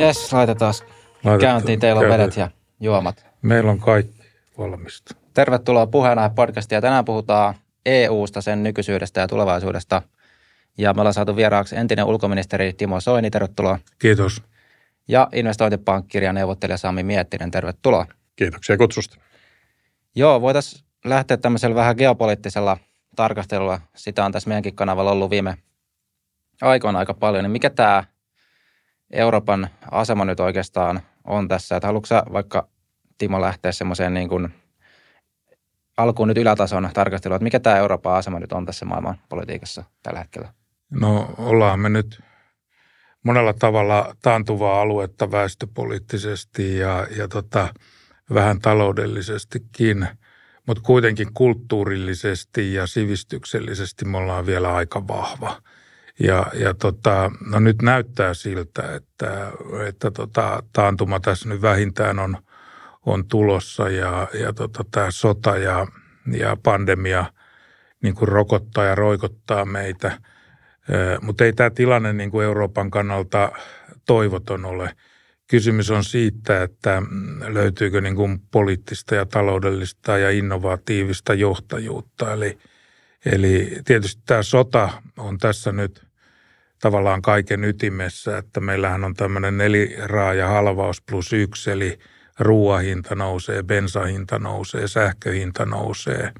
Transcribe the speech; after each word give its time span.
Jes, 0.00 0.32
laitetaan 0.32 0.74
Laitettu- 1.24 1.40
käyntiin. 1.46 1.80
Teillä 1.80 1.98
on 2.00 2.06
käyntiin. 2.06 2.20
vedet 2.20 2.36
ja 2.36 2.50
juomat. 2.80 3.26
Meillä 3.42 3.70
on 3.70 3.78
kaikki 3.80 4.22
valmista. 4.58 5.14
Tervetuloa 5.34 5.86
puheenaihe 5.86 6.30
podcastia. 6.34 6.80
Tänään 6.80 7.04
puhutaan 7.04 7.54
EUsta, 7.86 8.40
sen 8.40 8.62
nykyisyydestä 8.62 9.20
ja 9.20 9.28
tulevaisuudesta. 9.28 10.02
Ja 10.78 10.94
me 10.94 11.00
ollaan 11.00 11.14
saatu 11.14 11.36
vieraaksi 11.36 11.76
entinen 11.76 12.04
ulkoministeri 12.04 12.72
Timo 12.72 13.00
Soini, 13.00 13.30
tervetuloa. 13.30 13.78
Kiitos. 13.98 14.42
Ja 15.08 15.28
investointipankkirja 15.32 16.32
neuvottelija 16.32 16.76
Sami 16.76 17.02
Miettinen, 17.02 17.50
tervetuloa. 17.50 18.06
Kiitoksia 18.36 18.76
kutsusta. 18.76 19.16
Joo, 20.14 20.40
voitaisiin 20.40 20.84
lähteä 21.04 21.36
tämmöisellä 21.36 21.74
vähän 21.74 21.96
geopoliittisella 21.98 22.76
tarkastelulla. 23.16 23.80
Sitä 23.96 24.24
on 24.24 24.32
tässä 24.32 24.48
meidänkin 24.48 24.74
kanavalla 24.74 25.10
ollut 25.10 25.30
viime 25.30 25.56
aikoina 26.62 26.98
aika 26.98 27.14
paljon. 27.14 27.44
Niin 27.44 27.50
mikä 27.50 27.70
tämä 27.70 28.04
Euroopan 29.10 29.68
asema 29.90 30.24
nyt 30.24 30.40
oikeastaan 30.40 31.00
on 31.24 31.48
tässä? 31.48 31.76
Että 31.76 31.86
haluatko 31.86 32.06
sä 32.06 32.22
vaikka 32.32 32.68
Timo 33.18 33.40
lähteä 33.40 33.72
semmoiseen 33.72 34.14
niin 34.14 34.28
kuin 34.28 34.54
alkuun 35.96 36.28
nyt 36.28 36.38
ylätason 36.38 36.90
tarkasteluun, 36.94 37.36
että 37.36 37.44
mikä 37.44 37.60
tämä 37.60 37.76
Euroopan 37.76 38.14
asema 38.14 38.40
nyt 38.40 38.52
on 38.52 38.66
tässä 38.66 38.84
maailman 38.86 39.18
politiikassa 39.28 39.84
tällä 40.02 40.18
hetkellä? 40.18 40.52
No 40.90 41.34
ollaan 41.38 41.80
me 41.80 41.88
nyt 41.88 42.20
monella 43.22 43.52
tavalla 43.52 44.16
taantuvaa 44.22 44.80
aluetta 44.80 45.30
väestöpoliittisesti 45.30 46.78
ja, 46.78 47.06
ja 47.16 47.28
tota, 47.28 47.74
vähän 48.34 48.60
taloudellisestikin, 48.60 50.08
mutta 50.66 50.82
kuitenkin 50.82 51.34
kulttuurillisesti 51.34 52.74
ja 52.74 52.86
sivistyksellisesti 52.86 54.04
me 54.04 54.18
ollaan 54.18 54.46
vielä 54.46 54.74
aika 54.74 55.08
vahva. 55.08 55.62
Ja, 56.20 56.46
ja 56.54 56.74
tota, 56.74 57.30
no 57.50 57.60
nyt 57.60 57.82
näyttää 57.82 58.34
siltä, 58.34 58.94
että, 58.94 59.52
että 59.88 60.10
tota, 60.10 60.62
taantuma 60.72 61.20
tässä 61.20 61.48
nyt 61.48 61.62
vähintään 61.62 62.18
on, 62.18 62.36
on 63.06 63.26
tulossa 63.26 63.88
ja, 63.88 64.28
ja 64.40 64.52
tota, 64.52 64.84
tämä 64.90 65.10
sota 65.10 65.56
ja, 65.56 65.86
ja 66.32 66.56
pandemia 66.62 67.24
niin 68.02 68.14
kuin 68.14 68.28
rokottaa 68.28 68.84
ja 68.84 68.94
roikottaa 68.94 69.64
meitä– 69.64 70.12
mutta 71.22 71.44
ei 71.44 71.52
tämä 71.52 71.70
tilanne 71.70 72.12
niin 72.12 72.30
kuin 72.30 72.44
Euroopan 72.44 72.90
kannalta 72.90 73.52
toivoton 74.06 74.64
ole. 74.64 74.94
Kysymys 75.46 75.90
on 75.90 76.04
siitä, 76.04 76.62
että 76.62 77.02
löytyykö 77.46 78.00
niin 78.00 78.16
kuin 78.16 78.40
poliittista 78.50 79.14
ja 79.14 79.26
taloudellista 79.26 80.18
ja 80.18 80.30
innovatiivista 80.30 81.34
johtajuutta. 81.34 82.32
Eli, 82.32 82.58
eli 83.26 83.76
tietysti 83.84 84.22
tämä 84.26 84.42
sota 84.42 84.90
on 85.18 85.38
tässä 85.38 85.72
nyt 85.72 86.09
tavallaan 86.80 87.22
kaiken 87.22 87.64
ytimessä, 87.64 88.38
että 88.38 88.60
meillähän 88.60 89.04
on 89.04 89.14
tämmöinen 89.14 89.56
neliraaja 89.56 90.48
halvaus 90.48 91.02
plus 91.10 91.32
yksi, 91.32 91.70
eli 91.70 91.98
ruoahinta 92.38 93.14
nousee, 93.14 93.62
bensahinta 93.62 94.38
nousee, 94.38 94.88
sähköhinta 94.88 95.66
nousee, 95.66 96.32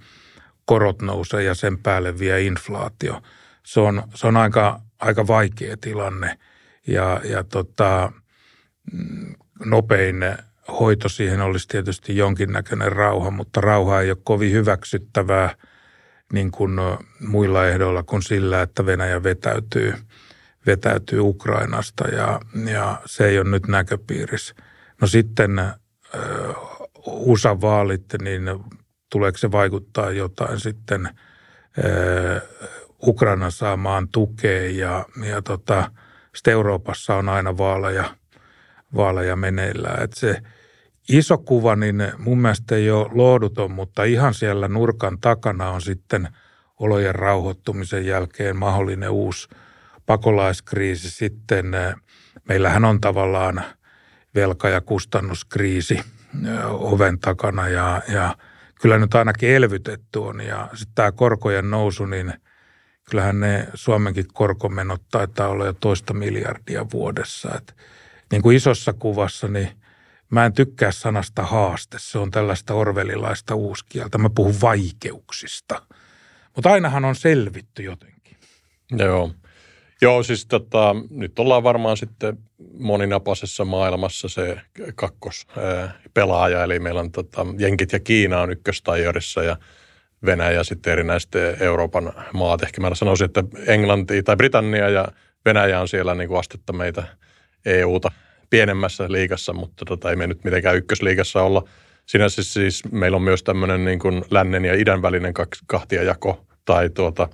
korot 0.64 1.02
nousee 1.02 1.42
ja 1.42 1.54
sen 1.54 1.78
päälle 1.78 2.18
vielä 2.18 2.38
inflaatio– 2.38 3.20
se 3.62 3.80
on, 3.80 4.02
se 4.14 4.26
on 4.26 4.36
aika, 4.36 4.80
aika 4.98 5.26
vaikea 5.26 5.76
tilanne 5.80 6.38
ja, 6.86 7.20
ja 7.24 7.44
tota, 7.44 8.12
nopein 9.64 10.16
hoito 10.80 11.08
siihen 11.08 11.40
olisi 11.40 11.68
tietysti 11.68 12.16
jonkinnäköinen 12.16 12.92
rauha, 12.92 13.30
mutta 13.30 13.60
rauha 13.60 14.00
ei 14.00 14.10
ole 14.10 14.18
kovin 14.24 14.52
hyväksyttävää 14.52 15.54
niin 16.32 16.50
kuin 16.50 16.72
muilla 17.20 17.66
ehdoilla 17.66 18.02
kuin 18.02 18.22
sillä, 18.22 18.62
että 18.62 18.86
Venäjä 18.86 19.22
vetäytyy, 19.22 19.94
vetäytyy 20.66 21.20
Ukrainasta 21.20 22.08
ja, 22.08 22.40
ja 22.72 23.02
se 23.06 23.26
ei 23.26 23.38
ole 23.38 23.50
nyt 23.50 23.66
näköpiirissä. 23.66 24.54
No 25.00 25.06
sitten 25.06 25.58
äh, 25.58 25.72
USA-vaalit, 27.06 28.04
niin 28.22 28.42
tuleeko 29.10 29.38
se 29.38 29.52
vaikuttaa 29.52 30.10
jotain 30.10 30.60
sitten 30.60 31.06
äh, 31.06 32.42
Ukrainan 33.06 33.52
saamaan 33.52 34.08
tukea 34.08 34.70
ja, 34.70 35.04
ja 35.30 35.42
tota, 35.42 35.90
sitten 36.36 36.52
Euroopassa 36.52 37.16
on 37.16 37.28
aina 37.28 37.58
vaaleja, 37.58 38.04
vaaleja 38.96 39.36
meneillään. 39.36 40.02
Et 40.02 40.12
se 40.12 40.42
iso 41.08 41.38
kuva, 41.38 41.76
niin 41.76 42.12
mun 42.18 42.38
mielestä 42.38 42.74
ei 42.74 42.90
ole 42.90 43.10
lohduton, 43.12 43.70
mutta 43.70 44.04
ihan 44.04 44.34
siellä 44.34 44.68
nurkan 44.68 45.20
takana 45.20 45.70
on 45.70 45.82
sitten 45.82 46.28
olojen 46.78 47.14
rauhoittumisen 47.14 48.06
jälkeen 48.06 48.56
mahdollinen 48.56 49.10
uusi 49.10 49.48
pakolaiskriisi. 50.10 51.10
Sitten 51.10 51.66
meillähän 52.48 52.84
on 52.84 53.00
tavallaan 53.00 53.64
velka- 54.34 54.68
ja 54.68 54.80
kustannuskriisi 54.80 56.00
oven 56.68 57.18
takana 57.18 57.68
ja, 57.68 58.02
ja 58.08 58.36
kyllä 58.80 58.98
nyt 58.98 59.14
ainakin 59.14 59.50
elvytetty 59.50 60.18
on. 60.18 60.40
Ja 60.40 60.68
sitten 60.74 60.94
tämä 60.94 61.12
korkojen 61.12 61.70
nousu, 61.70 62.06
niin– 62.06 62.32
kyllähän 63.10 63.40
ne 63.40 63.68
Suomenkin 63.74 64.24
korkomenot 64.32 65.02
taitaa 65.10 65.48
olla 65.48 65.66
jo 65.66 65.72
toista 65.72 66.14
miljardia 66.14 66.86
vuodessa. 66.92 67.54
Et 67.54 67.76
niin 68.32 68.42
kuin 68.42 68.56
isossa 68.56 68.92
kuvassa, 68.92 69.48
niin 69.48 69.68
mä 70.30 70.46
en 70.46 70.52
tykkää 70.52 70.92
sanasta 70.92 71.42
haaste. 71.42 71.96
Se 72.00 72.18
on 72.18 72.30
tällaista 72.30 72.74
orvelilaista 72.74 73.54
uuskieltä. 73.54 74.18
Mä 74.18 74.30
puhun 74.30 74.54
vaikeuksista. 74.60 75.82
Mutta 76.56 76.70
ainahan 76.70 77.04
on 77.04 77.14
selvitty 77.14 77.82
jotenkin. 77.82 78.36
Joo. 78.98 79.32
Joo, 80.02 80.22
siis 80.22 80.46
tota, 80.46 80.96
nyt 81.10 81.38
ollaan 81.38 81.62
varmaan 81.62 81.96
sitten 81.96 82.38
moninapaisessa 82.78 83.64
maailmassa 83.64 84.28
se 84.28 84.60
kakkospelaaja, 84.94 86.64
eli 86.64 86.78
meillä 86.78 87.00
on 87.00 87.12
tota, 87.12 87.46
Jenkit 87.58 87.92
ja 87.92 88.00
Kiina 88.00 88.40
on 88.40 88.52
ykköstajorissa 88.52 89.42
ja– 89.42 89.56
Venäjä 90.26 90.64
sitten 90.64 90.92
erinäiset 90.92 91.30
Euroopan 91.60 92.12
maat. 92.34 92.62
Ehkä 92.62 92.80
mä 92.80 92.94
sanoisin, 92.94 93.24
että 93.24 93.44
Englanti 93.66 94.22
tai 94.22 94.36
Britannia 94.36 94.88
ja 94.88 95.08
Venäjä 95.44 95.80
on 95.80 95.88
siellä 95.88 96.14
niin 96.14 96.28
kuin 96.28 96.38
astetta 96.38 96.72
meitä 96.72 97.02
EUta 97.64 98.10
pienemmässä 98.50 99.12
liigassa, 99.12 99.52
mutta 99.52 99.84
tota, 99.84 100.10
ei 100.10 100.16
me 100.16 100.26
nyt 100.26 100.44
mitenkään 100.44 100.76
ykkösliigassa 100.76 101.42
olla. 101.42 101.68
Sinänsä 102.06 102.34
siis, 102.34 102.52
siis 102.52 102.92
meillä 102.92 103.16
on 103.16 103.22
myös 103.22 103.42
tämmöinen 103.42 103.84
niin 103.84 103.98
kuin 103.98 104.24
lännen 104.30 104.64
ja 104.64 104.74
idän 104.74 105.02
välinen 105.02 105.34
kahtiajako 105.66 106.44
tai 106.64 106.90
tuota, 106.90 107.28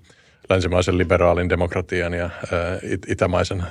länsimaisen 0.49 0.99
liberaalin 0.99 1.49
demokratian 1.49 2.15
ja 2.15 2.31
it- 2.83 3.07
itämaisen 3.09 3.65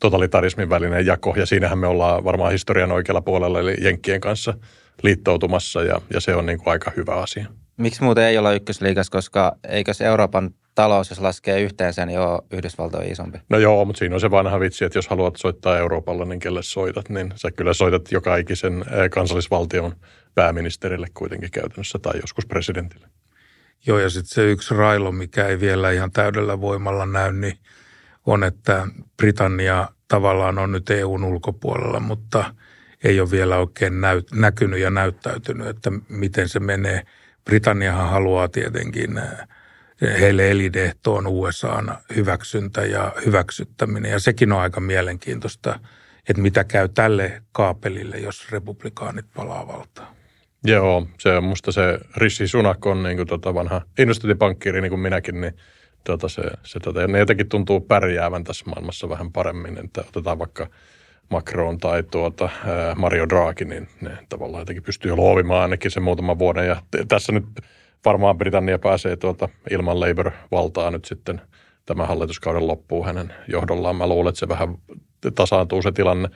totalitarismin 0.00 0.70
välinen 0.70 1.06
jako. 1.06 1.34
Ja 1.36 1.46
siinähän 1.46 1.78
me 1.78 1.86
ollaan 1.86 2.24
varmaan 2.24 2.52
historian 2.52 2.92
oikealla 2.92 3.20
puolella, 3.20 3.60
eli 3.60 3.74
Jenkkien 3.80 4.20
kanssa 4.20 4.54
liittoutumassa 5.02 5.82
ja, 5.82 6.00
ja 6.14 6.20
se 6.20 6.34
on 6.34 6.46
niin 6.46 6.58
kuin 6.58 6.72
aika 6.72 6.92
hyvä 6.96 7.14
asia. 7.14 7.46
Miksi 7.76 8.02
muuten 8.02 8.24
ei 8.24 8.38
olla 8.38 8.52
ykkösliigas, 8.52 9.10
koska 9.10 9.56
eikös 9.68 10.00
Euroopan 10.00 10.50
talous, 10.74 11.10
jos 11.10 11.20
laskee 11.20 11.60
yhteensä, 11.60 12.06
niin 12.06 12.18
ole 12.18 12.42
Yhdysvaltojen 12.50 13.12
isompi? 13.12 13.38
No 13.50 13.58
joo, 13.58 13.84
mutta 13.84 13.98
siinä 13.98 14.14
on 14.14 14.20
se 14.20 14.30
vanha 14.30 14.60
vitsi, 14.60 14.84
että 14.84 14.98
jos 14.98 15.08
haluat 15.08 15.36
soittaa 15.36 15.78
Euroopalla, 15.78 16.24
niin 16.24 16.40
kelle 16.40 16.62
soitat, 16.62 17.08
niin 17.08 17.32
sä 17.36 17.50
kyllä 17.50 17.72
soitat 17.72 18.12
joka 18.12 18.36
ikisen 18.36 18.84
kansallisvaltion 19.10 19.96
pääministerille 20.34 21.06
kuitenkin 21.14 21.50
käytännössä 21.50 21.98
tai 21.98 22.20
joskus 22.20 22.46
presidentille. 22.46 23.08
Joo, 23.86 23.98
ja 23.98 24.10
sitten 24.10 24.34
se 24.34 24.50
yksi 24.50 24.74
railo, 24.74 25.12
mikä 25.12 25.46
ei 25.46 25.60
vielä 25.60 25.90
ihan 25.90 26.12
täydellä 26.12 26.60
voimalla 26.60 27.06
näy, 27.06 27.32
niin 27.32 27.58
on, 28.26 28.44
että 28.44 28.86
Britannia 29.16 29.88
tavallaan 30.08 30.58
on 30.58 30.72
nyt 30.72 30.90
EUn 30.90 31.24
ulkopuolella, 31.24 32.00
mutta 32.00 32.54
ei 33.04 33.20
ole 33.20 33.30
vielä 33.30 33.56
oikein 33.56 34.00
näy, 34.00 34.22
näkynyt 34.32 34.80
ja 34.80 34.90
näyttäytynyt, 34.90 35.66
että 35.66 35.90
miten 36.08 36.48
se 36.48 36.60
menee– 36.60 37.02
Britanniahan 37.48 38.10
haluaa 38.10 38.48
tietenkin 38.48 39.20
heille 40.20 40.50
elinehtoon 40.50 41.26
USAn 41.26 41.98
hyväksyntä 42.16 42.84
ja 42.84 43.12
hyväksyttäminen. 43.26 44.10
Ja 44.10 44.18
sekin 44.18 44.52
on 44.52 44.60
aika 44.60 44.80
mielenkiintoista, 44.80 45.80
että 46.28 46.42
mitä 46.42 46.64
käy 46.64 46.88
tälle 46.88 47.42
kaapelille, 47.52 48.18
jos 48.18 48.52
republikaanit 48.52 49.26
palaa 49.34 49.66
valtaan. 49.66 50.17
Joo, 50.64 51.06
se 51.18 51.36
on 51.36 51.44
musta 51.44 51.72
se 51.72 51.98
Rishi 52.16 52.48
Sunak 52.48 52.86
on 52.86 53.02
niin 53.02 53.16
kuin 53.16 53.28
tota 53.28 53.54
vanha 53.54 53.82
investointipankkiiri, 53.98 54.80
niin 54.80 54.90
kuin 54.90 55.00
minäkin, 55.00 55.40
niin 55.40 55.52
tota 56.04 56.28
se, 56.28 56.42
se 56.62 56.80
tota, 56.80 57.06
ne 57.06 57.18
jotenkin 57.18 57.48
tuntuu 57.48 57.80
pärjäävän 57.80 58.44
tässä 58.44 58.64
maailmassa 58.66 59.08
vähän 59.08 59.32
paremmin. 59.32 59.78
Että 59.84 60.04
otetaan 60.08 60.38
vaikka 60.38 60.66
Macron 61.30 61.78
tai 61.78 62.02
tuota, 62.02 62.48
Mario 62.96 63.28
Draghi, 63.28 63.64
niin 63.64 63.88
ne 64.00 64.10
tavallaan 64.28 64.60
jotenkin 64.60 64.82
pystyy 64.82 65.16
luovimaan 65.16 65.62
ainakin 65.62 65.90
sen 65.90 66.02
muutaman 66.02 66.38
vuoden. 66.38 66.66
Ja 66.66 66.82
tässä 67.08 67.32
nyt 67.32 67.44
varmaan 68.04 68.38
Britannia 68.38 68.78
pääsee 68.78 69.16
tuota 69.16 69.48
ilman 69.70 70.00
Labour-valtaa 70.00 70.90
nyt 70.90 71.04
sitten 71.04 71.40
tämän 71.86 72.08
hallituskauden 72.08 72.66
loppuun 72.66 73.06
hänen 73.06 73.34
johdollaan. 73.48 73.96
Mä 73.96 74.06
luulen, 74.06 74.28
että 74.28 74.38
se 74.38 74.48
vähän 74.48 74.78
tasaantuu 75.34 75.82
se 75.82 75.92
tilanne. 75.92 76.28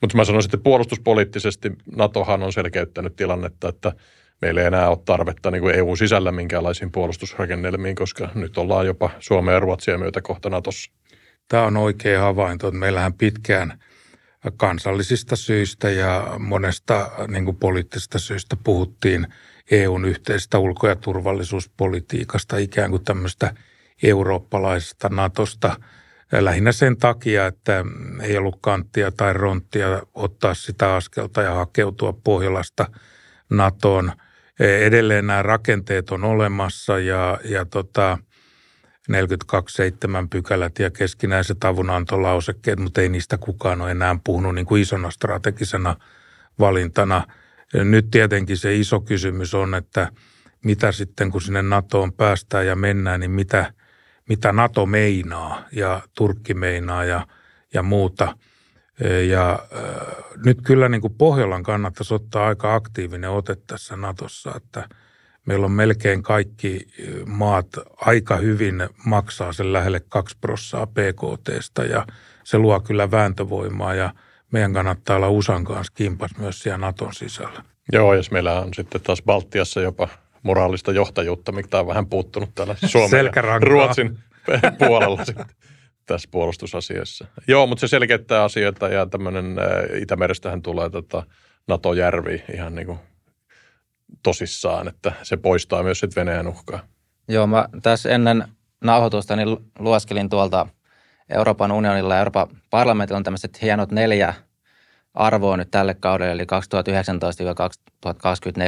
Mutta 0.00 0.16
mä 0.16 0.24
sanoisin, 0.24 0.48
että 0.48 0.64
puolustuspoliittisesti 0.64 1.72
NATOhan 1.96 2.42
on 2.42 2.52
selkeyttänyt 2.52 3.16
tilannetta, 3.16 3.68
että 3.68 3.92
meillä 4.42 4.60
ei 4.60 4.66
enää 4.66 4.88
ole 4.88 4.98
tarvetta 5.04 5.50
niin 5.50 5.62
kuin 5.62 5.74
EU-sisällä 5.74 6.32
minkäänlaisiin 6.32 6.92
puolustusrakennelmiin, 6.92 7.96
koska 7.96 8.28
nyt 8.34 8.58
ollaan 8.58 8.86
jopa 8.86 9.10
Suomea 9.18 9.54
ja 9.54 9.60
Ruotsia 9.60 9.98
myötä 9.98 10.22
kohta 10.22 10.50
NATOssa. 10.50 10.92
Tämä 11.48 11.62
on 11.62 11.76
oikea 11.76 12.20
havainto, 12.20 12.68
että 12.68 12.78
meillähän 12.78 13.14
pitkään– 13.14 13.72
kansallisista 14.56 15.36
syistä 15.36 15.90
ja 15.90 16.34
monesta 16.38 17.10
niin 17.28 17.44
kuin 17.44 17.56
poliittisista 17.56 18.18
syistä 18.18 18.56
puhuttiin 18.64 19.26
EUn 19.70 20.04
yhteisestä 20.04 20.58
ulko- 20.58 20.88
ja 20.88 20.96
turvallisuuspolitiikasta, 20.96 22.56
ikään 22.56 22.90
kuin 22.90 23.04
tämmöistä 23.04 23.54
eurooppalaisesta 24.02 25.08
Natosta– 25.08 25.76
lähinnä 26.32 26.72
sen 26.72 26.96
takia, 26.96 27.46
että 27.46 27.84
ei 28.22 28.38
ollut 28.38 28.58
kanttia 28.60 29.12
tai 29.12 29.32
ronttia 29.32 30.02
ottaa 30.14 30.54
sitä 30.54 30.94
askelta 30.94 31.42
ja 31.42 31.54
hakeutua 31.54 32.12
Pohjolasta 32.12 32.88
NATOon. 33.50 34.12
Edelleen 34.60 35.26
nämä 35.26 35.42
rakenteet 35.42 36.10
on 36.10 36.24
olemassa 36.24 36.98
ja, 36.98 37.40
ja 37.44 37.64
tota, 37.64 38.18
42.7 39.10 40.28
pykälät 40.30 40.78
ja 40.78 40.90
keskinäiset 40.90 41.64
avunantolausekkeet, 41.64 42.78
mutta 42.78 43.00
ei 43.00 43.08
niistä 43.08 43.38
kukaan 43.38 43.80
ole 43.80 43.90
enää 43.90 44.16
puhunut 44.24 44.54
niin 44.54 44.66
kuin 44.66 44.82
isona 44.82 45.10
strategisena 45.10 45.96
valintana. 46.58 47.26
Nyt 47.74 48.10
tietenkin 48.10 48.56
se 48.56 48.76
iso 48.76 49.00
kysymys 49.00 49.54
on, 49.54 49.74
että 49.74 50.12
mitä 50.64 50.92
sitten 50.92 51.30
kun 51.30 51.42
sinne 51.42 51.62
NATOon 51.62 52.12
päästään 52.12 52.66
ja 52.66 52.76
mennään, 52.76 53.20
niin 53.20 53.30
mitä, 53.30 53.72
mitä 54.30 54.52
NATO 54.52 54.86
meinaa 54.86 55.64
ja 55.72 56.00
Turkki 56.14 56.54
meinaa 56.54 57.04
ja, 57.04 57.26
ja 57.74 57.82
muuta. 57.82 58.36
Ja 59.28 59.52
äh, 59.52 60.06
nyt 60.44 60.58
kyllä 60.62 60.88
niin 60.88 61.00
kuin 61.00 61.14
Pohjolan 61.18 61.62
kannattaisi 61.62 62.14
ottaa 62.14 62.46
aika 62.46 62.74
aktiivinen 62.74 63.30
ote 63.30 63.56
tässä 63.66 63.96
Natossa, 63.96 64.52
että– 64.56 64.88
meillä 65.46 65.66
on 65.66 65.72
melkein 65.72 66.22
kaikki 66.22 66.86
maat 67.26 67.66
aika 67.96 68.36
hyvin 68.36 68.88
maksaa 69.06 69.52
sen 69.52 69.72
lähelle 69.72 70.00
2 70.08 70.36
prossaa 70.40 70.86
PKTstä 70.86 71.84
ja 71.84 72.06
se 72.44 72.58
luo 72.58 72.80
kyllä 72.80 73.10
vääntövoimaa 73.10 73.94
ja 73.94 74.14
meidän 74.50 74.72
kannattaa 74.72 75.16
olla 75.16 75.28
USAn 75.28 75.64
kanssa 75.64 75.92
kimpas 75.96 76.30
myös 76.38 76.58
siellä 76.58 76.78
Naton 76.78 77.14
sisällä. 77.14 77.64
Joo, 77.92 78.14
jos 78.14 78.30
meillä 78.30 78.60
on 78.60 78.74
sitten 78.74 79.00
taas 79.00 79.22
Baltiassa 79.22 79.80
jopa 79.80 80.08
moraalista 80.42 80.92
johtajuutta, 80.92 81.52
mikä 81.52 81.78
on 81.78 81.86
vähän 81.86 82.06
puuttunut 82.06 82.50
täällä 82.54 82.76
Suomen 82.86 83.30
ja 83.36 83.58
Ruotsin 83.58 84.18
puolella 84.78 85.24
sitten 85.24 85.46
tässä 86.06 86.28
puolustusasiassa. 86.32 87.26
Joo, 87.48 87.66
mutta 87.66 87.80
se 87.80 87.88
selkeyttää 87.88 88.44
asioita 88.44 88.88
ja 88.88 89.06
tämmöinen 89.06 89.56
Itämerestähän 90.00 90.62
tulee 90.62 90.90
tota 90.90 91.22
NATO-järvi 91.68 92.44
ihan 92.54 92.74
niin 92.74 92.86
kuin 92.86 92.98
tosissaan, 94.22 94.88
että 94.88 95.12
se 95.22 95.36
poistaa 95.36 95.82
myös 95.82 96.00
sitten 96.00 96.20
Venäjän 96.20 96.48
uhkaa. 96.48 96.80
Joo, 97.28 97.46
mä 97.46 97.68
tässä 97.82 98.10
ennen 98.10 98.44
nauhoitusta 98.84 99.36
niin 99.36 99.56
lueskelin 99.78 100.28
tuolta 100.28 100.66
Euroopan 101.28 101.72
unionilla 101.72 102.14
ja 102.14 102.18
Euroopan 102.18 102.48
parlamentilla 102.70 103.16
on 103.16 103.24
tämmöiset 103.24 103.62
hienot 103.62 103.92
neljä 103.92 104.34
arvoa 105.14 105.56
nyt 105.56 105.70
tälle 105.70 105.94
kaudelle, 105.94 106.32
eli 106.32 106.42
2019-2024, 106.42 106.46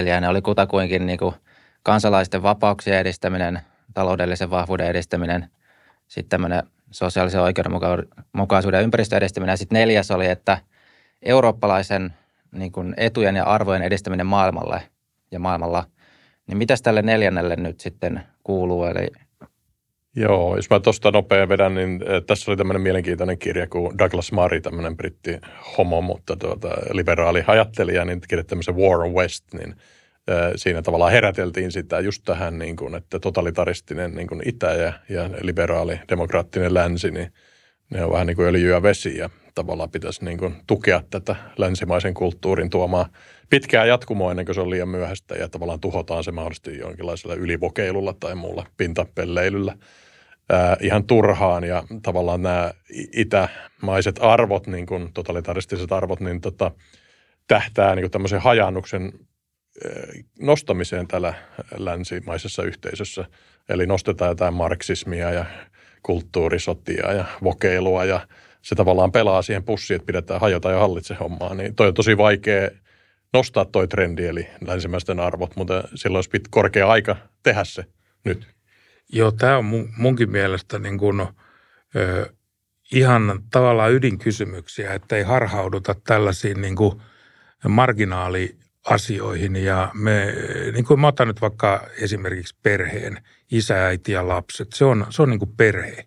ja 0.06 0.20
ne 0.20 0.28
oli 0.28 0.42
kutakuinkin 0.42 1.06
niin 1.06 1.18
kuin 1.18 1.34
kansalaisten 1.82 2.42
vapauksien 2.42 2.98
edistäminen, 2.98 3.60
taloudellisen 3.94 4.50
vahvuuden 4.50 4.86
edistäminen, 4.86 5.48
sitten 6.08 6.28
tämmöinen 6.28 6.62
sosiaalisen 6.90 7.40
oikeudenmukaisuuden 7.40 8.78
ja 8.78 8.84
ympäristön 8.84 9.16
edistäminen, 9.16 9.52
ja 9.52 9.56
sitten 9.56 9.78
neljäs 9.78 10.10
oli, 10.10 10.26
että 10.26 10.58
eurooppalaisen 11.22 12.14
niin 12.52 12.72
kuin 12.72 12.94
etujen 12.96 13.36
ja 13.36 13.44
arvojen 13.44 13.82
edistäminen 13.82 14.26
maailmalle– 14.26 14.82
ja 15.32 15.38
maailmalla. 15.38 15.84
Niin 16.46 16.58
mitäs 16.58 16.82
tälle 16.82 17.02
neljännelle 17.02 17.56
nyt 17.56 17.80
sitten 17.80 18.20
kuuluu? 18.44 18.84
Eli 18.84 19.08
Joo, 20.16 20.56
jos 20.56 20.70
mä 20.70 20.80
tuosta 20.80 21.10
nopein 21.10 21.48
vedän, 21.48 21.74
niin 21.74 22.02
eh, 22.06 22.22
tässä 22.26 22.50
oli 22.50 22.56
tämmöinen 22.56 22.82
mielenkiintoinen 22.82 23.38
kirja 23.38 23.66
kuin 23.66 23.98
Douglas 23.98 24.32
Murray, 24.32 24.60
tämmöinen 24.60 24.96
britti 24.96 25.40
homo, 25.78 26.00
mutta 26.00 26.36
tuota, 26.36 26.68
liberaali 26.92 27.44
ajattelija, 27.46 28.04
niin 28.04 28.20
kirjoitti 28.28 28.50
tämmöisen 28.50 28.76
War 28.76 29.00
on 29.00 29.14
West, 29.14 29.44
niin 29.52 29.74
siinä 30.56 30.82
tavallaan 30.82 31.12
heräteltiin 31.12 31.72
sitä 31.72 32.00
just 32.00 32.22
tähän, 32.24 32.58
niin 32.58 32.76
kuin, 32.76 32.94
että 32.94 33.18
totalitaristinen 33.18 34.14
niin 34.14 34.26
kuin 34.26 34.42
itä 34.44 34.72
ja, 34.72 34.92
ja 35.08 35.30
liberaali 35.40 36.00
demokraattinen 36.08 36.74
länsi, 36.74 37.10
niin 37.10 37.32
ne 37.90 38.04
on 38.04 38.12
vähän 38.12 38.26
niin 38.26 38.36
kuin 38.36 38.48
öljy 38.48 38.70
ja 38.70 38.82
vesi 38.82 39.18
ja 39.18 39.30
tavallaan 39.54 39.90
pitäisi 39.90 40.24
niin 40.24 40.38
kuin 40.38 40.56
tukea 40.66 41.02
tätä 41.10 41.36
länsimaisen 41.58 42.14
kulttuurin 42.14 42.70
tuomaa 42.70 43.08
pitkää 43.50 43.84
jatkumoa 43.84 44.30
ennen 44.30 44.46
kuin 44.46 44.54
se 44.54 44.60
on 44.60 44.70
liian 44.70 44.88
myöhäistä 44.88 45.34
ja 45.34 45.48
tavallaan 45.48 45.80
tuhotaan 45.80 46.24
se 46.24 46.32
mahdollisesti 46.32 46.78
jonkinlaisella 46.78 47.34
ylivokeilulla 47.34 48.14
tai 48.20 48.34
muulla 48.34 48.66
pintapelleilyllä. 48.76 49.76
Ihan 50.80 51.04
turhaan 51.04 51.64
ja 51.64 51.84
tavallaan 52.02 52.42
nämä 52.42 52.70
itämaiset 53.16 54.18
arvot, 54.20 54.66
niin 54.66 54.86
kuin 54.86 55.12
totalitaristiset 55.12 55.92
arvot, 55.92 56.20
niin 56.20 56.40
tota, 56.40 56.70
tähtää 57.48 57.94
niin 57.94 58.02
kuin 58.02 58.10
tämmöisen 58.10 58.40
hajannuksen 58.40 59.12
nostamiseen 60.40 61.08
täällä 61.08 61.34
länsimaisessa 61.76 62.62
yhteisössä. 62.62 63.24
Eli 63.68 63.86
nostetaan 63.86 64.30
jotain 64.30 64.54
marksismia 64.54 65.30
ja 65.30 65.44
kulttuurisotia 66.02 67.12
ja 67.12 67.24
vokeilua 67.42 68.04
ja 68.04 68.26
se 68.62 68.74
tavallaan 68.74 69.12
pelaa 69.12 69.42
siihen 69.42 69.64
pussiin, 69.64 69.96
että 69.96 70.06
pidetään 70.06 70.40
hajota 70.40 70.70
ja 70.70 70.78
hallitse 70.78 71.14
hommaa. 71.14 71.54
Niin 71.54 71.74
toi 71.74 71.88
on 71.88 71.94
tosi 71.94 72.16
vaikea 72.16 72.70
nostaa 73.32 73.64
toi 73.64 73.88
trendi, 73.88 74.26
eli 74.26 74.46
länsimäisten 74.66 75.20
arvot, 75.20 75.56
mutta 75.56 75.84
silloin 75.94 76.18
olisi 76.18 76.42
korkea 76.50 76.88
aika 76.88 77.16
tehdä 77.42 77.64
se 77.64 77.84
nyt. 78.24 78.46
Joo, 79.12 79.32
tämä 79.32 79.58
on 79.58 79.64
mun, 79.64 79.88
munkin 79.96 80.30
mielestä 80.30 80.78
niin 80.78 80.98
kuin, 80.98 81.26
ö, 81.96 82.32
ihan 82.92 83.42
tavallaan 83.50 83.92
ydinkysymyksiä, 83.92 84.94
että 84.94 85.16
ei 85.16 85.22
harhauduta 85.22 85.94
tällaisiin 86.06 86.60
niin 86.60 86.76
kuin 86.76 87.02
marginaaliasioihin. 88.90 89.56
Ja 89.56 89.90
me, 89.94 90.34
niin 90.72 90.84
kuin 90.84 91.00
mä 91.00 91.06
otan 91.06 91.28
nyt 91.28 91.40
vaikka 91.40 91.86
esimerkiksi 92.00 92.56
perheen, 92.62 93.18
isä, 93.50 93.86
äiti 93.86 94.12
ja 94.12 94.28
lapset, 94.28 94.72
se 94.72 94.84
on, 94.84 95.06
se 95.10 95.22
on 95.22 95.30
niin 95.30 95.38
kuin 95.38 95.56
perhe. 95.56 96.06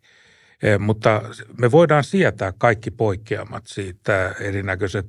E, 0.64 0.78
mutta 0.78 1.22
me 1.58 1.72
voidaan 1.72 2.04
sietää 2.04 2.54
kaikki 2.58 2.92
poikkeamat 2.92 3.64
siitä, 3.68 4.36
erinäköiset 4.40 5.08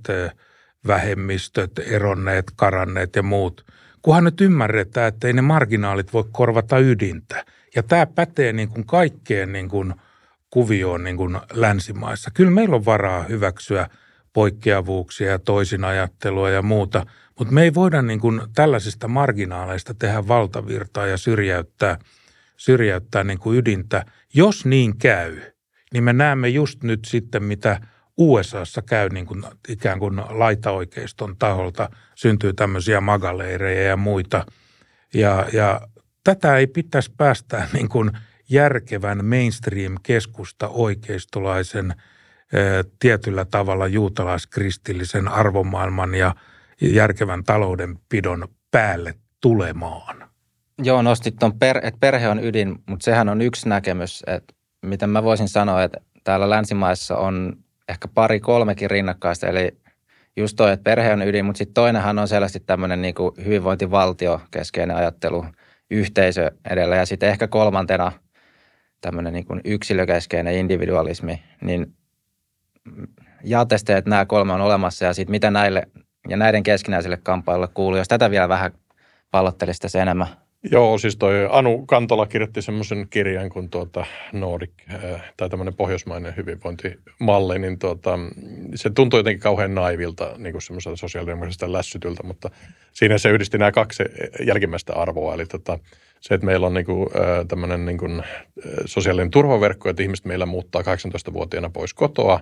vähemmistöt, 0.86 1.78
eronneet, 1.78 2.52
karanneet 2.56 3.16
ja 3.16 3.22
muut. 3.22 3.64
Kunhan 4.02 4.24
nyt 4.24 4.40
ymmärretään, 4.40 5.08
että 5.08 5.26
ei 5.26 5.32
ne 5.32 5.42
marginaalit 5.42 6.12
voi 6.12 6.24
korvata 6.32 6.78
ydintä. 6.78 7.44
Ja 7.76 7.82
tämä 7.82 8.06
pätee 8.06 8.52
niin 8.52 8.68
kuin 8.68 8.86
kaikkeen 8.86 9.52
niin 9.52 9.68
kuin 9.68 9.94
kuvioon 10.50 11.04
niin 11.04 11.16
kuin 11.16 11.38
länsimaissa. 11.52 12.30
Kyllä 12.34 12.50
meillä 12.50 12.76
on 12.76 12.84
varaa 12.84 13.22
hyväksyä 13.22 13.88
poikkeavuuksia 14.32 15.30
ja 15.30 15.38
toisinajattelua 15.38 16.50
ja 16.50 16.62
muuta, 16.62 17.06
mutta 17.38 17.54
me 17.54 17.62
ei 17.62 17.74
voida 17.74 18.02
niin 18.02 18.20
kuin 18.20 18.40
tällaisista 18.54 19.08
marginaaleista 19.08 19.94
tehdä 19.94 20.28
valtavirtaa 20.28 21.06
ja 21.06 21.16
syrjäyttää, 21.16 21.98
syrjäyttää 22.56 23.24
niin 23.24 23.38
kuin 23.38 23.58
ydintä. 23.58 24.04
Jos 24.34 24.64
niin 24.64 24.98
käy, 24.98 25.40
niin 25.92 26.04
me 26.04 26.12
näemme 26.12 26.48
just 26.48 26.82
nyt 26.82 27.04
sitten, 27.04 27.42
mitä– 27.42 27.80
USAssa 28.18 28.82
käy 28.82 29.08
niin 29.08 29.26
kuin 29.26 29.44
ikään 29.68 29.98
kuin 29.98 30.22
laitaoikeiston 30.28 31.36
taholta, 31.36 31.90
syntyy 32.14 32.52
tämmöisiä 32.52 33.00
magaleirejä 33.00 33.82
ja 33.82 33.96
muita. 33.96 34.46
Ja, 35.14 35.46
ja 35.52 35.80
tätä 36.24 36.56
ei 36.56 36.66
pitäisi 36.66 37.12
päästä 37.16 37.68
niin 37.72 37.88
kuin 37.88 38.10
järkevän 38.48 39.24
mainstream-keskusta 39.24 40.68
oikeistolaisen 40.68 41.94
tietyllä 42.98 43.44
tavalla 43.44 43.86
juutalaiskristillisen 43.86 45.28
arvomaailman 45.28 46.14
ja 46.14 46.34
järkevän 46.80 47.44
taloudenpidon 47.44 48.48
päälle 48.70 49.14
tulemaan. 49.40 50.30
Joo, 50.82 51.02
nostit 51.02 51.36
tuon, 51.40 51.58
per, 51.58 51.78
että 51.82 52.00
perhe 52.00 52.28
on 52.28 52.44
ydin, 52.44 52.78
mutta 52.86 53.04
sehän 53.04 53.28
on 53.28 53.42
yksi 53.42 53.68
näkemys, 53.68 54.22
että 54.26 54.54
miten 54.82 55.10
mä 55.10 55.22
voisin 55.22 55.48
sanoa, 55.48 55.82
että 55.82 56.00
täällä 56.24 56.50
länsimaissa 56.50 57.16
on 57.16 57.56
ehkä 57.88 58.08
pari 58.08 58.40
kolmekin 58.40 58.90
rinnakkaista, 58.90 59.46
eli 59.46 59.78
just 60.36 60.56
toi, 60.56 60.72
että 60.72 60.84
perhe 60.84 61.12
on 61.12 61.22
ydin, 61.22 61.44
mutta 61.44 61.58
sitten 61.58 61.74
toinenhan 61.74 62.18
on 62.18 62.28
selvästi 62.28 62.60
tämmöinen 62.60 63.02
niin 63.02 63.14
kuin 63.14 63.32
hyvinvointivaltio 63.44 64.40
keskeinen 64.50 64.96
ajattelu, 64.96 65.46
yhteisö 65.90 66.50
edellä 66.70 66.96
ja 66.96 67.06
sitten 67.06 67.28
ehkä 67.28 67.48
kolmantena 67.48 68.12
tämmöinen 69.00 69.32
niin 69.32 69.46
kuin 69.46 69.60
yksilökeskeinen 69.64 70.54
individualismi, 70.54 71.42
niin 71.60 71.94
jaateste, 73.44 73.96
että 73.96 74.10
nämä 74.10 74.26
kolme 74.26 74.52
on 74.52 74.60
olemassa 74.60 75.04
ja 75.04 75.14
sitten 75.14 75.30
mitä 75.30 75.50
näille 75.50 75.88
ja 76.28 76.36
näiden 76.36 76.62
keskinäisille 76.62 77.16
kamppailuille 77.16 77.72
kuuluu, 77.74 77.98
jos 77.98 78.08
tätä 78.08 78.30
vielä 78.30 78.48
vähän 78.48 78.72
pallottelisi 79.30 79.98
enemmän– 79.98 80.28
Joo, 80.70 80.98
siis 80.98 81.16
toi 81.16 81.48
Anu 81.50 81.86
Kantola 81.86 82.26
kirjoitti 82.26 82.62
semmoisen 82.62 83.06
kirjan 83.10 83.48
kuin 83.48 83.70
tuota 83.70 84.06
Nordic, 84.32 84.70
äh, 84.94 85.22
tai 85.36 85.50
tämmöinen 85.50 85.74
pohjoismainen 85.74 86.36
hyvinvointimalli, 86.36 87.58
niin 87.58 87.78
tuota, 87.78 88.18
se 88.74 88.90
tuntui 88.90 89.20
jotenkin 89.20 89.40
kauhean 89.40 89.74
naivilta, 89.74 90.34
niin 90.38 90.52
kuin 90.52 90.62
semmoiselta 90.62 90.96
sosiaalidemokraattiselta 90.96 91.72
lässytyltä, 91.72 92.22
mutta 92.22 92.50
siinä 92.92 93.18
se 93.18 93.30
yhdisti 93.30 93.58
nämä 93.58 93.72
kaksi 93.72 94.02
jälkimmäistä 94.46 94.94
arvoa, 94.94 95.34
eli 95.34 95.46
tota, 95.46 95.78
se, 96.20 96.34
että 96.34 96.46
meillä 96.46 96.66
on 96.66 96.74
niin 96.74 96.86
kuin, 96.86 97.08
äh, 97.16 97.46
tämmöinen 97.48 97.86
niin 97.86 97.98
kuin, 97.98 98.20
äh, 98.20 98.26
sosiaalinen 98.84 99.30
turvaverkko, 99.30 99.88
että 99.88 100.02
ihmiset 100.02 100.26
meillä 100.26 100.46
muuttaa 100.46 100.82
18-vuotiaana 100.82 101.70
pois 101.70 101.94
kotoa, 101.94 102.40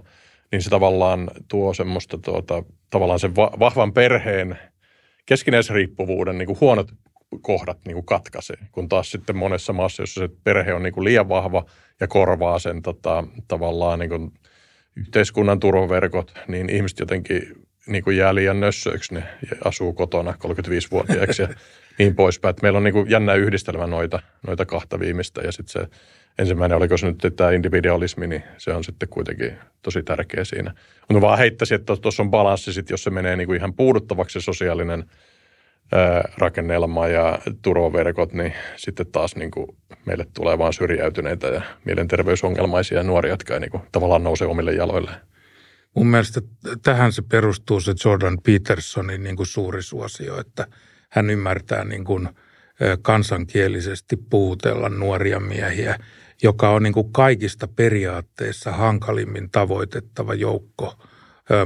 niin 0.54 0.62
se 0.62 0.70
tavallaan 0.70 1.30
tuo 1.48 1.74
semmoista 1.74 2.18
tuota, 2.18 2.62
tavallaan 2.90 3.18
sen 3.18 3.36
va- 3.36 3.52
vahvan 3.58 3.92
perheen 3.92 4.58
keskinäisriippuvuuden 5.26 6.38
niin 6.38 6.46
kuin 6.46 6.60
huonot 6.60 6.92
kohdat 7.40 7.78
niin 7.84 7.94
kuin 7.94 8.06
katkaisee, 8.06 8.56
kun 8.72 8.88
taas 8.88 9.10
sitten 9.10 9.36
monessa 9.36 9.72
maassa, 9.72 10.02
jossa 10.02 10.20
se 10.20 10.28
perhe 10.44 10.74
on 10.74 10.82
niin 10.82 10.92
kuin 10.92 11.04
liian 11.04 11.28
vahva 11.28 11.64
ja 12.00 12.08
korvaa 12.08 12.58
sen 12.58 12.82
tota, 12.82 13.24
tavallaan 13.48 13.98
niin 13.98 14.08
kuin 14.08 14.32
yhteiskunnan 14.96 15.60
turvaverkot, 15.60 16.34
niin 16.48 16.70
ihmiset 16.70 16.98
jotenkin 16.98 17.42
niin 17.86 18.04
kuin 18.04 18.16
jää 18.16 18.34
liian 18.34 18.60
nössöiksi, 18.60 19.14
ne 19.14 19.22
asuu 19.64 19.92
kotona 19.92 20.34
35-vuotiaiksi 20.46 21.42
ja 21.42 21.48
niin 21.98 22.14
poispäin. 22.14 22.50
Että 22.50 22.62
meillä 22.62 22.76
on 22.76 22.84
niin 22.84 22.94
kuin 22.94 23.10
jännä 23.10 23.34
yhdistelmä 23.34 23.86
noita, 23.86 24.22
noita 24.46 24.66
kahta 24.66 25.00
viimeistä 25.00 25.40
ja 25.40 25.52
sitten 25.52 25.82
se 25.82 25.96
ensimmäinen, 26.38 26.78
oliko 26.78 26.96
se 26.96 27.06
nyt 27.06 27.36
tämä 27.36 27.50
individualismi, 27.50 28.26
niin 28.26 28.42
se 28.58 28.72
on 28.72 28.84
sitten 28.84 29.08
kuitenkin 29.08 29.58
tosi 29.82 30.02
tärkeä 30.02 30.44
siinä. 30.44 30.74
Mutta 31.08 31.20
vaan 31.20 31.38
heittäisin, 31.38 31.74
että 31.74 31.96
tuossa 31.96 32.22
on 32.22 32.30
balanssi 32.30 32.72
sitten, 32.72 32.94
jos 32.94 33.04
se 33.04 33.10
menee 33.10 33.36
niin 33.36 33.46
kuin 33.46 33.56
ihan 33.56 33.74
puuduttavaksi 33.74 34.40
sosiaalinen 34.40 35.04
ää, 35.92 36.32
rakennelma 36.38 37.08
ja 37.08 37.38
turvaverkot, 37.62 38.32
niin 38.32 38.52
sitten 38.76 39.06
taas 39.12 39.36
niin 39.36 39.50
kuin 39.50 39.66
meille 40.06 40.26
tulee 40.34 40.58
vaan 40.58 40.72
syrjäytyneitä 40.72 41.46
ja 41.46 41.62
mielenterveysongelmaisia 41.84 43.02
nuoria, 43.02 43.32
jotka 43.32 43.54
ei 43.54 43.68
kuin 43.68 43.82
tavallaan 43.92 44.24
nouse 44.24 44.44
omille 44.44 44.72
jaloilleen. 44.72 45.20
Mun 45.94 46.06
mielestä 46.06 46.40
tähän 46.82 47.12
se 47.12 47.22
perustuu 47.22 47.80
se 47.80 47.94
Jordan 48.04 48.38
Petersonin 48.46 49.22
niin 49.22 49.36
kuin 49.36 49.46
suuri 49.46 49.82
suosio, 49.82 50.40
että 50.40 50.66
hän 51.10 51.30
ymmärtää 51.30 51.84
niin 51.84 52.04
kuin 52.04 52.28
kansankielisesti 53.02 54.16
puutella 54.16 54.88
nuoria 54.88 55.40
miehiä, 55.40 55.98
joka 56.44 56.70
on 56.70 56.82
niin 56.82 56.92
kuin 56.92 57.12
kaikista 57.12 57.68
periaatteissa 57.68 58.72
hankalimmin 58.72 59.50
tavoitettava 59.50 60.34
joukko 60.34 60.94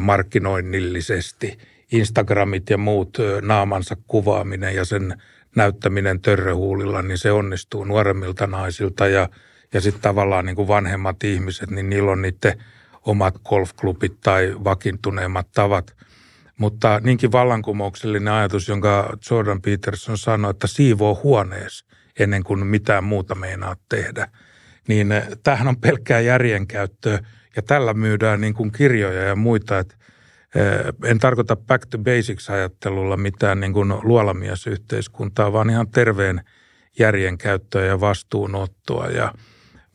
markkinoinnillisesti. 0.00 1.58
Instagramit 1.92 2.70
ja 2.70 2.78
muut 2.78 3.18
naamansa 3.42 3.97
kuvaaminen 4.06 4.75
ja 4.75 4.85
sen 4.85 5.23
näyttäminen 5.56 6.20
törröhuulilla, 6.20 7.02
niin 7.02 7.18
se 7.18 7.32
onnistuu 7.32 7.85
nuoremmilta 7.85 8.47
naisilta 8.47 9.06
ja, 9.06 9.28
ja 9.73 9.80
sitten 9.80 10.02
tavallaan 10.02 10.47
niin 10.47 10.56
kuin 10.56 10.68
vanhemmat 10.68 11.25
ihmiset, 11.25 11.70
niin 11.70 11.90
niillä 11.90 12.12
on 12.12 12.23
niiden– 12.23 12.52
omat 13.08 13.35
golfklubit 13.44 14.20
tai 14.20 14.56
vakiintuneemmat 14.64 15.49
tavat. 15.52 15.97
Mutta 16.58 17.00
niinkin 17.04 17.32
vallankumouksellinen 17.32 18.32
ajatus, 18.32 18.68
jonka 18.68 19.16
Jordan 19.30 19.62
Peterson 19.62 20.18
sanoi, 20.18 20.50
että 20.50 20.66
siivoo 20.66 21.20
huoneessa 21.23 21.85
ennen 22.18 22.44
kuin 22.44 22.66
mitään 22.66 23.04
muuta 23.04 23.35
meinaa 23.35 23.76
tehdä. 23.88 24.28
Niin 24.88 25.12
eh, 25.12 25.28
tämähän 25.42 25.68
on 25.68 25.80
pelkkää 25.80 26.21
järjenkäyttöä 26.21 27.18
ja 27.57 27.62
tällä 27.62 27.95
myydään 27.95 28.40
niin 28.40 28.54
kuin 28.54 28.73
kirjoja 28.73 29.23
ja 29.23 29.37
muita. 29.37 29.78
Että 29.78 29.95
eh, 30.54 31.11
en 31.11 31.18
tarkoita 31.18 31.57
back 31.57 31.87
to 31.87 31.99
basics 31.99 32.50
ajattelulla 32.50 33.16
mitään 33.16 33.61
niin 33.61 33.73
kuin 33.73 33.95
luolamiesyhteiskuntaa, 34.02 35.52
vaan 35.52 35.71
ihan 35.71 35.88
terveen 35.88 36.40
järjenkäyttöä 36.99 37.85
ja 37.85 38.00
vastuunottoa 38.00 39.07
ja– 39.07 39.33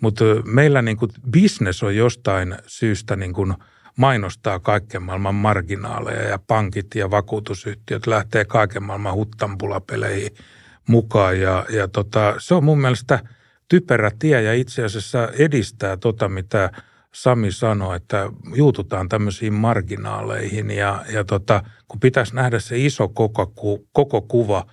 mutta 0.03 0.25
meillä 0.45 0.81
niin 0.81 0.97
kuin 0.97 1.11
business 1.31 1.83
on 1.83 1.95
jostain 1.95 2.55
syystä 2.67 3.15
niin 3.15 3.33
kuin 3.33 3.53
mainostaa 3.97 4.59
kaiken 4.59 5.03
maailman 5.03 5.35
marginaaleja 5.35 6.21
ja 6.21 6.39
pankit 6.47 6.87
ja 6.95 7.11
vakuutusyhtiöt 7.11 8.07
lähtee 8.07 8.45
kaiken 8.45 8.83
maailman 8.83 9.13
huttanpulapeleihin 9.13 10.31
mukaan. 10.87 11.39
Ja, 11.39 11.65
ja 11.69 11.87
tota, 11.87 12.35
se 12.37 12.53
on 12.53 12.63
mun 12.63 12.81
mielestä 12.81 13.19
typerä 13.69 14.11
tie 14.19 14.41
ja 14.41 14.53
itse 14.53 14.83
asiassa 14.83 15.29
edistää 15.39 15.97
tota, 15.97 16.29
mitä 16.29 16.71
Sami 17.13 17.51
sanoi, 17.51 17.95
että 17.95 18.29
juututaan 18.55 19.09
tämmöisiin 19.09 19.53
marginaaleihin 19.53 20.71
ja, 20.71 21.05
ja 21.13 21.23
tota, 21.23 21.63
kun 21.87 21.99
pitäisi 21.99 22.35
nähdä 22.35 22.59
se 22.59 22.77
iso 22.77 23.09
koko, 23.09 23.53
koko 23.91 24.21
kuva, 24.21 24.65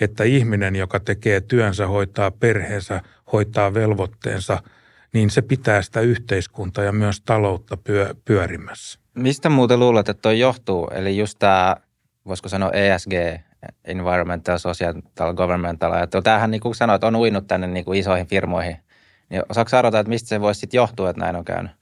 että 0.00 0.24
ihminen, 0.24 0.76
joka 0.76 1.00
tekee 1.00 1.40
työnsä, 1.40 1.86
hoitaa 1.86 2.30
perheensä, 2.30 3.02
hoitaa 3.32 3.74
velvoitteensa– 3.74 4.62
niin 5.14 5.30
se 5.30 5.42
pitää 5.42 5.82
sitä 5.82 6.00
yhteiskuntaa 6.00 6.84
ja 6.84 6.92
myös 6.92 7.20
taloutta 7.20 7.76
pyö, 7.76 8.14
pyörimässä. 8.24 8.98
Mistä 9.14 9.48
muuten 9.48 9.80
luulet, 9.80 10.08
että 10.08 10.22
toi 10.22 10.38
johtuu? 10.38 10.88
Eli 10.94 11.16
just 11.16 11.38
tämä, 11.38 11.76
voisiko 12.26 12.48
sanoa 12.48 12.70
ESG, 12.70 13.12
Environmental, 13.84 14.58
Social, 14.58 14.94
Governmental 15.36 15.92
ajattelu. 15.92 16.22
Tämähän 16.22 16.50
niin 16.50 16.60
kuin 16.60 16.74
sanoit, 16.74 17.04
on 17.04 17.16
uinut 17.16 17.46
tänne 17.46 17.66
niin 17.66 17.84
kuin 17.84 17.98
isoihin 17.98 18.26
firmoihin. 18.26 18.76
Niin 19.28 19.42
osaako 19.48 19.76
arvata, 19.76 19.98
että 19.98 20.08
mistä 20.08 20.28
se 20.28 20.40
voisi 20.40 20.60
sitten 20.60 20.78
johtua, 20.78 21.10
että 21.10 21.20
näin 21.20 21.36
on 21.36 21.44
käynyt? 21.44 21.72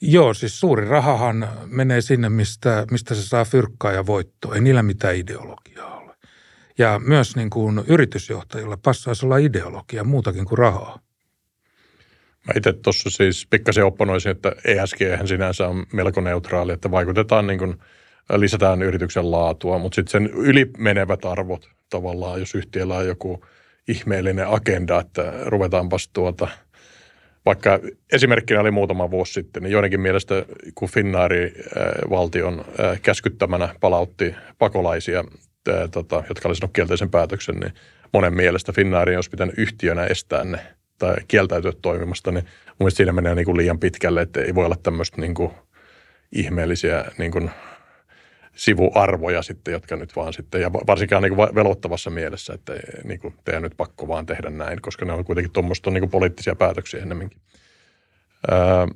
Joo, 0.00 0.34
siis 0.34 0.60
suuri 0.60 0.88
rahahan 0.88 1.48
menee 1.66 2.00
sinne, 2.00 2.28
mistä, 2.28 2.86
mistä 2.90 3.14
se 3.14 3.22
saa 3.22 3.44
fyrkkaa 3.44 3.92
ja 3.92 4.06
voittoa. 4.06 4.54
Ei 4.54 4.60
niillä 4.60 4.82
mitään 4.82 5.16
ideologiaa 5.16 5.98
ole. 5.98 6.14
Ja 6.78 7.00
myös 7.04 7.36
niin 7.36 7.50
kuin 7.50 7.82
yritysjohtajilla 7.86 8.76
passaisi 8.76 9.26
olla 9.26 9.36
ideologia 9.36 10.04
muutakin 10.04 10.44
kuin 10.44 10.58
rahaa. 10.58 10.98
Mä 12.46 12.52
itse 12.56 12.72
tuossa 12.72 13.10
siis 13.10 13.46
pikkasen 13.50 13.84
opponoisin, 13.84 14.32
että 14.32 14.52
ESG 14.64 14.98
sinänsä 15.24 15.68
on 15.68 15.86
melko 15.92 16.20
neutraali, 16.20 16.72
että 16.72 16.90
vaikutetaan 16.90 17.46
niin 17.46 17.58
kuin, 17.58 17.78
lisätään 18.36 18.82
yrityksen 18.82 19.30
laatua, 19.30 19.78
mutta 19.78 19.96
sitten 19.96 20.12
sen 20.12 20.30
ylimenevät 20.36 21.24
arvot 21.24 21.68
tavallaan, 21.90 22.40
jos 22.40 22.54
yhtiöllä 22.54 22.96
on 22.96 23.06
joku 23.06 23.44
ihmeellinen 23.88 24.48
agenda, 24.48 25.00
että 25.00 25.32
ruvetaanpas 25.44 26.08
tuota, 26.08 26.48
vaikka 27.46 27.80
esimerkkinä 28.12 28.60
oli 28.60 28.70
muutama 28.70 29.10
vuosi 29.10 29.32
sitten, 29.32 29.62
niin 29.62 29.72
joidenkin 29.72 30.00
mielestä, 30.00 30.44
kun 30.74 30.88
Finnaari 30.88 31.52
valtion 32.10 32.64
käskyttämänä 33.02 33.74
palautti 33.80 34.34
pakolaisia, 34.58 35.24
tota, 35.90 36.24
jotka 36.28 36.48
olisivat 36.48 36.70
kielteisen 36.72 37.10
päätöksen, 37.10 37.54
niin 37.54 37.72
monen 38.12 38.34
mielestä 38.34 38.72
Finnaari 38.72 39.16
olisi 39.16 39.30
pitänyt 39.30 39.58
yhtiönä 39.58 40.04
estää 40.04 40.44
ne– 40.44 40.58
tai 40.98 41.16
kieltäytyä 41.28 41.72
toimimasta, 41.82 42.32
niin 42.32 42.44
mun 42.78 42.90
siinä 42.90 43.12
menee 43.12 43.34
niin 43.34 43.44
kuin 43.44 43.56
liian 43.56 43.78
pitkälle, 43.78 44.22
että 44.22 44.40
ei 44.40 44.54
voi 44.54 44.64
olla 44.64 44.76
tämmöistä 44.82 45.20
niin 45.20 45.34
kuin 45.34 45.50
ihmeellisiä 46.32 47.04
niin 47.18 47.30
kuin 47.30 47.50
sivuarvoja 48.58 49.42
sitten, 49.42 49.72
jotka 49.72 49.96
nyt 49.96 50.16
vaan 50.16 50.32
sitten, 50.32 50.60
ja 50.60 50.72
varsinkaan 50.72 51.22
niin 51.22 51.34
kuin 51.34 51.54
velottavassa 51.54 52.10
mielessä, 52.10 52.54
että 52.54 52.72
niin 53.04 53.20
kuin 53.20 53.34
teidän 53.44 53.62
nyt 53.62 53.74
pakko 53.76 54.08
vaan 54.08 54.26
tehdä 54.26 54.50
näin, 54.50 54.82
koska 54.82 55.04
ne 55.04 55.12
on 55.12 55.24
kuitenkin 55.24 55.52
tuommoista 55.52 55.90
niin 55.90 56.00
kuin 56.00 56.10
poliittisia 56.10 56.54
päätöksiä 56.54 57.02
ennemminkin. 57.02 57.40
Öö, 58.52 58.86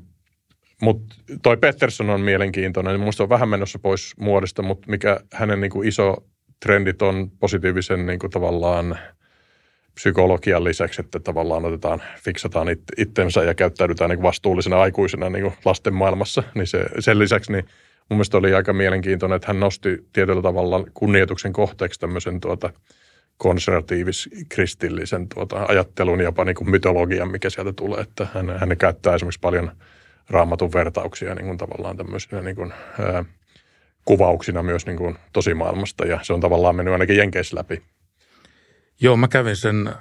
mutta 0.82 1.14
toi 1.42 1.56
Pettersson 1.56 2.10
on 2.10 2.20
mielenkiintoinen. 2.20 3.00
Minusta 3.00 3.22
on 3.22 3.28
vähän 3.28 3.48
menossa 3.48 3.78
pois 3.78 4.14
muodosta, 4.20 4.62
mutta 4.62 4.90
mikä 4.90 5.20
hänen 5.32 5.60
niin 5.60 5.70
kuin 5.70 5.88
iso 5.88 6.16
trendit 6.62 7.02
on 7.02 7.30
positiivisen 7.40 8.06
niin 8.06 8.18
kuin 8.18 8.30
tavallaan– 8.30 8.98
psykologian 9.94 10.64
lisäksi, 10.64 11.00
että 11.00 11.20
tavallaan 11.20 11.64
otetaan, 11.64 12.02
fiksataan 12.24 12.68
it, 12.68 12.82
itsensä 12.96 13.42
ja 13.42 13.54
käyttäydytään 13.54 14.10
niin 14.10 14.22
vastuullisena 14.22 14.80
aikuisena 14.80 15.30
niin 15.30 15.42
kuin 15.42 15.54
lasten 15.64 15.94
maailmassa, 15.94 16.42
niin 16.54 16.66
se, 16.66 16.84
sen 16.98 17.18
lisäksi 17.18 17.52
niin 17.52 17.64
mun 18.12 18.16
mielestä 18.16 18.36
oli 18.36 18.54
aika 18.54 18.72
mielenkiintoinen, 18.72 19.36
että 19.36 19.48
hän 19.48 19.60
nosti 19.60 20.06
tietyllä 20.12 20.42
tavalla 20.42 20.84
kunnioituksen 20.94 21.52
kohteeksi 21.52 22.00
tämmöisen 22.00 22.40
tuota, 22.40 22.72
konservatiivis-kristillisen 23.36 25.28
tuota, 25.34 25.64
ajattelun, 25.68 26.20
jopa 26.20 26.44
niin 26.44 26.54
kuin 26.54 26.70
mytologian, 26.70 27.30
mikä 27.30 27.50
sieltä 27.50 27.72
tulee, 27.72 28.00
että 28.00 28.26
hän, 28.34 28.58
hän 28.58 28.78
käyttää 28.78 29.14
esimerkiksi 29.14 29.40
paljon 29.40 29.72
raamatun 30.30 30.72
vertauksia 30.72 31.34
niin 31.34 31.46
kuin 31.46 31.58
tavallaan 31.58 31.96
tämmöisenä 31.96 32.42
niin 32.42 32.56
kuin, 32.56 32.72
ää, 32.98 33.24
kuvauksina 34.04 34.62
myös 34.62 34.86
niin 34.86 34.98
kuin 34.98 35.18
tosimaailmasta, 35.32 36.06
ja 36.06 36.20
se 36.22 36.32
on 36.32 36.40
tavallaan 36.40 36.76
mennyt 36.76 36.92
ainakin 36.92 37.16
Jenkeissä 37.16 37.56
läpi 37.56 37.82
Joo, 39.00 39.16
mä 39.16 39.28
kävin 39.28 39.56
sen 39.56 39.94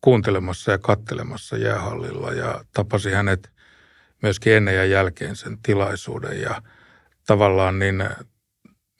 kuuntelemassa 0.00 0.72
ja 0.72 0.78
kattelemassa 0.78 1.56
jäähallilla 1.56 2.32
ja 2.32 2.64
tapasin 2.74 3.14
hänet 3.14 3.50
myöskin 4.22 4.52
ennen 4.52 4.76
ja 4.76 4.84
jälkeen 4.84 5.36
sen 5.36 5.58
tilaisuuden. 5.62 6.40
Ja 6.40 6.62
tavallaan 7.26 7.78
niin, 7.78 8.04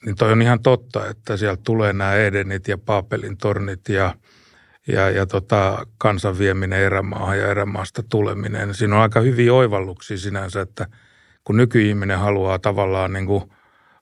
niin 0.05 0.15
toi 0.15 0.31
on 0.31 0.41
ihan 0.41 0.61
totta, 0.61 1.07
että 1.07 1.37
sieltä 1.37 1.61
tulee 1.65 1.93
nämä 1.93 2.15
Edenit 2.15 2.67
ja 2.67 2.77
Paapelin 2.77 3.37
tornit 3.37 3.89
ja, 3.89 4.15
ja, 4.87 5.09
ja 5.09 5.25
tota, 5.25 5.87
kansan 5.97 6.37
vieminen 6.37 6.79
erämaahan 6.79 7.39
ja 7.39 7.47
erämaasta 7.47 8.03
tuleminen. 8.03 8.73
Siinä 8.73 8.95
on 8.95 9.01
aika 9.01 9.19
hyviä 9.19 9.53
oivalluksia 9.53 10.17
sinänsä, 10.17 10.61
että 10.61 10.87
kun 11.43 11.57
nykyihminen 11.57 12.19
haluaa 12.19 12.59
tavallaan 12.59 13.13
niin 13.13 13.25
kuin 13.25 13.43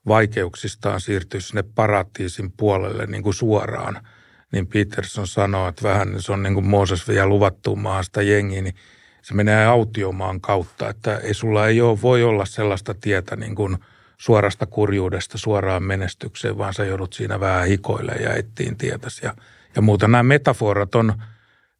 vaikeuksistaan 0.08 1.02
siirtyä 1.02 1.40
sinne 1.40 1.64
paratiisin 1.76 2.52
puolelle 2.52 3.06
niin 3.06 3.24
kuin 3.24 3.34
suoraan– 3.34 4.00
niin 4.52 4.68
Peterson 4.68 5.28
sanoo, 5.28 5.68
että 5.68 5.84
vähän 5.84 6.22
se 6.22 6.32
on 6.32 6.44
niin 6.44 6.54
kuin 6.54 6.68
Mooses 6.68 7.08
vielä 7.08 7.28
luvattuun 7.28 7.80
maasta 7.80 8.22
jengi, 8.22 8.62
niin 8.62 8.76
se 9.22 9.34
menee 9.34 9.66
autiomaan 9.66 10.42
kautta, 10.42 10.90
että 10.90 11.18
ei 11.18 11.34
sulla 11.34 11.68
ei 11.68 11.82
ole, 11.82 12.02
voi 12.02 12.24
olla 12.24 12.46
sellaista 12.46 12.94
tietä 12.94 13.36
niin 13.36 13.56
kuin 13.56 13.78
suorasta 14.22 14.66
kurjuudesta 14.66 15.38
suoraan 15.38 15.84
menestykseen, 15.84 16.58
vaan 16.58 16.74
sä 16.74 16.86
joudut 16.86 17.14
siinä 17.14 17.40
vähän 17.40 17.68
hikoille 17.68 18.12
ja 18.12 18.34
ettiin 18.34 18.78
tietäsi 18.78 19.26
ja, 19.26 19.34
ja 19.76 19.82
muuta. 19.82 20.08
Nämä 20.08 20.24
metaforat 20.24 20.96
on 20.96 21.14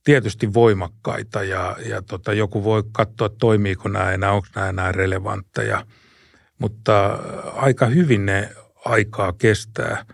tietysti 0.04 0.54
voimakkaita 0.54 1.44
ja, 1.44 1.76
ja 1.86 2.02
tota, 2.02 2.34
joku 2.34 2.64
voi 2.64 2.84
katsoa, 2.92 3.30
toimiiko 3.30 3.90
nämä 3.90 4.12
enää, 4.12 4.32
onko 4.32 4.48
nämä 4.56 4.70
enää 4.70 4.92
relevantteja. 4.92 5.86
mutta 6.60 7.20
aika 7.56 7.86
hyvin 7.86 8.26
ne 8.26 8.50
aikaa 8.86 9.34
kestää. 9.34 10.06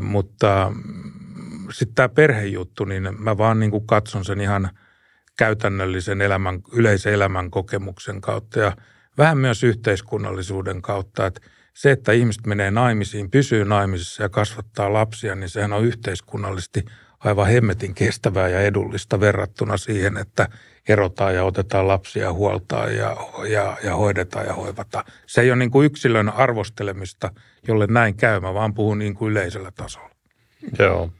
Mutta 0.00 0.72
sitten 1.72 1.94
tämä 1.94 2.08
perhejuttu, 2.08 2.84
niin 2.84 3.08
mä 3.18 3.38
vaan 3.38 3.60
niin 3.60 3.86
katson 3.86 4.24
sen 4.24 4.40
ihan 4.40 4.70
käytännöllisen 5.38 6.20
elämän, 6.20 6.60
yleisen 6.72 7.12
elämän 7.12 7.50
kokemuksen 7.50 8.20
kautta 8.20 8.60
ja 8.60 8.76
vähän 9.18 9.38
myös 9.38 9.62
yhteiskunnallisuuden 9.62 10.82
kautta, 10.82 11.26
että 11.26 11.40
se, 11.74 11.90
että 11.90 12.12
ihmiset 12.12 12.46
menee 12.46 12.70
naimisiin, 12.70 13.30
pysyy 13.30 13.64
naimisissa 13.64 14.22
ja 14.22 14.28
kasvattaa 14.28 14.92
lapsia, 14.92 15.34
niin 15.34 15.48
sehän 15.48 15.72
on 15.72 15.84
yhteiskunnallisesti 15.84 16.84
aivan 17.18 17.46
hemmetin 17.46 17.94
kestävää 17.94 18.48
ja 18.48 18.60
edullista 18.60 19.20
verrattuna 19.20 19.76
siihen, 19.76 20.16
että 20.16 20.48
erotaan 20.88 21.34
ja 21.34 21.44
otetaan 21.44 21.88
lapsia 21.88 22.32
huoltaan 22.32 22.96
ja, 22.96 23.16
ja, 23.48 23.76
ja 23.84 23.96
hoidetaan 23.96 24.46
ja 24.46 24.52
hoivataan. 24.52 25.04
Se 25.26 25.40
ei 25.40 25.50
ole 25.50 25.58
niin 25.58 25.70
kuin 25.70 25.86
yksilön 25.86 26.28
arvostelemista, 26.28 27.30
jolle 27.68 27.86
näin 27.86 28.14
käymä, 28.14 28.54
vaan 28.54 28.74
puhun 28.74 28.98
niin 28.98 29.14
kuin 29.14 29.30
yleisellä 29.30 29.70
tasolla. 29.70 30.10
Joo. 30.78 31.10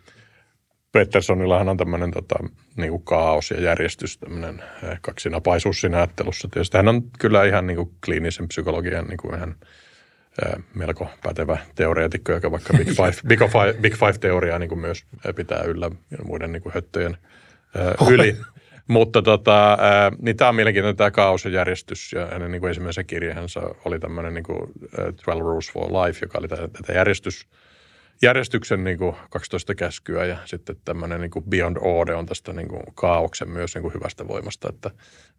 Petersonillahan 0.95 1.69
on 1.69 1.77
tämmöinen 1.77 2.11
tota, 2.11 2.35
niin 2.77 2.91
kuin 2.91 3.03
kaos 3.03 3.51
ja 3.51 3.61
järjestys, 3.61 4.19
tämmöinen 4.19 4.63
eh, 4.83 4.99
kaksinapaisuus 5.01 5.81
siinä 5.81 5.97
ajattelussa. 5.97 6.49
Tietysti 6.49 6.77
hän 6.77 6.89
on 6.89 7.03
kyllä 7.19 7.45
ihan 7.45 7.67
niin 7.67 7.77
kuin 7.77 7.91
kliinisen 8.05 8.49
psykologian 8.49 9.07
niin 9.07 9.17
kuin 9.17 9.35
ihan 9.35 9.55
eh, 10.47 10.65
melko 10.75 11.09
pätevä 11.23 11.59
teoreetikko, 11.75 12.33
joka 12.33 12.51
vaikka 12.51 12.73
Big 12.79 12.89
Five, 12.99 13.13
Big 13.27 13.41
Five, 13.41 13.75
Big 13.81 13.95
Five-teoriaa 13.95 14.59
niin 14.59 14.69
kuin 14.69 14.79
myös 14.79 15.05
pitää 15.37 15.63
yllä 15.63 15.91
muiden 16.25 16.53
niin 16.53 16.63
kuin 16.63 16.75
höttöjen 16.75 17.17
eh, 17.75 18.09
yli. 18.09 18.37
Mutta 18.89 19.23
tota, 19.23 19.79
niin 20.19 20.37
tämä 20.37 20.49
on 20.49 20.55
mielenkiintoinen 20.55 20.97
tämä 20.97 21.11
kaos 21.11 21.45
ja 21.45 21.51
järjestys. 21.51 22.13
Ja 22.13 22.27
hänen 22.27 22.51
niin 22.51 22.61
kuin 22.61 22.69
ensimmäisen 22.69 23.07
kirjeensa 23.07 23.61
oli 23.85 23.99
tämmöinen 23.99 24.35
niin 24.35 24.45
kuin 24.45 24.73
12 24.91 25.35
Rules 25.35 25.73
for 25.73 25.87
Life, 25.93 26.19
joka 26.23 26.39
oli 26.39 26.49
tätä 26.49 26.93
järjestys, 26.93 27.47
järjestyksen 28.23 28.85
niin 28.85 28.99
kuin 28.99 29.17
12 29.31 29.75
käskyä 29.75 30.25
ja 30.25 30.37
sitten 30.45 30.77
tämmöinen 30.85 31.21
niin 31.21 31.31
kuin 31.31 31.45
Beyond 31.45 31.77
Order 31.81 32.15
on 32.15 32.27
tästä 32.27 32.53
niin 32.53 32.69
kuin 32.69 32.83
kaauksen 32.95 33.49
myös 33.49 33.75
niin 33.75 33.83
kuin 33.83 33.95
hyvästä 33.95 34.29
voimasta, 34.29 34.69
että 34.69 34.91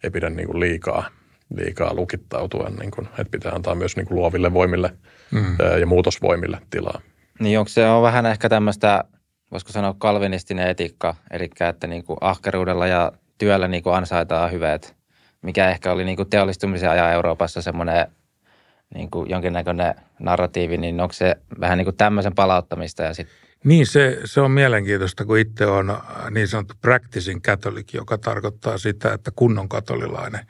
ei 0.03 0.09
pidä 0.09 0.29
niin 0.29 0.47
kuin 0.47 0.59
liikaa, 0.59 1.09
liikaa 1.55 1.93
lukittautua, 1.93 2.69
niin 2.79 2.91
kuin, 2.91 3.07
että 3.07 3.31
pitää 3.31 3.51
antaa 3.51 3.75
myös 3.75 3.95
niin 3.95 4.07
kuin 4.07 4.15
luoville 4.15 4.53
voimille 4.53 4.93
mm. 5.31 5.57
ja 5.79 5.85
muutosvoimille 5.85 6.57
tilaa. 6.69 7.01
Niin 7.39 7.59
onko 7.59 7.69
se 7.69 7.87
on 7.87 8.03
vähän 8.03 8.25
ehkä 8.25 8.49
tämmöistä, 8.49 9.03
voisiko 9.51 9.71
sanoa 9.71 9.95
kalvinistinen 9.97 10.69
etiikka, 10.69 11.15
eli 11.31 11.49
että 11.69 11.87
niin 11.87 12.03
kuin 12.03 12.17
ahkeruudella 12.21 12.87
ja 12.87 13.11
työllä 13.37 13.67
niin 13.67 13.83
kuin 13.83 13.95
ansaitaan 13.95 14.51
hyveet, 14.51 14.95
mikä 15.41 15.69
ehkä 15.69 15.91
oli 15.91 16.05
niin 16.05 16.15
kuin 16.15 16.29
teollistumisen 16.29 16.89
ajan 16.89 17.11
Euroopassa 17.11 17.61
semmoinen 17.61 18.07
niin 18.95 19.11
kuin 19.11 19.29
jonkinnäköinen 19.29 19.95
narratiivi, 20.19 20.77
niin 20.77 21.01
onko 21.01 21.13
se 21.13 21.35
vähän 21.59 21.77
niin 21.77 21.85
kuin 21.85 21.97
tämmöisen 21.97 22.35
palauttamista 22.35 23.03
ja 23.03 23.13
sitten 23.13 23.45
niin, 23.65 23.87
se, 23.87 24.19
se 24.25 24.41
on 24.41 24.51
mielenkiintoista, 24.51 25.25
kun 25.25 25.37
itse 25.37 25.65
on 25.65 25.97
niin 26.31 26.47
sanottu 26.47 26.73
practicing 26.81 27.41
katolik, 27.41 27.93
joka 27.93 28.17
tarkoittaa 28.17 28.77
sitä, 28.77 29.13
että 29.13 29.31
kunnon 29.35 29.69
katolilainen. 29.69 30.41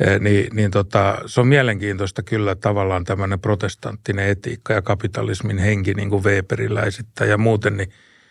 E, 0.00 0.18
niin, 0.18 0.56
niin 0.56 0.70
tota, 0.70 1.18
se 1.26 1.40
on 1.40 1.46
mielenkiintoista 1.46 2.22
kyllä 2.22 2.54
tavallaan 2.54 3.04
tämmöinen 3.04 3.40
protestanttinen 3.40 4.28
etiikka 4.28 4.72
ja 4.72 4.82
kapitalismin 4.82 5.58
henki, 5.58 5.94
niin 5.94 6.10
kuin 6.10 6.24
Weberillä 6.24 6.82
esittää 6.82 7.26
ja 7.26 7.38
muuten, 7.38 7.76
niin 7.76 7.88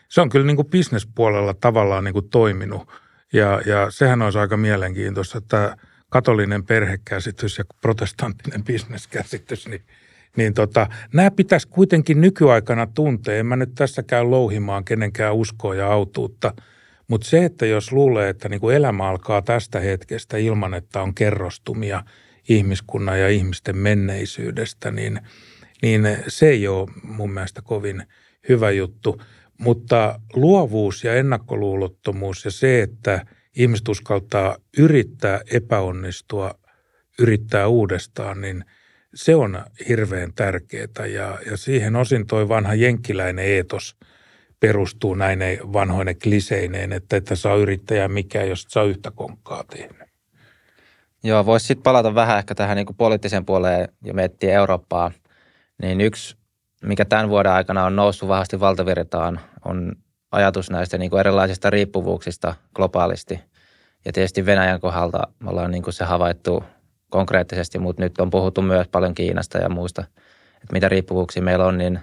se 0.10 0.22
on 0.22 0.29
kyllä 0.29 0.46
niin 0.46 0.56
kuin 0.56 0.70
bisnespuolella 0.70 1.53
tavallaan 1.53 2.03
niin 2.03 2.13
kuin 2.13 2.29
toiminut. 2.29 2.89
Ja, 3.34 3.62
ja 3.65 3.91
sehän 3.91 4.22
olisi 4.22 4.39
aika 4.39 4.58
mielenkiintoista, 4.58 5.38
että 5.38 5.77
katolinen 6.09 6.63
perhekäsitys 6.63 7.57
ja 7.57 7.63
protestanttinen 7.81 8.63
bisneskäsitys, 8.63 9.67
niin, 9.67 9.81
niin 10.37 10.53
tota, 10.53 10.87
nämä 11.13 11.31
pitäisi 11.31 11.67
kuitenkin 11.67 12.21
nykyaikana 12.21 12.87
tuntea. 12.87 13.37
En 13.37 13.45
mä 13.45 13.55
nyt 13.55 13.75
tässä 13.75 14.03
käy 14.03 14.23
louhimaan 14.23 14.85
kenenkään 14.85 15.36
uskoa 15.36 15.75
ja 15.75 15.91
autuutta, 15.91 16.53
mutta 17.08 17.27
se, 17.27 17.45
että 17.45 17.65
jos 17.65 17.91
luulee, 17.91 18.29
että 18.29 18.49
niin 18.49 18.60
kuin 18.60 18.75
elämä 18.75 19.10
alkaa 19.10 19.41
tästä 19.41 19.79
hetkestä 19.79 20.38
ilman, 20.38 20.73
että 20.73 21.01
on 21.01 21.15
kerrostumia 21.15 22.03
ihmiskunnan 22.49 23.19
ja 23.19 23.29
ihmisten 23.29 23.77
menneisyydestä, 23.77 24.91
niin, 24.91 25.19
niin 25.82 26.17
se 26.27 26.49
ei 26.49 26.67
ole 26.67 26.89
mun 27.03 27.32
mielestä 27.32 27.62
kovin 27.62 28.03
hyvä 28.49 28.71
juttu. 28.71 29.21
Mutta 29.58 30.19
luovuus 30.34 31.03
ja 31.03 31.15
ennakkoluulottomuus 31.15 32.45
ja 32.45 32.51
se, 32.51 32.82
että– 32.82 33.21
ihmiset 33.58 33.88
uskaltaa 33.88 34.58
yrittää 34.78 35.41
epäonnistua, 35.52 36.52
yrittää 37.20 37.67
uudestaan, 37.67 38.41
niin 38.41 38.65
se 39.15 39.36
on 39.36 39.63
hirveän 39.89 40.34
tärkeää. 40.34 41.06
Ja, 41.13 41.39
ja 41.46 41.58
siihen 41.58 41.96
osin 41.96 42.28
toi 42.28 42.50
vanha 42.50 42.74
jenkkiläinen 42.74 43.46
eetos 43.46 43.96
perustuu 44.60 45.15
näin 45.15 45.39
vanhoine 45.74 46.13
kliseineen, 46.13 46.93
että 46.93 47.17
että 47.17 47.36
saa 47.36 47.56
yrittäjä 47.56 48.08
mikä, 48.08 48.43
jos 48.43 48.65
saa 48.70 48.84
yhtä 48.84 49.12
konkkaa 49.12 49.63
tehnyt. 49.63 50.08
Joo, 51.24 51.46
voisi 51.46 51.65
sitten 51.65 51.84
palata 51.84 52.15
vähän 52.15 52.38
ehkä 52.38 52.56
tähän 52.56 52.78
niin 52.78 52.96
poliittiseen 52.98 53.46
puoleen 53.46 53.88
ja 54.06 54.13
miettiä 54.13 54.54
Eurooppaa. 54.54 55.12
Niin 55.82 56.02
yksi, 56.02 56.38
mikä 56.84 57.06
tämän 57.06 57.30
vuoden 57.30 57.52
aikana 57.52 57.86
on 57.86 57.96
noussut 57.96 58.30
vahvasti 58.30 58.60
valtavirtaan, 58.60 59.39
on 59.65 59.96
ajatus 60.38 60.69
näistä 60.69 60.97
niin 60.97 61.10
kuin 61.10 61.19
erilaisista 61.19 61.69
riippuvuuksista 61.69 62.56
globaalisti. 62.76 63.39
Ja 64.06 64.13
tietysti 64.13 64.45
Venäjän 64.45 64.80
kohdalta 64.80 65.28
me 65.39 65.50
ollaan 65.50 65.71
niin 65.71 65.84
kuin 65.84 65.93
se 65.93 66.06
havaittu 66.06 66.63
konkreettisesti, 67.10 67.80
mutta 67.80 68.04
nyt 68.04 68.19
on 68.19 68.30
puhuttu 68.30 68.62
myös 68.62 68.88
paljon 68.88 69.13
Kiinasta 69.13 69.58
ja 69.58 69.69
muista, 69.69 70.04
että 70.54 70.73
mitä 70.73 70.89
riippuvuuksia 70.89 71.43
meillä 71.43 71.65
on, 71.65 71.78
niin 71.78 72.00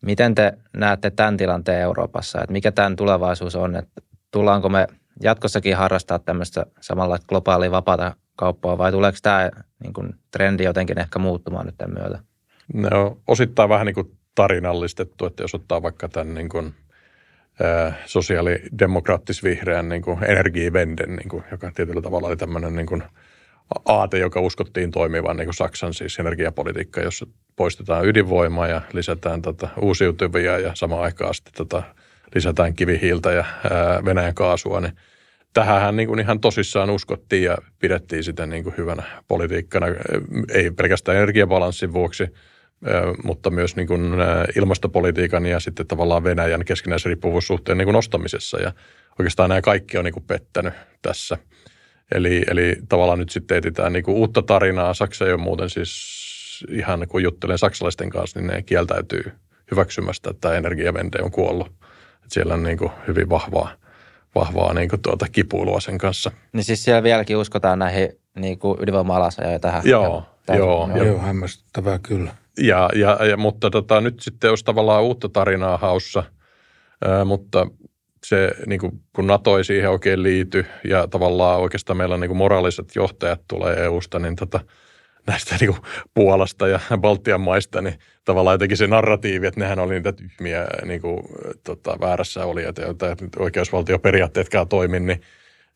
miten 0.00 0.34
te 0.34 0.52
näette 0.76 1.10
tämän 1.10 1.36
tilanteen 1.36 1.80
Euroopassa, 1.80 2.40
että 2.40 2.52
mikä 2.52 2.72
tämän 2.72 2.96
tulevaisuus 2.96 3.56
on, 3.56 3.76
että 3.76 4.02
tullaanko 4.30 4.68
me 4.68 4.86
jatkossakin 5.22 5.76
harrastaa 5.76 6.18
tämmöistä 6.18 6.66
samalla 6.80 7.18
globaalia 7.28 7.70
vapaata 7.70 8.16
kauppaa 8.36 8.78
vai 8.78 8.92
tuleeko 8.92 9.18
tämä 9.22 9.50
niin 9.82 9.92
kuin, 9.92 10.14
trendi 10.30 10.64
jotenkin 10.64 10.98
ehkä 10.98 11.18
muuttumaan 11.18 11.66
nyt 11.66 11.74
tämän 11.78 11.96
myötä? 12.00 12.18
No, 12.74 13.18
osittain 13.26 13.68
vähän 13.68 13.86
niin 13.86 13.94
kuin 13.94 14.16
tarinallistettu, 14.34 15.26
että 15.26 15.42
jos 15.42 15.54
ottaa 15.54 15.82
vaikka 15.82 16.08
tämän 16.08 16.34
niin 16.34 16.48
kuin 16.48 16.74
sosiaalidemokraattis-vihreän 18.06 19.88
niin 19.88 20.02
kuin 20.02 20.24
energiivenden, 20.24 21.16
niin 21.16 21.28
kuin, 21.28 21.44
joka 21.50 21.70
tietyllä 21.74 22.02
tavalla 22.02 22.28
oli 22.28 22.36
tämmöinen 22.36 22.76
niin 22.76 22.86
kuin 22.86 23.02
aate, 23.84 24.18
joka 24.18 24.40
uskottiin 24.40 24.90
toimivan 24.90 25.36
niin 25.36 25.46
kuin 25.46 25.54
Saksan 25.54 25.94
siis 25.94 26.18
energiapolitiikka, 26.18 27.00
jossa 27.00 27.26
poistetaan 27.56 28.06
ydinvoimaa 28.06 28.66
ja 28.66 28.80
lisätään 28.92 29.42
tota, 29.42 29.68
uusiutuvia 29.80 30.58
ja 30.58 30.70
samaan 30.74 31.02
aikaan 31.02 31.34
sitten 31.34 31.54
tota, 31.56 31.82
lisätään 32.34 32.74
kivihiiltä 32.74 33.32
ja 33.32 33.44
ää, 33.70 34.04
Venäjän 34.04 34.34
kaasua, 34.34 34.80
niin 34.80 34.92
tähän 35.52 35.96
niin 35.96 36.08
kuin 36.08 36.20
ihan 36.20 36.40
tosissaan 36.40 36.90
uskottiin 36.90 37.42
ja 37.42 37.58
pidettiin 37.78 38.24
sitä 38.24 38.46
niin 38.46 38.64
kuin 38.64 38.76
hyvänä 38.76 39.02
politiikkana, 39.28 39.86
ei 40.54 40.70
pelkästään 40.70 41.18
energiabalanssin 41.18 41.92
vuoksi– 41.92 42.26
mutta 43.24 43.50
myös 43.50 43.76
niin 43.76 43.86
kuin 43.86 44.12
ilmastopolitiikan 44.56 45.46
ja 45.46 45.60
sitten 45.60 45.86
tavallaan 45.86 46.24
Venäjän 46.24 46.64
keskinäisen 46.64 47.10
riippuvuussuhteen 47.10 47.78
niin 47.78 47.86
kuin 47.86 47.94
nostamisessa. 47.94 48.58
Ja 48.58 48.72
oikeastaan 49.18 49.48
nämä 49.48 49.62
kaikki 49.62 49.98
on 49.98 50.04
niin 50.04 50.12
kuin 50.12 50.24
pettänyt 50.26 50.74
tässä. 51.02 51.38
Eli, 52.14 52.42
eli 52.50 52.76
tavallaan 52.88 53.18
nyt 53.18 53.30
sitten 53.30 53.58
etsitään 53.58 53.92
niin 53.92 54.04
kuin 54.04 54.16
uutta 54.16 54.42
tarinaa. 54.42 54.94
Saksa 54.94 55.26
ei 55.26 55.32
ole 55.32 55.40
muuten 55.40 55.70
siis 55.70 56.24
ihan 56.70 57.08
kun 57.08 57.22
juttelen 57.22 57.58
saksalaisten 57.58 58.10
kanssa, 58.10 58.40
niin 58.40 58.46
ne 58.46 58.62
kieltäytyy 58.62 59.32
hyväksymästä, 59.70 60.30
että 60.30 60.40
tämä 60.40 60.54
energiavende 60.54 61.18
on 61.22 61.30
kuollut. 61.30 61.66
Että 62.14 62.34
siellä 62.34 62.54
on 62.54 62.62
niin 62.62 62.78
kuin 62.78 62.92
hyvin 63.06 63.28
vahvaa, 63.28 63.72
vahvaa 64.34 64.74
niin 64.74 64.88
kuin 64.88 65.02
tuota 65.02 65.26
kipuilua 65.32 65.80
sen 65.80 65.98
kanssa. 65.98 66.30
Niin 66.52 66.64
siis 66.64 66.84
siellä 66.84 67.02
vieläkin 67.02 67.36
uskotaan 67.36 67.78
näihin 67.78 68.08
niin 68.36 68.58
kuin 68.58 68.78
ydinvoima-alasajoja 68.80 69.58
tähän? 69.58 69.82
Joo, 69.84 70.26
tähän, 70.46 70.58
joo. 70.58 70.90
Joo, 70.94 71.06
joo 71.06 71.18
hämmästyttävää 71.18 71.98
kyllä. 71.98 72.34
Ja, 72.58 72.88
ja, 72.94 73.26
ja, 73.26 73.36
mutta 73.36 73.70
tota, 73.70 74.00
nyt 74.00 74.20
sitten 74.20 74.50
olisi 74.50 74.64
tavallaan 74.64 75.02
uutta 75.02 75.28
tarinaa 75.28 75.76
haussa, 75.76 76.22
ää, 77.04 77.24
mutta 77.24 77.66
se, 78.24 78.50
niin 78.66 78.80
kuin, 78.80 79.00
kun 79.16 79.26
NATO 79.26 79.58
ei 79.58 79.64
siihen 79.64 79.90
oikein 79.90 80.22
liity 80.22 80.66
ja 80.84 81.08
tavallaan 81.08 81.60
oikeastaan 81.60 81.96
meillä 81.96 82.16
niin 82.16 82.28
kuin 82.28 82.38
moraaliset 82.38 82.96
johtajat 82.96 83.40
tulee 83.48 83.84
EUsta, 83.84 84.18
niin 84.18 84.36
tota, 84.36 84.60
näistä 85.26 85.56
niin 85.60 85.70
kuin 85.70 85.82
Puolasta 86.14 86.68
ja 86.68 86.80
Baltian 87.00 87.40
maista, 87.40 87.82
niin 87.82 87.98
tavallaan 88.24 88.54
jotenkin 88.54 88.76
se 88.76 88.86
narratiivi, 88.86 89.46
että 89.46 89.60
nehän 89.60 89.78
oli 89.78 89.94
niitä 89.94 90.12
tyhmiä 90.12 90.66
niin 90.84 91.00
kuin, 91.00 91.20
tota, 91.64 92.00
väärässä 92.00 92.44
olijat, 92.44 92.78
joita 92.78 93.06
oikeusvaltioperiaatteetkaan 93.38 94.68
toimi, 94.68 95.00
niin 95.00 95.20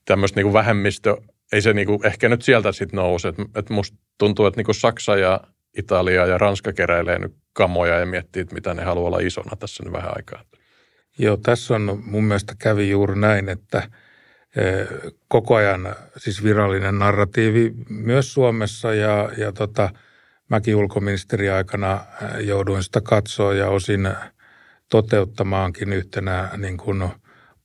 tämmöistä 0.04 0.42
niin 0.42 0.52
vähemmistö, 0.52 1.16
ei 1.52 1.62
se 1.62 1.72
niin 1.72 1.86
kuin, 1.86 2.06
ehkä 2.06 2.28
nyt 2.28 2.42
sieltä 2.42 2.72
sitten 2.72 2.96
nouse. 2.96 3.28
Että, 3.28 3.42
että 3.56 3.74
musta 3.74 3.96
tuntuu, 4.18 4.46
että 4.46 4.62
niin 4.62 4.74
Saksa 4.74 5.16
ja 5.16 5.40
Italia 5.78 6.26
ja 6.26 6.38
Ranska 6.38 6.72
keräilee 6.72 7.18
nyt 7.18 7.34
kamoja 7.52 7.98
ja 7.98 8.06
miettii, 8.06 8.42
että 8.42 8.54
mitä 8.54 8.74
ne 8.74 8.82
haluaa 8.82 9.06
olla 9.06 9.18
isona 9.18 9.56
tässä 9.56 9.84
nyt 9.84 9.92
vähän 9.92 10.12
aikaa. 10.16 10.42
Joo, 11.18 11.36
tässä 11.36 11.74
on 11.74 12.02
mun 12.04 12.24
mielestä 12.24 12.54
kävi 12.58 12.90
juuri 12.90 13.18
näin, 13.18 13.48
että 13.48 13.82
e, 14.56 14.62
koko 15.28 15.54
ajan 15.54 15.94
siis 16.16 16.44
virallinen 16.44 16.98
narratiivi 16.98 17.72
myös 17.88 18.32
Suomessa 18.32 18.94
ja, 18.94 19.30
ja 19.36 19.52
tota, 19.52 19.90
mäkin 20.48 20.76
ulkoministeriaikana 20.76 22.04
jouduin 22.40 22.82
sitä 22.82 23.00
katsoa 23.00 23.54
ja 23.54 23.68
osin 23.68 24.08
toteuttamaankin 24.90 25.92
yhtenä 25.92 26.48
niin 26.56 26.76
kuin 26.76 27.08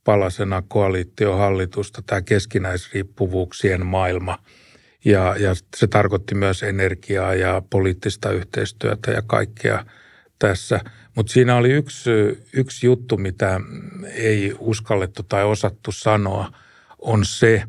palasena 0.04 0.64
koalitiohallitusta 0.68 2.02
tämä 2.06 2.22
keskinäisriippuvuuksien 2.22 3.86
maailma. 3.86 4.38
Ja, 5.06 5.36
ja 5.40 5.56
se 5.76 5.88
tarkoitti 5.88 6.36
myös 6.36 6.64
energiaa 6.64 7.36
ja 7.36 7.62
poliittista 7.70 8.32
yhteistyötä 8.32 9.12
ja 9.12 9.22
kaikkea 9.22 9.86
tässä. 10.40 10.80
Mutta 11.16 11.34
siinä 11.34 11.56
oli 11.56 11.72
yksi, 11.72 12.10
yksi 12.54 12.86
juttu, 12.86 13.18
mitä 13.18 13.62
ei 14.14 14.56
uskallettu 14.60 15.24
tai 15.24 15.44
osattu 15.44 15.92
sanoa, 15.92 16.52
on 17.00 17.26
se, 17.26 17.64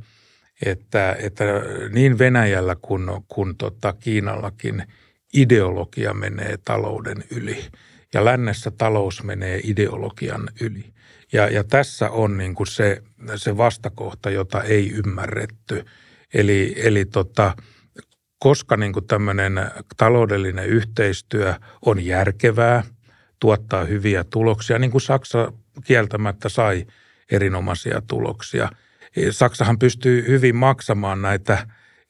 että, 0.66 1.16
että 1.18 1.44
niin 1.90 2.18
Venäjällä 2.18 2.76
kuin, 2.82 3.06
kuin 3.28 3.56
tota 3.56 3.92
Kiinallakin 3.92 4.82
ideologia 5.34 6.14
menee 6.14 6.58
talouden 6.64 7.24
yli 7.30 7.64
ja 8.14 8.24
lännessä 8.24 8.70
talous 8.70 9.22
menee 9.22 9.60
ideologian 9.64 10.50
yli. 10.60 10.84
Ja, 11.32 11.48
ja 11.48 11.64
tässä 11.64 12.10
on 12.10 12.36
niin 12.38 12.54
kuin 12.54 12.66
se, 12.66 13.02
se 13.36 13.56
vastakohta, 13.56 14.30
jota 14.30 14.62
ei 14.62 14.90
ymmärretty. 14.90 15.84
Eli, 16.34 16.74
eli 16.76 17.04
tota, 17.04 17.56
koska 18.38 18.76
niin 18.76 18.92
kuin 18.92 19.06
tämmöinen 19.06 19.70
taloudellinen 19.96 20.66
yhteistyö 20.66 21.54
on 21.86 22.04
järkevää, 22.04 22.82
tuottaa 23.40 23.84
hyviä 23.84 24.24
tuloksia, 24.24 24.78
niin 24.78 24.90
kuin 24.90 25.00
Saksa 25.00 25.52
kieltämättä 25.84 26.48
sai 26.48 26.86
erinomaisia 27.30 28.02
tuloksia. 28.06 28.70
Saksahan 29.30 29.78
pystyy 29.78 30.26
hyvin 30.28 30.56
maksamaan 30.56 31.22
näitä 31.22 31.66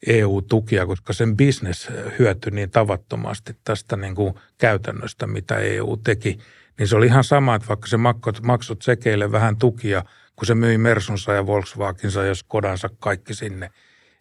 EU-tukia, 0.07 0.85
koska 0.85 1.13
sen 1.13 1.37
bisnes 1.37 1.89
hyötyi 2.19 2.51
niin 2.51 2.71
tavattomasti 2.71 3.57
tästä 3.63 3.97
niin 3.97 4.15
kuin 4.15 4.33
käytännöstä, 4.57 5.27
mitä 5.27 5.57
EU 5.57 5.97
teki. 5.97 6.37
Niin 6.79 6.87
se 6.87 6.95
oli 6.95 7.05
ihan 7.05 7.23
sama, 7.23 7.55
että 7.55 7.67
vaikka 7.67 7.87
se 7.87 7.97
maksut 8.41 8.81
sekeille 8.81 9.31
vähän 9.31 9.57
tukia, 9.57 10.03
kun 10.35 10.45
se 10.45 10.55
myi 10.55 10.77
Mersunsa 10.77 11.33
ja 11.33 11.45
Volkswagensa 11.45 12.23
ja 12.23 12.35
Skodansa 12.35 12.89
kaikki 12.99 13.33
sinne, 13.33 13.69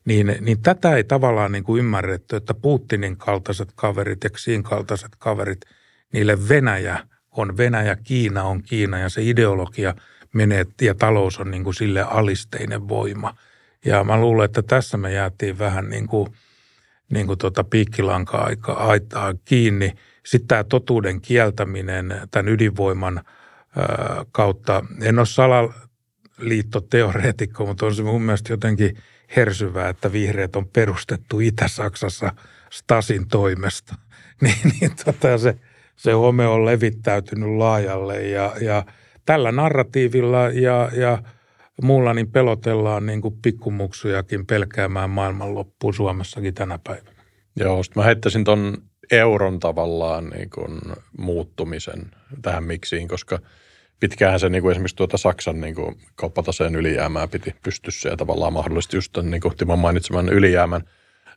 niin, 0.04 0.36
niin 0.40 0.62
tätä 0.62 0.96
ei 0.96 1.04
tavallaan 1.04 1.52
niin 1.52 1.64
kuin 1.64 1.78
ymmärretty, 1.78 2.36
että 2.36 2.54
Putinin 2.54 3.16
kaltaiset 3.16 3.68
kaverit 3.74 4.24
ja 4.24 4.30
Xiin 4.30 4.62
kaltaiset 4.62 5.12
kaverit, 5.18 5.60
niille 6.12 6.48
Venäjä 6.48 6.98
on 7.30 7.56
Venäjä, 7.56 7.96
Kiina 7.96 8.44
on 8.44 8.62
Kiina 8.62 8.98
ja 8.98 9.08
se 9.08 9.22
ideologia 9.22 9.94
menee 10.34 10.66
ja 10.82 10.94
talous 10.94 11.38
on 11.38 11.50
niin 11.50 11.64
kuin 11.64 11.74
sille 11.74 12.02
alisteinen 12.02 12.88
voima– 12.88 13.34
ja 13.84 14.04
mä 14.04 14.20
luulen, 14.20 14.44
että 14.44 14.62
tässä 14.62 14.96
me 14.96 15.12
jäätiin 15.12 15.58
vähän 15.58 15.88
niin 15.88 16.06
kuin, 16.06 16.28
niin 17.10 17.26
kuin 17.26 17.38
tuota 17.38 17.64
piikkilanka-aitaa 17.64 19.34
kiinni. 19.44 19.92
Sitten 20.26 20.48
tämä 20.48 20.64
totuuden 20.64 21.20
kieltäminen 21.20 22.20
tämän 22.30 22.48
ydinvoiman 22.48 23.24
kautta. 24.32 24.84
En 25.02 25.18
ole 25.18 25.26
salaliittoteoreetikko, 25.26 27.66
mutta 27.66 27.86
on 27.86 27.94
se 27.94 28.02
mun 28.02 28.22
mielestä 28.22 28.52
jotenkin 28.52 28.96
hersyvää, 29.36 29.88
että 29.88 30.12
vihreät 30.12 30.56
on 30.56 30.68
perustettu 30.68 31.40
Itä-Saksassa 31.40 32.32
Stasin 32.72 33.28
toimesta. 33.28 33.94
niin, 34.42 34.72
niin 34.80 34.90
tota, 35.04 35.38
se, 35.38 35.54
se 35.96 36.12
home 36.12 36.46
on 36.46 36.64
levittäytynyt 36.64 37.48
laajalle 37.48 38.22
ja, 38.22 38.52
ja 38.60 38.84
tällä 39.26 39.52
narratiivilla 39.52 40.48
ja, 40.48 40.90
ja– 40.92 41.18
muulla 41.82 42.14
niin 42.14 42.30
pelotellaan 42.30 43.06
niin 43.06 43.20
kuin 43.20 43.38
pikkumuksujakin 43.42 44.46
pelkäämään 44.46 45.10
maailmanloppuun 45.10 45.94
Suomessakin 45.94 46.54
tänä 46.54 46.78
päivänä. 46.84 47.24
Joo, 47.56 47.82
mä 47.96 48.02
heittäisin 48.02 48.44
ton 48.44 48.76
euron 49.10 49.60
tavallaan 49.60 50.30
niin 50.30 50.50
kuin 50.50 50.80
muuttumisen 51.18 52.10
tähän 52.42 52.64
miksiin, 52.64 53.08
koska 53.08 53.38
pitkään 54.00 54.40
se 54.40 54.48
niin 54.48 54.62
kuin 54.62 54.72
esimerkiksi 54.72 54.96
tuota 54.96 55.16
Saksan 55.16 55.60
niin 55.60 55.74
kuin 55.74 55.96
kauppataseen 56.14 56.74
ylijäämää 56.74 57.28
piti 57.28 57.54
pystyssä 57.62 58.08
ja 58.08 58.16
tavallaan 58.16 58.52
mahdollisesti 58.52 58.96
just 58.96 59.12
tämän 59.12 59.30
niin 59.30 59.40
kuin 59.40 59.56
Timon 59.56 59.78
mainitseman 59.78 60.28
ylijäämän, 60.28 60.82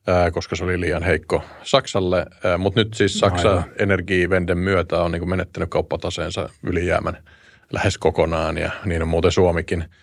ää, 0.08 0.32
koska 0.32 0.56
se 0.56 0.64
oli 0.64 0.80
liian 0.80 1.04
heikko 1.04 1.44
Saksalle. 1.64 2.26
Mutta 2.58 2.80
nyt 2.80 2.94
siis 2.94 3.20
Saksa 3.20 3.64
energiivenden 3.80 4.58
myötä 4.58 5.04
on 5.04 5.12
niin 5.12 5.20
kuin 5.20 5.30
menettänyt 5.30 5.70
kauppataseensa 5.70 6.50
ylijäämän 6.64 7.18
lähes 7.74 7.98
kokonaan 7.98 8.58
ja 8.58 8.72
niin 8.86 9.02
on 9.02 9.08
muuten 9.08 9.32
Suomikin– 9.32 9.86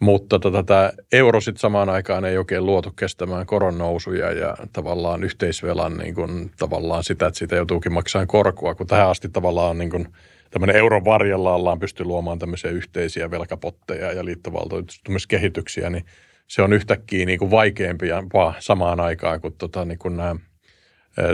mutta 0.00 0.38
tota, 0.38 0.62
tämä 0.62 0.92
euro 1.12 1.40
sitten 1.40 1.60
samaan 1.60 1.88
aikaan 1.88 2.24
ei 2.24 2.38
oikein 2.38 2.66
luotu 2.66 2.90
kestämään 2.90 3.46
koronnousuja 3.46 4.32
ja 4.32 4.56
tavallaan 4.72 5.24
yhteisvelan 5.24 5.96
niin 5.96 6.14
kun, 6.14 6.50
tavallaan 6.58 7.04
sitä, 7.04 7.26
että 7.26 7.38
siitä 7.38 7.56
joutuukin 7.56 7.92
maksamaan 7.92 8.26
korkoa, 8.26 8.74
kun 8.74 8.86
tähän 8.86 9.08
asti 9.08 9.28
tavallaan 9.28 9.78
niin 9.78 9.90
kun, 9.90 10.08
tämmöinen 10.54 10.76
euron 10.76 11.04
varjella 11.04 11.54
ollaan 11.54 11.78
pysty 11.78 12.04
luomaan 12.04 12.38
tämmöisiä 12.38 12.70
yhteisiä 12.70 13.30
velkapotteja 13.30 14.12
ja 14.12 14.24
liittovaltoitumiskehityksiä, 14.24 15.90
niin 15.90 16.04
se 16.46 16.62
on 16.62 16.72
yhtäkkiä 16.72 17.26
niin 17.26 17.38
kuin 17.38 17.50
vaikeampia 17.50 18.22
vaan 18.32 18.54
samaan 18.58 19.00
aikaan, 19.00 19.40
kun 19.40 19.52
tota, 19.52 19.84
niin 19.84 19.98
kuin 19.98 20.16
nämä 20.16 20.36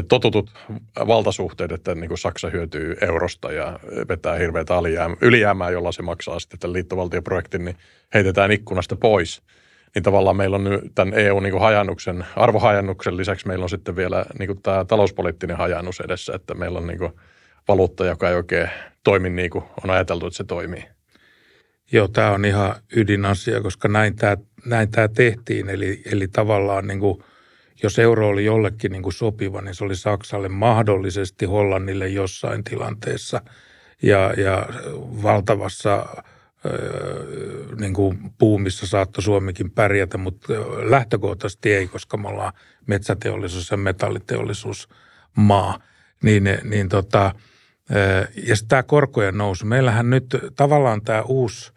totutut 0.08 0.50
valtasuhteet, 1.06 1.72
että 1.72 1.94
niin 1.94 2.08
kuin 2.08 2.18
Saksa 2.18 2.50
hyötyy 2.50 2.96
eurosta 3.00 3.52
ja 3.52 3.78
vetää 4.08 4.36
hirveätä 4.36 4.76
alijäämää, 4.76 5.16
ylijäämää, 5.20 5.70
jolla 5.70 5.92
se 5.92 6.02
maksaa 6.02 6.38
sitten 6.38 6.58
tämän 6.58 6.72
liittovaltioprojektin, 6.72 7.64
niin 7.64 7.76
heitetään 8.14 8.52
ikkunasta 8.52 8.96
pois. 8.96 9.42
Niin 9.94 10.02
tavallaan 10.02 10.36
meillä 10.36 10.56
on 10.56 10.64
nyt 10.64 10.80
tämän 10.94 11.14
EU-hajannuksen, 11.14 12.18
niin 12.18 12.28
arvohajannuksen 12.36 13.16
lisäksi 13.16 13.46
meillä 13.46 13.62
on 13.62 13.70
sitten 13.70 13.96
vielä 13.96 14.24
niin 14.38 14.46
kuin 14.46 14.62
tämä 14.62 14.84
talouspoliittinen 14.84 15.56
hajannus 15.56 16.00
edessä, 16.00 16.34
että 16.34 16.54
meillä 16.54 16.78
on 16.78 16.86
niin 16.86 16.98
kuin 16.98 17.12
valuutta, 17.68 18.06
joka 18.06 18.28
ei 18.28 18.34
oikein 18.34 18.70
toimi 19.04 19.30
niin 19.30 19.50
kuin 19.50 19.64
on 19.84 19.90
ajateltu, 19.90 20.26
että 20.26 20.36
se 20.36 20.44
toimii. 20.44 20.84
Joo, 21.92 22.08
tämä 22.08 22.30
on 22.30 22.44
ihan 22.44 22.74
ydinasia, 22.96 23.60
koska 23.60 23.88
näin 23.88 24.16
tämä, 24.16 24.36
näin 24.64 24.90
tämä 24.90 25.08
tehtiin. 25.08 25.68
Eli, 25.68 26.02
eli 26.12 26.28
tavallaan 26.28 26.86
niin 26.86 27.00
kuin– 27.00 27.22
jos 27.82 27.98
euro 27.98 28.28
oli 28.28 28.44
jollekin 28.44 28.92
niin 28.92 29.02
kuin 29.02 29.12
sopiva, 29.12 29.60
niin 29.60 29.74
se 29.74 29.84
oli 29.84 29.96
Saksalle 29.96 30.48
mahdollisesti 30.48 31.46
Hollannille 31.46 32.08
jossain 32.08 32.64
tilanteessa 32.64 33.40
ja, 34.02 34.34
ja 34.36 34.68
valtavassa 35.22 36.06
niin 37.80 37.94
kuin 37.94 38.18
puumissa 38.38 38.86
saattoi 38.86 39.22
Suomikin 39.22 39.70
pärjätä, 39.70 40.18
mutta 40.18 40.52
lähtökohtaisesti 40.90 41.72
ei, 41.72 41.88
koska 41.88 42.16
me 42.16 42.28
ollaan 42.28 42.52
metsäteollisuus 42.86 43.70
ja 43.70 43.76
metalliteollisuus 43.76 44.88
maa. 45.36 45.78
Niin, 46.22 46.44
niin 46.64 46.88
tota, 46.88 47.34
ja 48.46 48.54
tämä 48.68 48.82
korkojen 48.82 49.38
nousu. 49.38 49.66
Meillähän 49.66 50.10
nyt 50.10 50.36
tavallaan 50.56 51.02
tämä 51.02 51.22
uusi 51.22 51.72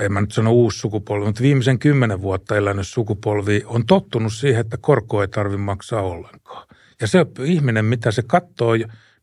en 0.00 0.12
mä 0.12 0.20
nyt 0.20 0.32
sano 0.32 0.52
uusi 0.52 0.78
sukupolvi, 0.78 1.26
mutta 1.26 1.42
viimeisen 1.42 1.78
kymmenen 1.78 2.22
vuotta 2.22 2.56
elänyt 2.56 2.88
sukupolvi 2.88 3.62
on 3.66 3.86
tottunut 3.86 4.32
siihen, 4.32 4.60
että 4.60 4.76
korkoa 4.80 5.22
ei 5.22 5.28
tarvitse 5.28 5.62
maksaa 5.62 6.02
ollenkaan. 6.02 6.66
Ja 7.00 7.06
se 7.06 7.26
ihminen, 7.44 7.84
mitä 7.84 8.10
se 8.10 8.22
katsoo 8.26 8.72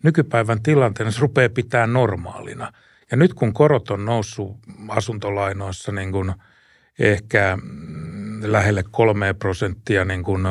nykypäivän 0.04 0.64
tilanteen, 0.64 1.12
se 1.12 1.20
rupeaa 1.20 1.50
pitää 1.50 1.88
normaalina. 1.88 2.72
Ja 3.12 3.18
nyt 3.18 3.34
kun 3.34 3.54
korot 3.54 3.90
on 3.90 4.06
noussut 4.06 4.58
asuntolainoissa 4.88 5.92
niin 5.92 6.12
kuin 6.12 6.34
ehkä 7.00 7.58
mm, 7.64 8.40
lähelle 8.44 8.84
kolme 8.92 9.34
prosenttia 9.34 10.06
niin 10.06 10.24
kuin 10.24 10.48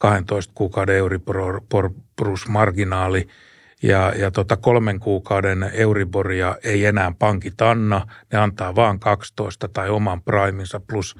12 0.00 0.52
kuukauden 0.54 0.96
Euribor-marginaali– 0.96 3.28
ja, 3.82 4.12
ja 4.16 4.30
tota 4.30 4.56
kolmen 4.56 5.00
kuukauden 5.00 5.70
Euriboria 5.72 6.56
ei 6.64 6.86
enää 6.86 7.12
pankit 7.18 7.60
anna, 7.62 8.06
ne 8.32 8.38
antaa 8.38 8.74
vaan 8.74 9.00
12 9.00 9.68
tai 9.68 9.90
oman 9.90 10.22
priminsa 10.22 10.80
plus, 10.80 11.16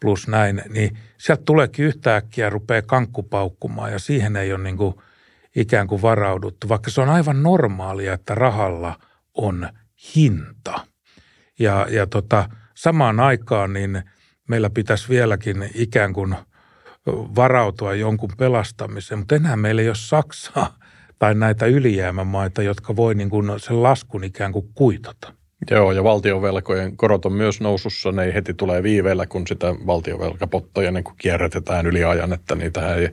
plus 0.00 0.28
näin, 0.28 0.62
niin 0.68 0.98
sieltä 1.18 1.42
tuleekin 1.44 1.84
yhtäkkiä 1.84 2.50
rupeaa 2.50 2.82
kankku 2.82 3.22
paukkumaan 3.22 3.92
ja 3.92 3.98
siihen 3.98 4.36
ei 4.36 4.52
ole 4.52 4.62
niin 4.62 4.76
kuin 4.76 4.94
ikään 5.56 5.86
kuin 5.86 6.02
varauduttu, 6.02 6.68
vaikka 6.68 6.90
se 6.90 7.00
on 7.00 7.08
aivan 7.08 7.42
normaalia, 7.42 8.12
että 8.12 8.34
rahalla 8.34 8.98
on 9.34 9.68
hinta. 10.16 10.86
Ja, 11.58 11.86
ja 11.90 12.06
tota, 12.06 12.48
samaan 12.74 13.20
aikaan 13.20 13.72
niin 13.72 14.02
meillä 14.48 14.70
pitäisi 14.70 15.08
vieläkin 15.08 15.70
ikään 15.74 16.12
kuin 16.12 16.36
varautua 17.36 17.94
jonkun 17.94 18.30
pelastamiseen, 18.38 19.18
mutta 19.18 19.34
enää 19.34 19.56
meillä 19.56 19.82
ei 19.82 19.88
ole 19.88 19.94
Saksaa, 19.94 20.78
tai 21.18 21.34
näitä 21.34 21.66
ylijäämämaita, 21.66 22.62
jotka 22.62 22.96
voi 22.96 23.14
niin 23.14 23.30
kuin 23.30 23.50
sen 23.56 23.82
laskun 23.82 24.24
ikään 24.24 24.52
kuin 24.52 24.68
kuitata. 24.74 25.32
Joo, 25.70 25.92
ja 25.92 26.04
valtionvelkojen 26.04 26.96
korot 26.96 27.26
on 27.26 27.32
myös 27.32 27.60
nousussa. 27.60 28.12
Ne 28.12 28.24
ei 28.24 28.34
heti 28.34 28.54
tulee 28.54 28.82
viiveellä, 28.82 29.26
kun 29.26 29.46
sitä 29.46 29.74
valtionvelkapottoja 29.86 30.90
niin 30.90 31.04
kuin 31.04 31.16
kierrätetään 31.16 31.86
yli 31.86 32.04
ajan, 32.04 32.32
että 32.32 32.54
niitä 32.54 32.94
ei 32.94 33.08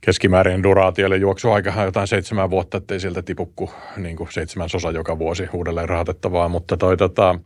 keskimäärin 0.00 0.62
duraatiolle 0.62 1.16
juoksuaikahan 1.16 1.84
jotain 1.84 2.08
seitsemän 2.08 2.50
vuotta, 2.50 2.76
ettei 2.76 3.00
sieltä 3.00 3.22
tipukku 3.22 3.70
niin 3.96 4.16
kuin 4.16 4.32
seitsemän 4.32 4.68
osa 4.74 4.90
joka 4.90 5.18
vuosi 5.18 5.48
uudelleen 5.52 5.88
rahoitettavaa, 5.88 6.48
mutta 6.48 6.76
toi, 6.76 6.96
tota, 6.96 7.38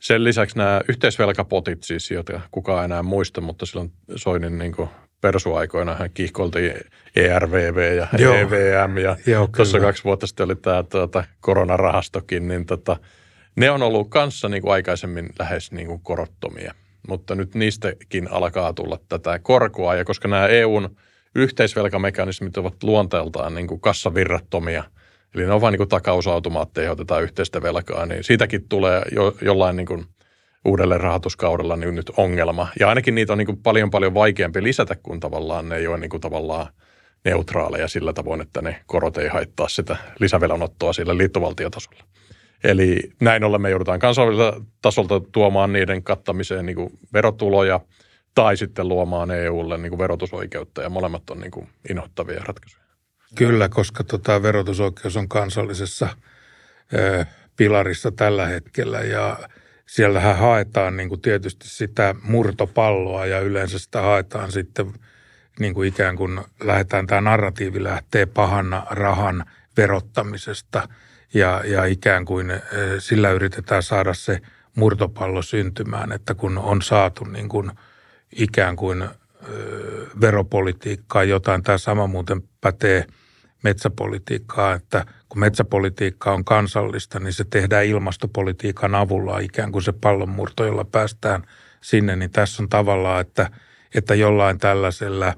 sen 0.00 0.24
lisäksi 0.24 0.56
nämä 0.58 0.80
yhteisvelkapotit 0.88 1.82
siis, 1.82 2.10
joita 2.10 2.40
kukaan 2.50 2.84
enää 2.84 3.02
muista, 3.02 3.40
mutta 3.40 3.66
silloin 3.66 3.92
Soinin 4.16 4.58
niin 4.58 4.72
kuin 4.72 4.88
persuaikoina 5.24 5.94
hän 5.94 6.10
kiihkoltiin 6.14 6.74
ERVV 7.16 7.96
ja 7.96 8.08
Joo. 8.18 8.34
EVM 8.34 8.98
ja 8.98 9.16
Joo, 9.26 9.48
tuossa 9.56 9.80
kaksi 9.80 10.04
vuotta 10.04 10.26
sitten 10.26 10.44
oli 10.44 10.56
tämä 10.56 10.82
tuota, 10.82 11.24
koronarahastokin, 11.40 12.48
niin 12.48 12.66
tota, 12.66 12.96
ne 13.56 13.70
on 13.70 13.82
ollut 13.82 14.10
kanssa 14.10 14.48
niin 14.48 14.62
kuin 14.62 14.72
aikaisemmin 14.72 15.28
lähes 15.38 15.72
niin 15.72 15.86
kuin 15.86 16.00
korottomia, 16.02 16.74
mutta 17.08 17.34
nyt 17.34 17.54
niistäkin 17.54 18.28
alkaa 18.30 18.72
tulla 18.72 18.98
tätä 19.08 19.38
korkoa. 19.38 19.94
Ja 19.94 20.04
koska 20.04 20.28
nämä 20.28 20.46
EUn 20.46 20.96
yhteisvelkamekanismit 21.34 22.56
ovat 22.56 22.82
luonteeltaan 22.82 23.54
niin 23.54 23.66
kuin 23.66 23.80
kassavirrattomia, 23.80 24.84
eli 25.34 25.46
ne 25.46 25.52
on 25.52 25.60
vain 25.60 25.72
niin 25.72 25.78
kuin 25.78 25.88
takausautomaatteja, 25.88 26.92
otetaan 26.92 27.22
yhteistä 27.22 27.62
velkaa, 27.62 28.06
niin 28.06 28.24
siitäkin 28.24 28.68
tulee 28.68 29.02
jo, 29.12 29.36
jollain 29.42 29.76
niin 29.76 29.86
kuin 29.86 30.06
uudelle 30.64 30.98
rahoituskaudella 30.98 31.76
niin 31.76 31.94
nyt 31.94 32.10
ongelma. 32.16 32.68
Ja 32.80 32.88
ainakin 32.88 33.14
niitä 33.14 33.32
on 33.32 33.38
niin 33.38 33.46
kuin 33.46 33.62
paljon 33.62 33.90
paljon 33.90 34.14
vaikeampi 34.14 34.62
lisätä, 34.62 34.96
kun 34.96 35.20
tavallaan 35.20 35.68
ne 35.68 35.76
ei 35.76 35.86
ole 35.86 35.98
niin 35.98 36.10
kuin 36.10 36.20
tavallaan 36.20 36.66
neutraaleja 37.24 37.88
sillä 37.88 38.12
tavoin, 38.12 38.40
että 38.40 38.62
ne 38.62 38.80
korot 38.86 39.18
ei 39.18 39.28
haittaa 39.28 39.68
sitä 39.68 39.96
lisävelanottoa 40.20 40.92
sillä 40.92 41.16
liittovaltiotasolla. 41.16 42.04
Eli 42.64 43.12
näin 43.20 43.44
ollen 43.44 43.62
me 43.62 43.70
joudutaan 43.70 43.98
kansalliselta 43.98 44.62
tasolta 44.82 45.20
tuomaan 45.20 45.72
niiden 45.72 46.02
kattamiseen 46.02 46.66
niin 46.66 46.76
kuin 46.76 46.98
verotuloja 47.12 47.80
tai 48.34 48.56
sitten 48.56 48.88
luomaan 48.88 49.30
EUlle 49.30 49.78
niin 49.78 49.90
kuin 49.90 49.98
verotusoikeutta 49.98 50.82
ja 50.82 50.90
molemmat 50.90 51.30
on 51.30 51.40
niin 51.40 51.50
kuin 51.50 51.68
ratkaisuja. 52.42 52.84
Kyllä, 53.34 53.68
koska 53.68 54.04
tota 54.04 54.42
verotusoikeus 54.42 55.16
on 55.16 55.28
kansallisessa 55.28 56.08
ö, 56.94 57.24
pilarissa 57.56 58.10
tällä 58.10 58.46
hetkellä 58.46 59.00
ja 59.00 59.38
siellähän 59.86 60.38
haetaan 60.38 60.96
niin 60.96 61.08
kuin 61.08 61.20
tietysti 61.20 61.68
sitä 61.68 62.14
murtopalloa 62.22 63.26
ja 63.26 63.40
yleensä 63.40 63.78
sitä 63.78 64.00
haetaan 64.00 64.52
sitten 64.52 64.92
niin 65.58 65.74
kuin 65.74 65.88
ikään 65.88 66.16
kuin 66.16 66.40
lähdetään, 66.64 67.06
tämä 67.06 67.20
narratiivi 67.20 67.84
lähtee 67.84 68.26
pahan 68.26 68.82
rahan 68.90 69.44
verottamisesta 69.76 70.88
ja, 71.34 71.62
ja 71.64 71.84
ikään 71.84 72.24
kuin 72.24 72.50
ö, 72.50 72.60
sillä 72.98 73.30
yritetään 73.30 73.82
saada 73.82 74.14
se 74.14 74.40
murtopallo 74.74 75.42
syntymään, 75.42 76.12
että 76.12 76.34
kun 76.34 76.58
on 76.58 76.82
saatu 76.82 77.24
niin 77.24 77.48
kuin 77.48 77.70
ikään 78.32 78.76
kuin 78.76 79.02
ö, 79.02 79.08
veropolitiikkaa 80.20 81.24
jotain. 81.24 81.62
Tämä 81.62 81.78
sama 81.78 82.06
muuten 82.06 82.42
pätee 82.60 83.06
metsäpolitiikkaa, 83.64 84.74
että 84.74 85.06
kun 85.34 85.40
metsäpolitiikka 85.40 86.32
on 86.32 86.44
kansallista, 86.44 87.20
niin 87.20 87.32
se 87.32 87.44
tehdään 87.44 87.86
ilmastopolitiikan 87.86 88.94
avulla 88.94 89.38
ikään 89.38 89.72
kuin 89.72 89.82
se 89.82 89.92
pallonmurto, 89.92 90.64
jolla 90.64 90.84
päästään 90.84 91.44
sinne. 91.80 92.16
Niin 92.16 92.30
tässä 92.30 92.62
on 92.62 92.68
tavallaan, 92.68 93.20
että, 93.20 93.50
että 93.94 94.14
jollain 94.14 94.58
tällaisella 94.58 95.34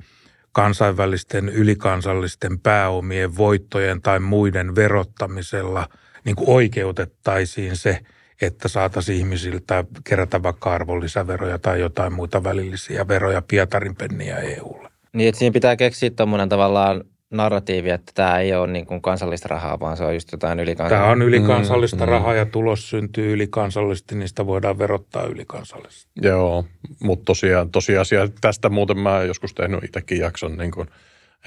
kansainvälisten 0.52 1.48
ylikansallisten 1.48 2.60
pääomien 2.60 3.36
voittojen 3.36 4.02
tai 4.02 4.20
muiden 4.20 4.74
verottamisella 4.74 5.88
niin 6.24 6.36
kuin 6.36 6.50
oikeutettaisiin 6.50 7.76
se, 7.76 8.00
että 8.42 8.68
saataisiin 8.68 9.18
ihmisiltä 9.18 9.84
kerätä 10.04 10.42
vaikka 10.42 10.72
arvonlisäveroja 10.72 11.58
tai 11.58 11.80
jotain 11.80 12.12
muita 12.12 12.44
välillisiä 12.44 13.08
veroja 13.08 13.42
Pietarin 13.42 13.96
penniä 13.96 14.36
EUlle. 14.36 14.88
Niin, 15.12 15.28
että 15.28 15.38
siinä 15.38 15.52
pitää 15.52 15.76
keksiä 15.76 16.10
tuommoinen 16.10 16.48
tavallaan 16.48 17.04
narratiivi, 17.30 17.90
että 17.90 18.12
tämä 18.14 18.38
ei 18.38 18.54
ole 18.54 18.66
niin 18.66 18.86
kuin 18.86 19.02
kansallista 19.02 19.48
rahaa, 19.48 19.80
vaan 19.80 19.96
se 19.96 20.04
on 20.04 20.14
just 20.14 20.32
jotain 20.32 20.60
ylikansallista. 20.60 21.02
Tämä 21.02 21.12
on 21.12 21.22
ylikansallista 21.22 21.96
Mm, 21.96 22.02
mm. 22.02 22.08
rahaa 22.08 22.34
ja 22.34 22.46
tulos 22.46 22.90
syntyy 22.90 23.32
ylikansallisesti, 23.32 24.14
niin 24.14 24.28
sitä 24.28 24.46
voidaan 24.46 24.78
verottaa 24.78 25.24
ylikansallisesti. 25.24 26.10
Joo, 26.22 26.64
mutta 27.00 27.24
tosiaan, 27.24 27.70
tosiasia, 27.70 28.28
tästä 28.40 28.68
muuten 28.68 28.98
mä 28.98 29.22
joskus 29.22 29.54
tehnyt 29.54 29.84
itsekin 29.84 30.18
jakson, 30.18 30.56
niin 30.58 30.70
kuin, 30.70 30.88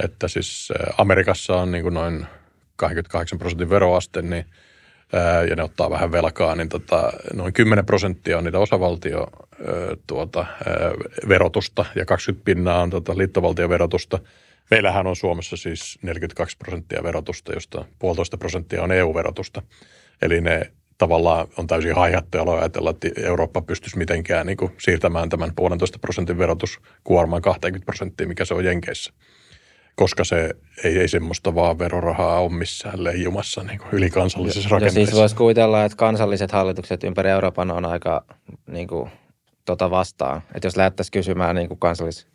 että 0.03 0.27
siis 0.27 0.73
Amerikassa 0.97 1.55
on 1.55 1.71
niin 1.71 1.83
kuin 1.83 1.93
noin 1.93 2.25
28 2.75 3.39
prosentin 3.39 3.69
veroaste, 3.69 4.21
niin, 4.21 4.45
ja 5.49 5.55
ne 5.55 5.63
ottaa 5.63 5.89
vähän 5.89 6.11
velkaa, 6.11 6.55
niin 6.55 6.69
tota, 6.69 7.13
noin 7.33 7.53
10 7.53 7.85
prosenttia 7.85 8.37
on 8.37 8.43
niitä 8.43 8.59
osavaltio 8.59 9.27
tuota, 10.07 10.45
verotusta 11.29 11.85
ja 11.95 12.05
20 12.05 12.45
pinnaa 12.45 12.81
on 12.81 12.89
tota, 12.89 13.17
liittovaltioverotusta. 13.17 14.19
Meillähän 14.71 15.07
on 15.07 15.15
Suomessa 15.15 15.57
siis 15.57 15.99
42 16.01 16.57
prosenttia 16.57 17.03
verotusta, 17.03 17.53
josta 17.53 17.85
puolitoista 17.99 18.37
prosenttia 18.37 18.83
on 18.83 18.91
EU-verotusta. 18.91 19.61
Eli 20.21 20.41
ne 20.41 20.71
tavallaan 20.97 21.47
on 21.57 21.67
täysin 21.67 21.95
haihattelua 21.95 22.59
ajatella, 22.59 22.89
että 22.89 23.09
Eurooppa 23.17 23.61
pystyisi 23.61 23.97
mitenkään 23.97 24.47
niin 24.47 24.57
kuin 24.57 24.71
siirtämään 24.77 25.29
tämän 25.29 25.51
puolentoista 25.55 25.99
prosentin 25.99 26.37
verotuskuorman 26.37 27.41
20 27.41 27.85
prosenttia, 27.85 28.27
mikä 28.27 28.45
se 28.45 28.53
on 28.53 28.65
Jenkeissä. 28.65 29.13
Koska 29.95 30.23
se 30.23 30.55
ei, 30.83 30.99
ei 30.99 31.07
semmoista 31.07 31.55
vaan 31.55 31.79
verorahaa 31.79 32.39
ole 32.39 32.53
missään 32.53 33.03
leijumassa 33.03 33.63
niin 33.63 33.79
kuin 33.79 33.89
ylikansallisessa 33.91 34.69
Ja 34.69 34.71
rakenteessa. 34.71 35.11
siis 35.11 35.19
voisi 35.19 35.35
kuvitella, 35.35 35.85
että 35.85 35.95
kansalliset 35.95 36.51
hallitukset 36.51 37.03
ympäri 37.03 37.29
Euroopan 37.29 37.71
on 37.71 37.85
aika 37.85 38.25
niin 38.67 38.87
kuin, 38.87 39.09
tota 39.65 39.91
vastaan. 39.91 40.41
Että 40.55 40.67
jos 40.67 40.77
lähdettäisiin 40.77 41.11
kysymään 41.11 41.55
niin 41.55 41.67
kuin 41.67 41.79
kansallis... 41.79 42.27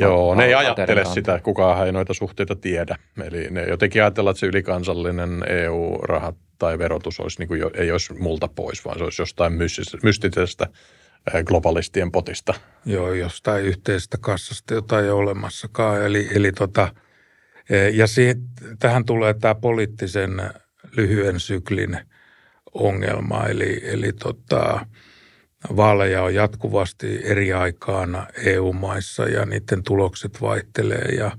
Joo, 0.00 0.34
ne 0.34 0.44
ei 0.44 0.54
ajattele 0.54 1.04
sitä, 1.04 1.40
kukaan 1.42 1.86
ei 1.86 1.92
noita 1.92 2.14
suhteita 2.14 2.56
tiedä. 2.56 2.96
Eli 3.24 3.50
ne 3.50 3.62
jotenkin 3.62 4.02
ajatellaan, 4.02 4.32
että 4.32 4.40
se 4.40 4.46
ylikansallinen 4.46 5.44
EU-raha 5.48 6.32
tai 6.58 6.78
verotus 6.78 7.20
olisi, 7.20 7.38
niin 7.38 7.48
kuin 7.48 7.60
jo, 7.60 7.70
ei 7.74 7.92
olisi 7.92 8.14
multa 8.14 8.48
pois, 8.48 8.84
vaan 8.84 8.98
se 8.98 9.04
olisi 9.04 9.22
jostain 9.22 9.52
mystis- 9.52 10.02
mystisestä 10.02 10.66
globalistien 11.44 12.12
potista. 12.12 12.54
Joo, 12.86 13.12
jostain 13.12 13.64
yhteisestä 13.64 14.18
kassasta, 14.20 14.74
jota 14.74 15.00
ei 15.00 15.10
ole 15.10 15.20
olemassakaan. 15.20 16.02
Eli, 16.02 16.28
eli 16.34 16.52
tota, 16.52 16.94
eh, 17.70 17.94
ja 17.94 18.06
siitä, 18.06 18.40
tähän 18.78 19.04
tulee 19.04 19.34
tämä 19.34 19.54
poliittisen 19.54 20.42
lyhyen 20.96 21.40
syklin 21.40 21.98
ongelma. 22.74 23.46
Eli, 23.46 23.80
eli 23.84 24.12
tota, 24.12 24.86
vaaleja 25.76 26.22
on 26.22 26.34
jatkuvasti 26.34 27.20
eri 27.24 27.52
aikaan 27.52 28.26
EU-maissa 28.44 29.24
ja 29.24 29.46
niiden 29.46 29.82
tulokset 29.82 30.40
vaihtelee 30.40 31.08
ja 31.18 31.36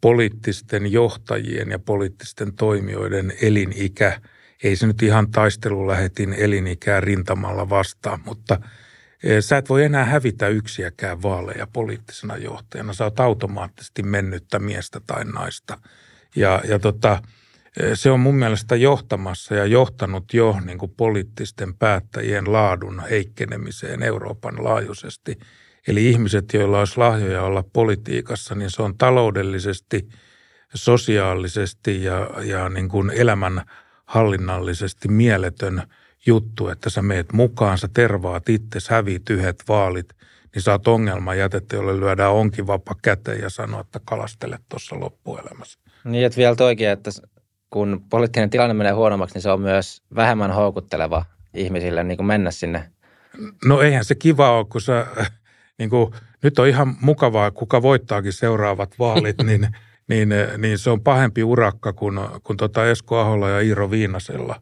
poliittisten 0.00 0.92
johtajien 0.92 1.70
ja 1.70 1.78
poliittisten 1.78 2.52
toimijoiden 2.54 3.32
elinikä, 3.42 4.20
ei 4.62 4.76
se 4.76 4.86
nyt 4.86 5.02
ihan 5.02 5.30
taistelulähetin 5.30 6.32
elinikää 6.32 7.00
rintamalla 7.00 7.68
vastaan, 7.68 8.20
mutta 8.24 8.60
eh, 9.22 9.44
sä 9.44 9.56
et 9.56 9.68
voi 9.68 9.84
enää 9.84 10.04
hävitä 10.04 10.48
yksiäkään 10.48 11.22
vaaleja 11.22 11.66
poliittisena 11.72 12.36
johtajana. 12.36 12.92
Sä 12.92 13.04
oot 13.04 13.20
automaattisesti 13.20 14.02
mennyttä 14.02 14.58
miestä 14.58 15.00
tai 15.06 15.24
naista. 15.24 15.78
Ja, 16.36 16.62
ja 16.68 16.78
tota, 16.78 17.22
se 17.94 18.10
on 18.10 18.20
mun 18.20 18.34
mielestä 18.34 18.76
johtamassa 18.76 19.54
ja 19.54 19.66
johtanut 19.66 20.34
jo 20.34 20.56
niin 20.64 20.78
kuin 20.78 20.94
poliittisten 20.96 21.74
päättäjien 21.74 22.52
laadun 22.52 23.02
heikkenemiseen 23.10 24.02
Euroopan 24.02 24.64
laajuisesti. 24.64 25.38
Eli 25.88 26.10
ihmiset, 26.10 26.54
joilla 26.54 26.78
olisi 26.78 26.98
lahjoja 26.98 27.42
olla 27.42 27.64
politiikassa, 27.72 28.54
niin 28.54 28.70
se 28.70 28.82
on 28.82 28.98
taloudellisesti, 28.98 30.08
sosiaalisesti 30.74 32.04
ja, 32.04 32.30
ja 32.44 32.68
niin 32.68 32.88
kuin 32.88 33.10
elämän 33.10 33.62
hallinnallisesti 34.04 35.08
mieletön 35.08 35.82
juttu, 36.26 36.68
että 36.68 36.90
sä 36.90 37.02
meet 37.02 37.32
mukaan, 37.32 37.78
sä 37.78 37.88
tervaat 37.94 38.48
itse, 38.48 38.78
hävit 38.90 39.30
yhdet 39.30 39.62
vaalit, 39.68 40.08
niin 40.54 40.70
oot 40.70 40.88
ongelma 40.88 41.34
jätettä, 41.34 41.76
jolle 41.76 42.00
lyödään 42.00 42.32
onkin 42.32 42.66
vapaa 42.66 42.96
käteen 43.02 43.40
ja 43.40 43.50
sanoo, 43.50 43.80
että 43.80 44.00
kalastele 44.04 44.58
tuossa 44.68 45.00
loppuelämässä. 45.00 45.78
Niin, 46.04 46.26
että 46.26 46.36
vielä 46.36 46.56
toikin, 46.56 46.88
että 46.88 47.10
kun 47.72 48.04
poliittinen 48.10 48.50
tilanne 48.50 48.74
menee 48.74 48.92
huonommaksi, 48.92 49.34
niin 49.34 49.42
se 49.42 49.50
on 49.50 49.60
myös 49.60 50.02
vähemmän 50.14 50.52
houkutteleva 50.52 51.24
ihmisille 51.54 52.04
niin 52.04 52.16
kuin 52.16 52.26
mennä 52.26 52.50
sinne. 52.50 52.90
No 53.64 53.80
eihän 53.80 54.04
se 54.04 54.14
kiva 54.14 54.58
ole, 54.58 54.66
kun 54.72 54.80
sä, 54.80 55.06
niin 55.78 55.90
kuin, 55.90 56.12
nyt 56.42 56.58
on 56.58 56.68
ihan 56.68 56.96
mukavaa, 57.00 57.50
kuka 57.50 57.82
voittaakin 57.82 58.32
seuraavat 58.32 58.98
vaalit, 58.98 59.42
niin, 59.46 59.68
niin, 60.08 60.28
niin 60.58 60.78
se 60.78 60.90
on 60.90 61.00
pahempi 61.00 61.42
urakka 61.42 61.92
kuin, 61.92 62.20
kuin 62.42 62.56
tota 62.56 62.86
Esko 62.86 63.18
Aholla 63.18 63.48
ja 63.48 63.60
Iiro 63.60 63.90
Viinasella 63.90 64.60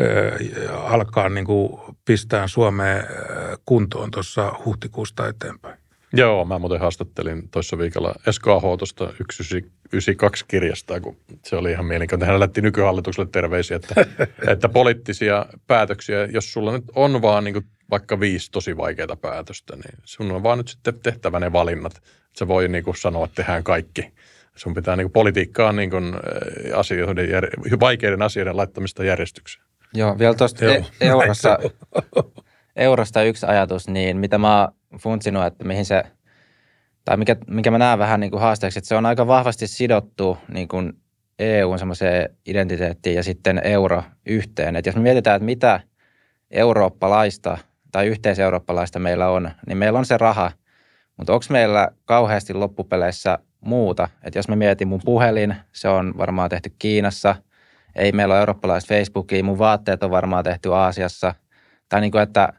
äh, 0.00 0.92
alkaa 0.92 1.28
niin 1.28 1.46
kuin 1.46 1.80
pistää 2.04 2.46
Suomeen 2.46 2.98
äh, 2.98 3.06
kuntoon 3.64 4.10
tuossa 4.10 4.52
huhtikuusta 4.64 5.28
eteenpäin. 5.28 5.83
Joo, 6.16 6.44
mä 6.44 6.58
muuten 6.58 6.80
haastattelin 6.80 7.48
toissa 7.48 7.78
viikolla 7.78 8.14
Esko 8.26 8.56
Aho 8.56 8.76
tuosta 8.76 9.04
192 9.04 10.44
kirjasta, 10.48 11.00
kun 11.00 11.16
se 11.42 11.56
oli 11.56 11.70
ihan 11.70 11.86
mielenkiintoinen. 11.86 12.32
Hän 12.32 12.40
lähti 12.40 12.60
nykyhallitukselle 12.60 13.28
terveisiä, 13.32 13.76
että, 13.76 14.06
että 14.52 14.68
poliittisia 14.68 15.46
päätöksiä, 15.66 16.24
jos 16.24 16.52
sulla 16.52 16.72
nyt 16.72 16.84
on 16.94 17.22
vaan 17.22 17.44
niin 17.44 17.54
kuin 17.54 17.64
vaikka 17.90 18.20
viisi 18.20 18.50
tosi 18.50 18.76
vaikeaa 18.76 19.16
päätöstä, 19.20 19.76
niin 19.76 19.98
sun 20.04 20.32
on 20.32 20.42
vaan 20.42 20.58
nyt 20.58 20.68
sitten 20.68 21.00
tehtävä 21.02 21.40
ne 21.40 21.52
valinnat. 21.52 22.02
Se 22.36 22.48
voi 22.48 22.68
niin 22.68 22.84
kuin 22.84 22.96
sanoa, 22.96 23.24
että 23.24 23.34
tehdään 23.34 23.64
kaikki. 23.64 24.12
Sun 24.54 24.74
pitää 24.74 24.96
niin 24.96 25.04
kuin 25.04 25.12
politiikkaa 25.12 25.72
niin 25.72 25.90
kuin 25.90 26.04
eh, 26.04 26.78
asioiden, 26.78 27.26
vaikeiden 27.80 28.22
asioiden 28.22 28.56
laittamista 28.56 29.04
järjestykseen. 29.04 29.64
Joo, 29.94 30.18
vielä 30.18 30.34
tuosta 30.34 30.64
e- 30.64 30.84
eurosta, 31.00 31.58
eurosta 32.76 33.22
yksi 33.22 33.46
ajatus, 33.46 33.88
niin 33.88 34.16
mitä 34.16 34.38
mä 34.38 34.60
oon 34.60 34.74
funtsinut, 34.98 35.44
että 35.44 35.64
mihin 35.64 35.84
se 35.84 36.02
tai 37.04 37.16
mikä, 37.16 37.36
mikä 37.50 37.70
mä 37.70 37.78
näen 37.78 37.98
vähän 37.98 38.20
niin 38.20 38.30
kuin 38.30 38.40
haasteeksi, 38.40 38.78
että 38.78 38.88
se 38.88 38.94
on 38.94 39.06
aika 39.06 39.26
vahvasti 39.26 39.66
sidottu 39.66 40.38
niin 40.48 40.68
kuin 40.68 40.92
EUn 41.38 41.78
semmoiseen 41.78 42.36
identiteettiin 42.46 43.16
ja 43.16 43.22
sitten 43.22 43.60
euro 43.64 44.02
yhteen. 44.26 44.76
Että 44.76 44.88
jos 44.88 44.96
me 44.96 45.02
mietitään, 45.02 45.36
että 45.36 45.44
mitä 45.44 45.80
eurooppalaista 46.50 47.58
tai 47.92 48.06
yhteiseurooppalaista 48.06 48.98
meillä 48.98 49.28
on, 49.28 49.50
niin 49.66 49.78
meillä 49.78 49.98
on 49.98 50.06
se 50.06 50.18
raha, 50.18 50.50
mutta 51.16 51.32
onko 51.32 51.44
meillä 51.50 51.88
kauheasti 52.04 52.54
loppupeleissä 52.54 53.38
muuta? 53.60 54.08
Että 54.22 54.38
jos 54.38 54.48
mä 54.48 54.56
mietin 54.56 54.88
mun 54.88 55.00
puhelin, 55.04 55.56
se 55.72 55.88
on 55.88 56.14
varmaan 56.18 56.50
tehty 56.50 56.72
Kiinassa, 56.78 57.36
ei 57.96 58.12
meillä 58.12 58.34
ole 58.34 58.40
eurooppalaista 58.40 58.94
Facebookia, 58.94 59.44
mun 59.44 59.58
vaatteet 59.58 60.02
on 60.02 60.10
varmaan 60.10 60.44
tehty 60.44 60.74
Aasiassa. 60.74 61.34
Tai 61.88 62.00
niin 62.00 62.10
kuin, 62.10 62.22
että, 62.22 62.52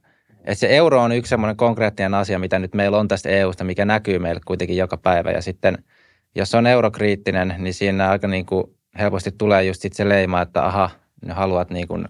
että 0.45 0.59
se 0.59 0.75
euro 0.75 1.01
on 1.01 1.11
yksi 1.11 1.29
semmoinen 1.29 1.57
konkreettinen 1.57 2.13
asia, 2.13 2.39
mitä 2.39 2.59
nyt 2.59 2.73
meillä 2.73 2.97
on 2.97 3.07
tästä 3.07 3.29
EUsta, 3.29 3.63
mikä 3.63 3.85
näkyy 3.85 4.19
meille 4.19 4.41
kuitenkin 4.45 4.77
joka 4.77 4.97
päivä. 4.97 5.31
Ja 5.31 5.41
sitten 5.41 5.77
jos 6.35 6.55
on 6.55 6.67
eurokriittinen, 6.67 7.55
niin 7.57 7.73
siinä 7.73 8.09
aika 8.09 8.27
niin 8.27 8.45
kuin 8.45 8.63
helposti 8.99 9.31
tulee 9.37 9.63
just 9.63 9.81
sit 9.81 9.93
se 9.93 10.09
leima, 10.09 10.41
että 10.41 10.65
aha, 10.65 10.89
ne 11.25 11.33
haluat 11.33 11.69
niin 11.69 11.87
kuin 11.87 12.05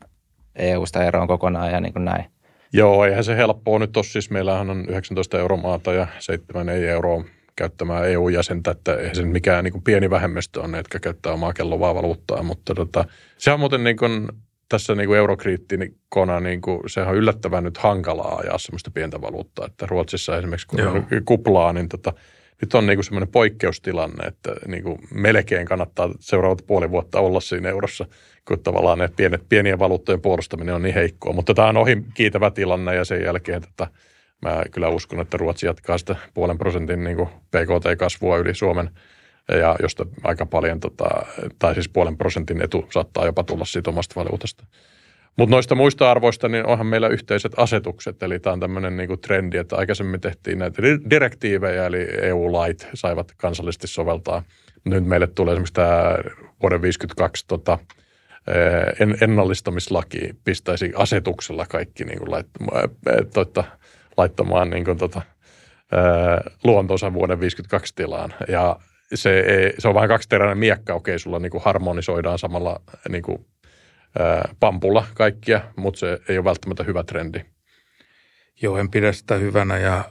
EUsta 0.55 1.03
eroon 1.03 1.27
kokonaan 1.27 1.71
ja 1.71 1.79
niin 1.79 1.93
kuin 1.93 2.05
näin. 2.05 2.25
Joo, 2.73 3.05
eihän 3.05 3.23
se 3.23 3.37
helppoa 3.37 3.79
nyt 3.79 3.97
ole. 3.97 4.05
Siis 4.05 4.29
meillähän 4.29 4.69
on 4.69 4.85
19 4.89 5.39
euromaata 5.39 5.93
ja 5.93 6.07
7 6.19 6.69
ei 6.69 6.87
euroa 6.87 7.23
käyttämään 7.55 8.09
EU-jäsentä, 8.09 8.71
että 8.71 8.95
eihän 8.95 9.15
se 9.15 9.23
mikään 9.23 9.63
niin 9.63 9.71
kuin 9.71 9.83
pieni 9.83 10.09
vähemmistö 10.09 10.61
on 10.61 10.73
jotka 10.73 10.99
käyttää 10.99 11.33
omaa 11.33 11.53
kellovaa 11.53 11.95
valuuttaa, 11.95 12.43
mutta 12.43 12.75
tota, 12.75 13.05
se 13.37 13.51
on 13.51 13.59
muuten 13.59 13.83
niin 13.83 13.97
kuin, 13.97 14.27
tässä 14.69 14.95
niin 14.95 15.07
kuin 15.07 15.17
eurokriittikona, 15.17 16.39
niin 16.39 16.61
kuin, 16.61 16.79
sehän 16.87 17.09
on 17.09 17.15
yllättävän 17.15 17.63
nyt 17.63 17.77
hankalaa 17.77 18.35
ajaa 18.35 18.57
sellaista 18.57 18.91
pientä 18.91 19.21
valuuttaa, 19.21 19.65
että 19.65 19.85
Ruotsissa 19.85 20.37
esimerkiksi 20.37 20.67
kun 20.67 20.79
Joo. 20.79 20.91
on 20.91 21.05
kuplaa, 21.25 21.73
niin 21.73 21.89
tota, 21.89 22.13
nyt 22.61 22.73
on 22.73 22.85
niin 22.85 22.97
kuin 22.97 23.03
semmoinen 23.03 23.31
poikkeustilanne, 23.31 24.27
että 24.27 24.55
niin 24.67 24.83
kuin 24.83 24.99
melkein 25.13 25.65
kannattaa 25.65 26.09
seuraavat 26.19 26.65
puoli 26.67 26.91
vuotta 26.91 27.19
olla 27.19 27.39
siinä 27.39 27.69
eurossa, 27.69 28.05
kun 28.47 28.59
tavallaan 28.59 28.97
ne 28.97 29.09
pienet, 29.15 29.49
pienien 29.49 29.79
valuuttojen 29.79 30.21
puolustaminen 30.21 30.75
on 30.75 30.81
niin 30.81 30.95
heikkoa. 30.95 31.33
Mutta 31.33 31.53
tämä 31.53 31.67
on 31.67 31.77
ohi 31.77 32.03
kiitävä 32.13 32.51
tilanne 32.51 32.95
ja 32.95 33.05
sen 33.05 33.23
jälkeen 33.23 33.63
että 33.63 33.87
mä 34.41 34.63
kyllä 34.71 34.89
uskon, 34.89 35.19
että 35.19 35.37
Ruotsi 35.37 35.65
jatkaa 35.65 35.97
sitä 35.97 36.15
puolen 36.33 36.57
prosentin 36.57 37.03
niin 37.03 37.17
kuin 37.17 37.29
PKT-kasvua 37.29 38.37
yli 38.37 38.55
Suomen 38.55 38.89
ja 39.49 39.75
josta 39.81 40.05
aika 40.23 40.45
paljon, 40.45 40.79
tota, 40.79 41.05
tai 41.59 41.73
siis 41.73 41.89
puolen 41.89 42.17
prosentin 42.17 42.61
etu 42.61 42.87
saattaa 42.93 43.25
jopa 43.25 43.43
tulla 43.43 43.65
siitä 43.65 43.89
omasta 43.89 44.15
valuutasta. 44.15 44.65
Mutta 45.37 45.55
noista 45.55 45.75
muista 45.75 46.11
arvoista, 46.11 46.49
niin 46.49 46.65
onhan 46.65 46.87
meillä 46.87 47.07
yhteiset 47.07 47.51
asetukset, 47.57 48.23
eli 48.23 48.39
tämä 48.39 48.53
on 48.53 48.59
tämmöinen 48.59 48.97
niinku 48.97 49.17
trendi, 49.17 49.57
että 49.57 49.75
aikaisemmin 49.75 50.21
tehtiin 50.21 50.59
näitä 50.59 50.81
direktiivejä, 51.09 51.85
eli 51.85 52.07
EU-lait 52.21 52.87
saivat 52.93 53.31
kansallisesti 53.37 53.87
soveltaa. 53.87 54.43
Nyt 54.85 55.05
meille 55.05 55.27
tulee 55.27 55.53
esimerkiksi 55.53 55.73
tämä 55.73 56.01
vuoden 56.61 56.81
1952 56.81 57.45
tota, 57.47 57.77
en, 58.99 59.17
ennallistamislaki 59.21 60.35
pistäisi 60.43 60.91
asetuksella 60.95 61.65
kaikki 61.65 62.03
niin 62.03 62.19
kuin 62.19 62.31
lait, 62.31 62.47
toitta, 63.33 63.63
laittamaan 64.17 64.69
niin 64.69 64.85
kuin, 64.85 64.97
tota, 64.97 65.21
luontonsa 66.63 67.13
vuoden 67.13 67.39
52 67.39 67.95
tilaan. 67.95 68.33
Ja 68.47 68.79
se, 69.13 69.39
ei, 69.39 69.73
se 69.79 69.87
on 69.87 69.93
vain 69.93 70.09
kaksiteräinen 70.09 70.57
miekka, 70.57 70.93
okei, 70.93 71.19
sulla 71.19 71.39
niin 71.39 71.51
kuin 71.51 71.63
harmonisoidaan 71.63 72.39
samalla 72.39 72.81
niin 73.09 73.23
kuin 73.23 73.45
pampulla 74.59 75.07
kaikkia, 75.13 75.61
mutta 75.75 75.99
se 75.99 76.19
ei 76.29 76.37
ole 76.37 76.45
välttämättä 76.45 76.83
hyvä 76.83 77.03
trendi. 77.03 77.39
Joo, 78.61 78.77
en 78.77 78.91
pidä 78.91 79.11
sitä 79.11 79.35
hyvänä, 79.35 79.77
ja, 79.77 80.03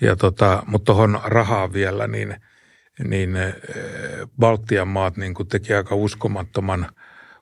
ja 0.00 0.16
tota, 0.16 0.62
mutta 0.66 0.84
tuohon 0.84 1.20
rahaa 1.24 1.72
vielä, 1.72 2.06
niin, 2.06 2.36
niin 3.04 3.30
Baltian 4.38 4.88
maat 4.88 5.16
niin 5.16 5.34
kuin 5.34 5.48
teki 5.48 5.74
aika 5.74 5.94
uskomattoman 5.94 6.88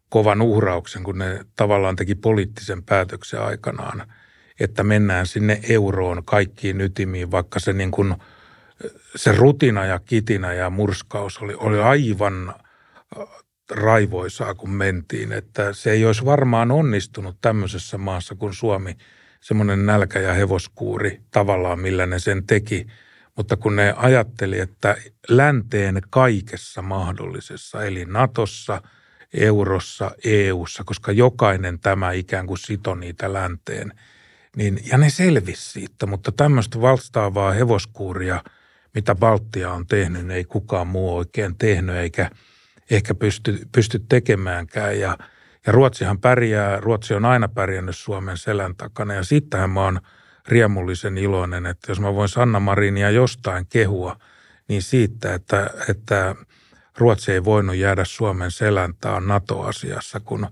kovan 0.09 0.43
uhrauksen, 0.43 1.03
kun 1.03 1.19
ne 1.19 1.45
tavallaan 1.57 1.97
teki 1.97 2.15
poliittisen 2.15 2.83
päätöksen 2.83 3.41
aikanaan, 3.41 4.13
että 4.61 4.85
mennään 4.85 5.27
sinne 5.27 5.61
euroon 5.69 6.25
kaikkiin 6.25 6.81
ytimiin, 6.81 7.31
vaikka 7.31 7.61
se 7.61 7.73
niin 7.73 7.91
kuin, 7.91 8.15
se 9.17 9.33
rutina 9.33 9.85
ja 9.85 9.99
kitina 9.99 10.53
ja 10.53 10.71
murskaus 10.71 11.39
oli, 11.39 11.55
oli 11.55 11.81
aivan 11.81 12.55
raivoisaa, 13.71 14.55
kun 14.55 14.71
mentiin. 14.71 15.33
Että 15.33 15.73
se 15.73 15.91
ei 15.91 16.07
olisi 16.07 16.25
varmaan 16.25 16.71
onnistunut 16.71 17.37
tämmöisessä 17.41 17.99
maassa 17.99 18.35
kuin 18.35 18.55
Suomi, 18.55 18.97
semmoinen 19.41 19.87
nälkä- 19.87 20.21
ja 20.21 20.35
hevoskuuri 20.35 21.21
tavallaan, 21.31 21.81
millä 21.81 22.07
ne 22.07 22.19
sen 22.19 22.47
teki. 22.47 22.87
Mutta 23.37 23.57
kun 23.57 23.77
ne 23.77 23.95
ajatteli, 23.97 24.59
että 24.59 24.97
länteen 25.29 26.03
kaikessa 26.11 26.83
mahdollisessa, 26.83 27.85
eli 27.85 28.05
Natossa, 28.05 28.83
eurossa, 29.35 30.11
EUssa, 30.25 30.85
koska 30.85 31.13
jokainen 31.13 31.79
tämä 31.81 32.13
ikään 32.13 32.47
kuin 32.47 32.59
sito 32.59 32.95
niitä 32.95 33.33
länteen, 33.33 33.93
niin, 34.57 34.81
ja 34.91 34.99
ne 34.99 35.11
selvisi 35.11 35.71
siitä, 35.73 36.07
mutta 36.07 36.33
tämmöistä 36.33 36.81
vastaavaa 36.81 37.53
hevoskuuria, 37.53 38.43
mitä 38.95 39.15
Baltia 39.15 39.73
on 39.73 39.87
tehnyt, 39.87 40.31
ei 40.31 40.45
kukaan 40.45 40.87
muu 40.87 41.17
oikein 41.17 41.59
tehnyt, 41.59 41.97
eikä– 41.97 42.31
ehkä 42.91 43.15
pysty, 43.15 43.59
pysty 43.73 43.99
tekemäänkään. 44.09 45.01
Ja, 45.01 45.19
ja 45.67 45.73
Ruotsihan 45.73 46.21
pärjää, 46.21 46.81
Ruotsi 46.81 47.15
on 47.15 47.25
aina 47.25 47.49
pärjännyt 47.49 47.97
Suomen 47.97 48.37
selän 48.37 48.77
takana. 48.77 49.15
Ja 49.15 49.25
sittenhän 49.25 49.71
mä 49.71 49.81
oon 49.81 50.01
riemullisen 50.49 51.19
iloinen, 51.19 51.67
että 51.67 51.93
jos 51.93 52.01
mä 52.01 52.15
voin 52.15 52.29
Sanna 52.29 52.61
Marinia 52.61 53.11
jostain 53.11 53.67
kehua, 53.67 54.17
niin 54.69 54.83
siitä, 54.83 55.35
että, 55.35 55.71
että 55.91 56.35
Ruotsi 56.99 57.33
ei 57.33 57.45
voinut 57.45 57.77
jäädä 57.77 58.05
Suomen 58.05 58.51
selän 58.51 58.95
taan 59.01 59.27
NATO-asiassa, 59.27 60.21
kun 60.21 60.47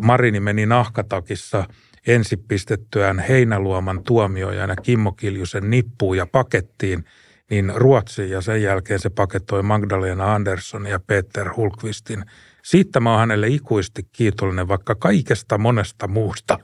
Marini 0.00 0.40
meni 0.40 0.66
nahkatakissa 0.66 1.64
ensi 2.06 2.36
pistettyään 2.36 3.18
Heinäluoman 3.18 4.04
tuomiojan 4.04 4.70
ja 4.70 4.76
Kimmo 4.76 5.12
Kiljusen 5.12 5.70
nippuun 5.70 6.16
ja 6.16 6.26
pakettiin– 6.26 7.04
niin 7.50 7.72
Ruotsi 7.74 8.30
ja 8.30 8.40
sen 8.40 8.62
jälkeen 8.62 9.00
se 9.00 9.10
pakettoi 9.10 9.62
Magdalena 9.62 10.34
Andersson 10.34 10.86
ja 10.86 11.00
Peter 11.06 11.54
Hulkvistin. 11.56 12.24
Siitä 12.62 13.00
mä 13.00 13.10
oon 13.10 13.20
hänelle 13.20 13.48
ikuisesti 13.48 14.02
kiitollinen, 14.12 14.68
vaikka 14.68 14.94
kaikesta 14.94 15.58
monesta 15.58 16.08
muusta 16.08 16.58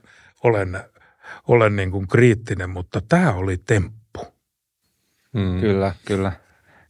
olen, 0.45 0.81
olen 1.49 1.77
niin 1.77 1.91
kuin 1.91 2.09
kriittinen, 2.09 2.71
mutta 2.71 3.01
tämä 3.09 3.33
oli 3.33 3.57
temppu. 3.59 4.27
Mm. 5.33 5.61
Kyllä, 5.61 5.93
kyllä. 6.05 6.33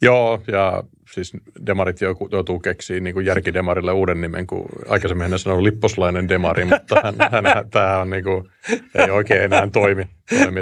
Joo, 0.02 0.42
ja 0.46 0.82
siis 1.14 1.32
demarit 1.66 2.00
joutuu 2.32 2.60
keksiä 2.60 3.00
niin 3.00 3.14
kuin 3.14 3.26
järkidemarille 3.26 3.92
uuden 3.92 4.20
nimen, 4.20 4.46
kun 4.46 4.68
aikaisemmin 4.88 5.30
hän 5.30 5.38
sanoi 5.38 5.62
lipposlainen 5.62 6.28
demari, 6.28 6.64
mutta 6.64 7.00
hän, 7.04 7.14
hän, 7.32 7.46
hän, 7.46 7.70
tämä 7.70 7.98
on 7.98 8.10
niin 8.10 8.24
kuin, 8.24 8.50
ei 8.94 9.10
oikein 9.10 9.42
enää 9.42 9.68
toimi. 9.72 10.08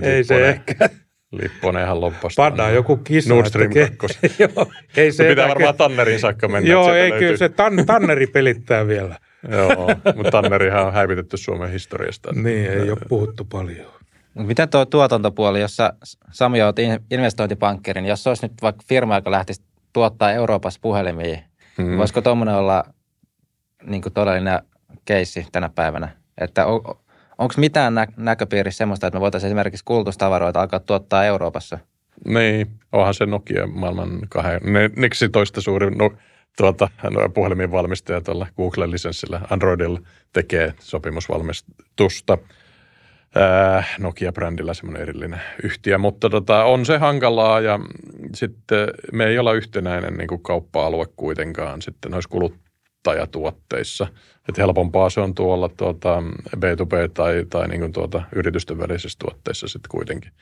Ei 0.03 0.25
se 0.25 0.49
ehkä. 0.49 0.88
Lipponen 1.33 1.85
ihan 1.85 2.01
loppasta. 2.01 2.43
Pannaan 2.43 2.75
joku 2.75 2.97
kisa. 2.97 3.35
Nord 3.35 3.49
Stream 3.49 3.71
2. 3.97 4.19
joo, 4.43 4.67
ei 4.97 5.12
se 5.12 5.29
pitää 5.29 5.49
varmaan 5.49 5.77
Tannerin 5.77 6.21
saakka 6.21 6.49
mennä. 6.49 6.71
Joo, 6.71 6.95
ei 6.95 7.11
löytyy. 7.11 7.19
kyllä 7.19 7.37
se 7.37 7.49
tan, 7.49 7.87
Tanneri 7.87 8.27
pelittää 8.27 8.87
vielä. 8.87 9.17
joo, 9.57 9.88
mutta 10.17 10.31
Tannerihan 10.31 10.87
on 10.87 10.93
häivitetty 10.93 11.37
Suomen 11.37 11.71
historiasta. 11.71 12.33
Niin, 12.33 12.71
ei 12.71 12.91
ole 12.91 12.99
puhuttu 13.09 13.45
paljon. 13.45 13.87
Miten 14.35 14.69
tuo 14.69 14.85
tuotantopuoli, 14.85 15.61
jossa 15.61 15.93
Sami 16.31 16.62
olet 16.62 16.77
investointipankkerin, 17.11 18.07
jos 18.07 18.27
olisi 18.27 18.47
nyt 18.47 18.53
vaikka 18.62 18.83
firma, 18.88 19.17
joka 19.17 19.31
lähtisi 19.31 19.62
tuottaa 19.93 20.33
Euroopassa 20.33 20.81
puhelimia, 20.83 21.38
hmm. 21.79 21.99
voisiko 21.99 22.21
tuommoinen 22.21 22.55
olla 22.55 22.85
niin 23.85 24.03
todellinen 24.14 24.59
keissi 25.05 25.47
tänä 25.53 25.71
päivänä? 25.75 26.09
Että 26.41 26.64
Onko 27.38 27.55
mitään 27.57 27.94
nä- 27.94 28.07
näköpiirissä 28.16 28.79
semmoista, 28.79 29.07
että 29.07 29.16
me 29.16 29.20
voitaisiin 29.20 29.48
esimerkiksi 29.48 29.85
kulutustavaroita 29.85 30.61
alkaa 30.61 30.81
tuottaa 30.81 31.24
Euroopassa? 31.24 31.79
Niin, 32.24 32.66
onhan 32.92 33.14
se 33.14 33.27
Nokia 33.27 33.66
maailman 33.66 34.18
kahden, 34.28 34.61
neksi 34.97 35.28
toista 35.28 35.61
suurin 35.61 35.99
no, 35.99 36.11
tuota, 36.57 36.89
no, 37.11 37.28
puhelimin 37.28 37.72
valmistaja 37.72 38.20
tuolla 38.20 38.47
Google-lisenssillä 38.57 39.41
Androidilla 39.51 40.01
tekee 40.32 40.74
sopimusvalmistusta. 40.80 42.39
Nokia-brändillä 43.99 44.74
semmoinen 44.74 45.03
erillinen 45.03 45.41
yhtiö, 45.62 45.99
mutta 45.99 46.30
tota, 46.30 46.64
on 46.64 46.86
se 46.86 46.99
hankalaa 46.99 47.61
ja 47.61 47.80
sitten 48.34 48.89
me 49.12 49.26
ei 49.26 49.39
olla 49.39 49.53
yhtenäinen 49.53 50.14
niin 50.14 50.28
kuin 50.28 50.43
kauppa-alue 50.43 51.07
kuitenkaan 51.16 51.82
sitten 51.82 52.11
noissa 52.11 52.30
kulut, 52.30 52.55
kuluttajatuotteissa. 53.05 54.07
Että 54.49 54.62
helpompaa 54.62 55.11
se 55.11 55.20
on 55.20 55.34
tuolla 55.34 55.68
tuota 55.68 56.22
B2B 56.57 57.12
tai, 57.14 57.44
tai 57.51 57.68
niin 57.68 57.80
kuin 57.80 57.92
tuota 57.92 58.22
yritysten 58.34 58.78
välisissä 58.78 59.18
tuotteissa 59.18 59.68
sitten 59.68 59.90
kuitenkin. 59.90 60.32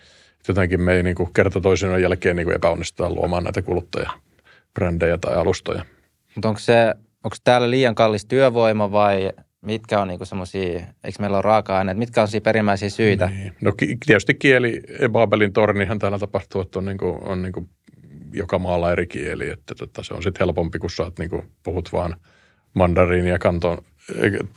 Et 0.40 0.48
jotenkin 0.48 0.80
me 0.80 0.94
ei 0.94 1.02
niin 1.02 1.16
kuin 1.16 1.32
kerta 1.32 1.60
toisensa 1.60 1.98
jälkeen 1.98 2.36
niin 2.36 2.46
kuin 2.46 2.56
epäonnistuta 2.56 3.10
luomaan 3.10 3.44
näitä 3.44 3.62
kuluttajabrändejä 3.62 5.18
tai 5.18 5.34
alustoja. 5.34 5.84
Mutta 6.34 6.48
onko 6.48 6.60
se, 6.60 6.94
onko 7.24 7.36
täällä 7.44 7.70
liian 7.70 7.94
kallis 7.94 8.26
työvoima 8.26 8.92
vai 8.92 9.30
mitkä 9.60 10.00
on 10.00 10.08
niinku 10.08 10.24
semmoisia, 10.24 10.80
eikö 11.04 11.18
meillä 11.20 11.36
ole 11.36 11.42
raaka-aineet, 11.42 11.98
mitkä 11.98 12.22
on 12.22 12.28
perimmäisiä 12.42 12.90
syitä? 12.90 13.26
Niin. 13.26 13.52
No 13.60 13.72
tietysti 14.06 14.34
kieli, 14.34 14.82
Babelin 15.08 15.52
tornihan 15.52 15.98
täällä 15.98 16.18
tapahtuu, 16.18 16.60
että 16.60 16.78
on, 16.78 16.84
niinku, 16.84 17.18
on 17.22 17.42
niinku 17.42 17.68
joka 18.32 18.58
maalla 18.58 18.92
eri 18.92 19.06
kieli, 19.06 19.50
että 19.50 19.74
tota, 19.74 20.02
se 20.02 20.14
on 20.14 20.22
sitten 20.22 20.40
helpompi, 20.46 20.78
kun 20.78 20.90
sä 20.90 21.12
niin 21.18 21.30
kuin, 21.30 21.42
puhut 21.62 21.92
vaan 21.92 22.16
mandariin 22.76 23.26
ja 23.26 23.38
kanton, 23.38 23.78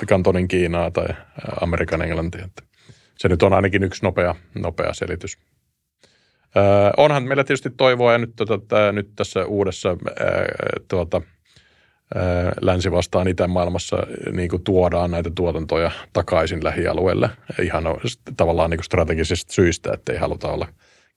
kantonin 0.10 0.48
Kiinaa 0.48 0.92
tai 0.92 1.08
Amerikan 1.62 2.02
englantia. 2.02 2.50
Se 3.18 3.30
nyt 3.30 3.44
on 3.44 3.54
ainakin 3.54 3.84
yksi 3.84 4.06
nopea, 4.06 4.36
nopea 4.56 4.94
selitys. 4.94 5.38
Öö, 6.58 6.64
onhan 6.98 7.24
meillä 7.24 7.44
tietysti 7.44 7.70
toivoa 7.70 8.12
ja 8.12 8.18
nyt, 8.18 8.34
tota, 8.36 8.92
nyt 8.92 9.10
tässä 9.16 9.46
uudessa 9.46 9.90
öö, 9.90 10.46
tuota, 10.88 11.22
länsi 12.62 12.92
vastaan 12.92 13.28
itämaailmassa 13.28 13.98
niin 14.32 14.50
tuodaan 14.64 15.12
näitä 15.12 15.32
tuotantoja 15.36 15.92
takaisin 16.14 16.64
lähialueelle 16.64 17.30
ihan 17.62 17.84
tavallaan 18.38 18.70
niin 18.70 18.84
strategisista 18.84 19.54
syistä, 19.54 19.94
että 19.94 20.14
ei 20.14 20.20
haluta 20.20 20.48
olla 20.48 20.68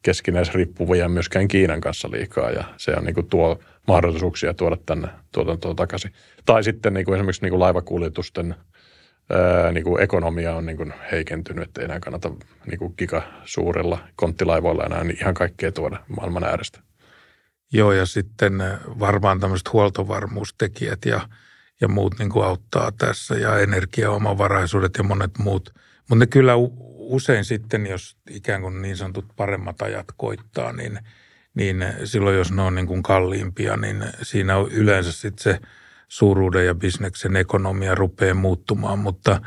keskinäisriippuvia 0.02 1.08
myöskään 1.08 1.48
Kiinan 1.48 1.80
kanssa 1.80 2.10
liikaa 2.10 2.50
ja 2.50 2.64
se 2.76 2.94
on 2.96 3.04
niin 3.04 3.14
kuin 3.14 3.28
tuo 3.28 3.58
mahdollisuuksia 3.86 4.54
tuoda 4.54 4.76
tänne 4.86 5.08
tuotantoa 5.32 5.74
takaisin. 5.74 6.12
Tai 6.44 6.64
sitten 6.64 6.94
niin 6.94 7.04
kuin 7.04 7.14
esimerkiksi 7.16 7.42
niin 7.42 7.50
kuin 7.50 7.60
laivakuljetusten 7.60 8.54
ää, 9.30 9.72
niin 9.72 9.84
kuin 9.84 10.02
ekonomia 10.02 10.56
on 10.56 10.66
niin 10.66 10.76
kuin 10.76 10.92
heikentynyt, 11.12 11.64
että 11.64 11.80
ei 11.80 11.84
enää 11.84 12.00
kannata 12.00 12.30
niin 12.66 12.78
kuin 12.78 12.94
gigasuurilla 12.98 13.98
konttilaivoilla 14.16 14.84
enää 14.84 15.04
niin 15.04 15.18
ihan 15.20 15.34
kaikkea 15.34 15.72
tuoda 15.72 15.98
maailman 16.16 16.44
äärestä. 16.44 16.80
Joo, 17.72 17.92
ja 17.92 18.06
sitten 18.06 18.52
varmaan 18.98 19.40
tämmöiset 19.40 19.72
huoltovarmuustekijät 19.72 21.04
ja, 21.04 21.28
ja 21.80 21.88
muut 21.88 22.18
niin 22.18 22.30
kuin 22.30 22.44
auttaa 22.44 22.92
tässä 22.98 23.34
ja 23.34 23.58
energiaomavaraisuudet 23.58 24.92
ja 24.98 25.04
monet 25.04 25.30
muut. 25.38 25.74
Mutta 25.98 26.14
ne 26.14 26.26
kyllä 26.26 26.54
usein 27.02 27.44
sitten, 27.44 27.86
jos 27.86 28.16
ikään 28.30 28.62
kuin 28.62 28.82
niin 28.82 28.96
sanotut 28.96 29.26
paremmat 29.36 29.82
ajat 29.82 30.06
koittaa, 30.16 30.72
niin, 30.72 30.98
niin 31.54 31.84
silloin 32.04 32.36
jos 32.36 32.52
ne 32.52 32.62
on 32.62 32.74
niin 32.74 32.86
kuin 32.86 33.02
kalliimpia, 33.02 33.76
niin 33.76 34.04
siinä 34.22 34.56
on 34.56 34.70
yleensä 34.70 35.12
sitten 35.12 35.42
se 35.42 35.58
suuruuden 36.08 36.66
ja 36.66 36.74
bisneksen 36.74 37.36
ekonomia 37.36 37.94
rupeaa 37.94 38.34
muuttumaan, 38.34 38.98
mutta 38.98 39.40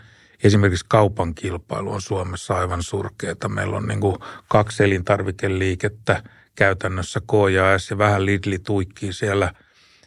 esimerkiksi 0.43 0.85
kaupan 0.89 1.35
kilpailu 1.35 1.91
on 1.91 2.01
Suomessa 2.01 2.53
aivan 2.53 2.83
surkeata. 2.83 3.49
Meillä 3.49 3.77
on 3.77 3.87
niin 3.87 4.01
kuin 4.01 4.15
kaksi 4.47 4.83
elintarvikeliikettä– 4.83 6.23
käytännössä 6.55 7.19
K 7.19 7.31
ja 7.53 7.79
S 7.79 7.89
ja 7.89 7.97
vähän 7.97 8.25
Lidli 8.25 8.59
tuikkii 8.59 9.13
siellä, 9.13 9.51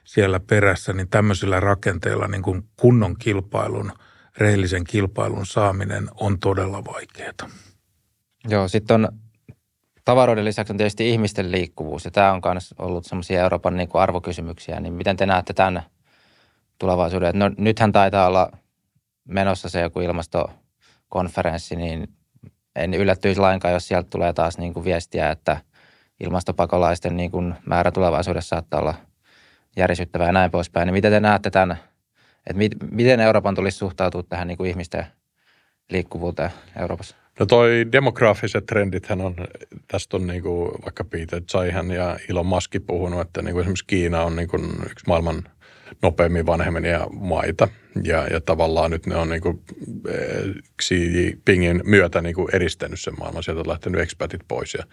siellä 0.04 0.40
perässä, 0.40 0.92
niin 0.92 1.08
tämmöisillä 1.08 1.60
rakenteilla 1.60 2.28
niin 2.28 2.42
kuin 2.42 2.64
kunnon 2.76 3.16
kilpailun, 3.16 3.92
rehellisen 4.38 4.84
kilpailun 4.84 5.46
saaminen 5.46 6.08
on 6.14 6.38
todella 6.38 6.84
vaikeaa. 6.84 7.50
Joo, 8.48 8.68
sitten 8.68 8.94
on 8.94 9.08
tavaroiden 10.04 10.44
lisäksi 10.44 10.72
on 10.72 10.76
tietysti 10.76 11.10
ihmisten 11.10 11.52
liikkuvuus 11.52 12.04
ja 12.04 12.10
tämä 12.10 12.32
on 12.32 12.40
myös 12.52 12.74
ollut 12.78 13.04
semmoisia 13.04 13.40
Euroopan 13.40 13.76
niin 13.76 13.88
kuin 13.88 14.02
arvokysymyksiä, 14.02 14.80
niin 14.80 14.92
miten 14.92 15.16
te 15.16 15.26
näette 15.26 15.52
tämän 15.52 15.82
tulevaisuuden? 16.78 17.38
No, 17.38 17.50
nythän 17.58 17.92
taitaa 17.92 18.26
olla 18.26 18.50
menossa 19.24 19.68
se 19.68 19.80
joku 19.80 20.00
ilmastokonferenssi, 20.00 21.76
niin 21.76 22.08
en 22.76 22.94
yllättyisi 22.94 23.40
lainkaan, 23.40 23.74
jos 23.74 23.88
sieltä 23.88 24.10
tulee 24.10 24.32
taas 24.32 24.58
niin 24.58 24.74
kuin 24.74 24.84
viestiä, 24.84 25.30
että 25.30 25.60
ilmastopakolaisten 26.20 27.16
niin 27.16 27.30
kuin 27.30 27.54
määrä 27.66 27.92
tulevaisuudessa 27.92 28.48
saattaa 28.48 28.80
olla 28.80 28.94
järisyttävää 29.76 30.26
ja 30.26 30.32
näin 30.32 30.50
poispäin. 30.50 30.86
Niin 30.86 30.94
miten 30.94 31.12
te 31.12 31.20
näette 31.20 31.50
tämän, 31.50 31.78
että 32.46 32.58
mit, 32.58 32.72
miten 32.90 33.20
Euroopan 33.20 33.54
tulisi 33.54 33.78
suhtautua 33.78 34.22
tähän 34.22 34.48
niin 34.48 34.58
kuin 34.58 34.70
ihmisten 34.70 35.06
liikkuvuuteen 35.90 36.50
Euroopassa? 36.80 37.16
No 37.40 37.46
toi 37.46 37.86
demograafiset 37.92 38.66
trendithän 38.66 39.20
on, 39.20 39.34
tästä 39.88 40.16
on 40.16 40.26
niin 40.26 40.42
kuin 40.42 40.70
vaikka 40.84 41.04
Peter 41.04 41.42
Zaihan 41.50 41.90
ja 41.90 42.18
Elon 42.28 42.46
Musk 42.46 42.74
puhunut, 42.86 43.20
että 43.20 43.42
niin 43.42 43.52
kuin 43.52 43.60
esimerkiksi 43.60 43.84
Kiina 43.86 44.22
on 44.22 44.36
niin 44.36 44.48
kuin 44.48 44.64
yksi 44.90 45.04
maailman 45.06 45.44
nopeammin 46.02 46.46
vanhemmenia 46.46 47.06
maita. 47.12 47.68
Ja, 48.04 48.26
ja 48.26 48.40
tavallaan 48.40 48.90
nyt 48.90 49.06
ne 49.06 49.16
on 49.16 49.28
niin 49.28 49.42
kuin 49.42 49.62
eh, 50.08 50.54
Xi 50.82 51.16
Jinpingin 51.16 51.80
myötä 51.84 52.20
niin 52.20 52.34
kuin 52.34 52.54
eristänyt 52.54 53.00
sen 53.00 53.14
maailman. 53.18 53.42
Sieltä 53.42 53.60
on 53.60 53.68
lähtenyt 53.68 54.00
expatit 54.00 54.40
pois 54.48 54.74
ja 54.74 54.84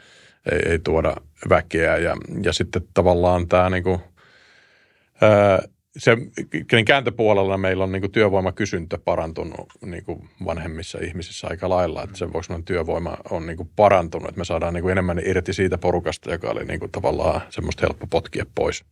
ei, 0.52 0.60
ei 0.72 0.80
tuoda 0.80 1.16
väkeä. 1.50 1.98
Ja, 1.98 2.16
ja 2.43 2.54
sitten 2.54 2.82
tavallaan 2.93 3.48
tämä 3.48 3.70
niin 3.70 3.84
kuin, 3.84 4.00
ää, 5.22 5.62
se 5.98 6.18
niin 6.72 6.86
kääntöpuolella 6.86 7.58
meillä 7.58 7.84
on 7.84 7.91
niin 7.91 8.02
kuin 8.02 8.12
työvoimakysyntä 8.12 8.98
parantunut 8.98 9.68
niin 9.86 10.04
kuin 10.04 10.30
vanhemmissa 10.46 11.00
ihmisissä 11.02 11.48
aika 11.50 11.70
lailla, 11.70 12.04
että 12.04 12.18
sen 12.18 12.34
vuoksi 12.34 12.54
työvoima 12.66 13.18
on 13.30 13.46
niin 13.46 13.58
kuin 13.58 13.70
parantunut, 13.76 14.30
että 14.30 14.39
me 14.39 14.46
saadaan 14.46 14.74
niin 14.74 14.82
kuin 14.82 14.91
enemmän 14.91 15.22
irti 15.26 15.54
siitä 15.54 15.78
porukasta, 15.78 16.32
joka 16.32 16.50
oli 16.50 16.66
niin 16.66 16.80
kuin 16.80 16.91
tavallaan 16.91 17.41
semmoista 17.50 17.86
helppo 17.86 18.08
potkia 18.08 18.46
pois. 18.56 18.86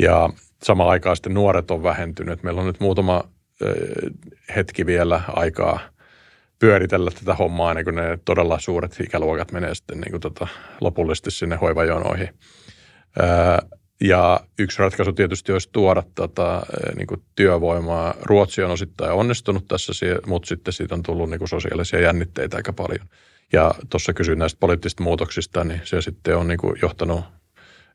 Ja 0.00 0.30
samaan 0.62 0.90
aikaan 0.90 1.16
sitten 1.16 1.34
nuoret 1.34 1.70
on 1.70 1.82
vähentynyt. 1.82 2.42
Meillä 2.42 2.60
on 2.60 2.66
nyt 2.66 2.80
muutama 2.80 3.24
hetki 4.56 4.86
vielä 4.86 5.20
aikaa– 5.28 5.80
pyöritellä 6.62 7.10
tätä 7.10 7.34
hommaa 7.34 7.70
ennen 7.70 7.84
kuin 7.84 7.96
ne 7.96 8.18
todella 8.24 8.58
suuret 8.58 9.00
ikäluokat 9.00 9.52
menee 9.52 9.74
sitten 9.74 10.00
niin 10.00 10.10
kuin 10.10 10.20
tota, 10.20 10.46
lopullisesti 10.80 11.30
sinne 11.30 11.56
hoivajonoihin. 11.56 12.28
Ja 14.00 14.40
yksi 14.58 14.78
ratkaisu 14.78 15.12
tietysti 15.12 15.52
olisi 15.52 15.68
tuoda 15.72 16.02
tota, 16.14 16.62
niin 16.96 17.06
kuin 17.06 17.22
työvoimaa. 17.34 18.14
Ruotsi 18.22 18.62
on 18.62 18.70
osittain 18.70 19.12
onnistunut 19.12 19.68
tässä, 19.68 19.92
mutta 20.26 20.48
sitten 20.48 20.72
siitä 20.72 20.94
on 20.94 21.02
tullut 21.02 21.30
niin 21.30 21.38
kuin 21.38 21.48
sosiaalisia 21.48 22.00
jännitteitä 22.00 22.56
aika 22.56 22.72
paljon. 22.72 23.06
Ja 23.52 23.74
tuossa 23.90 24.12
kysyin 24.12 24.38
näistä 24.38 24.60
poliittisista 24.60 25.02
muutoksista, 25.02 25.64
niin 25.64 25.80
se 25.84 26.00
sitten 26.00 26.36
on 26.36 26.48
niin 26.48 26.58
kuin 26.58 26.78
johtanut 26.82 27.24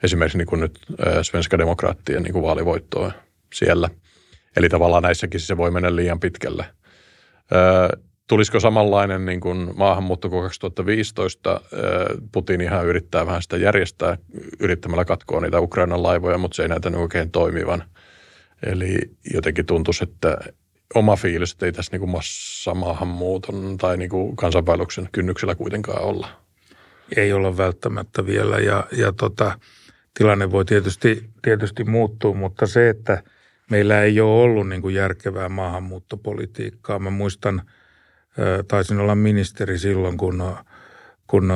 esimerkiksi 0.04 0.38
niin 0.38 0.48
kuin 0.48 0.60
nyt 0.60 0.80
svenska 1.22 1.58
demokraattien 1.58 2.24
niin 2.24 2.34
kuin 2.34 2.44
vaalivoittoa 2.44 3.12
siellä. 3.54 3.90
Eli 4.58 4.70
tavallaan 4.70 5.04
näissäkin 5.04 5.40
se 5.40 5.58
voi 5.58 5.72
mennä 5.72 5.96
liian 5.96 6.20
pitkälle. 6.20 6.66
Tulisiko 8.28 8.60
samanlainen 8.60 9.26
niin 9.26 9.40
kuin 9.40 9.72
maahanmuutto 9.76 10.30
kuin 10.30 10.44
2015? 10.44 11.62
Putin 12.32 12.62
ihan 12.62 12.86
yrittää 12.86 13.26
vähän 13.26 13.42
sitä 13.42 13.58
järjestää 13.58 14.18
yrittämällä 14.60 15.06
katkoa 15.06 15.42
niitä 15.42 15.60
Ukrainan 15.60 16.04
laivoja, 16.04 16.38
mutta 16.38 16.56
se 16.56 16.62
ei 16.62 16.70
näytä 16.70 16.92
oikein 16.96 17.32
toimivan. 17.32 17.84
Eli 18.66 18.98
jotenkin 19.34 19.66
tuntuisi, 19.66 20.04
että 20.04 20.38
oma 20.96 21.16
fiilis, 21.16 21.52
että 21.52 21.66
ei 21.66 21.72
tässä 21.72 21.92
niin 21.92 22.00
kuin 22.00 22.10
massamaahanmuuton 22.10 23.78
tai 23.78 23.98
niin 23.98 24.10
kuin 24.10 24.36
kansainväluksen 24.36 25.10
kynnyksellä 25.12 25.56
kuitenkaan 25.56 26.04
olla. 26.04 26.30
Ei 27.18 27.34
olla 27.34 27.58
välttämättä 27.58 28.26
vielä 28.26 28.58
ja, 28.60 28.88
ja 28.92 29.12
tota, 29.12 29.60
tilanne 30.18 30.52
voi 30.52 30.66
tietysti, 30.66 31.30
tietysti 31.42 31.84
muuttua, 31.84 32.34
mutta 32.34 32.68
se, 32.68 32.90
että 32.90 33.24
meillä 33.70 34.02
ei 34.02 34.22
ole 34.22 34.42
ollut 34.42 34.70
niin 34.70 34.82
kuin 34.82 34.96
järkevää 34.96 35.50
maahanmuuttopolitiikkaa. 35.50 37.00
Mä 37.00 37.10
muistan– 37.10 37.62
taisin 38.68 39.00
olla 39.00 39.16
ministeri 39.16 39.80
silloin, 39.80 40.18
kun, 40.18 40.56
kun 41.28 41.54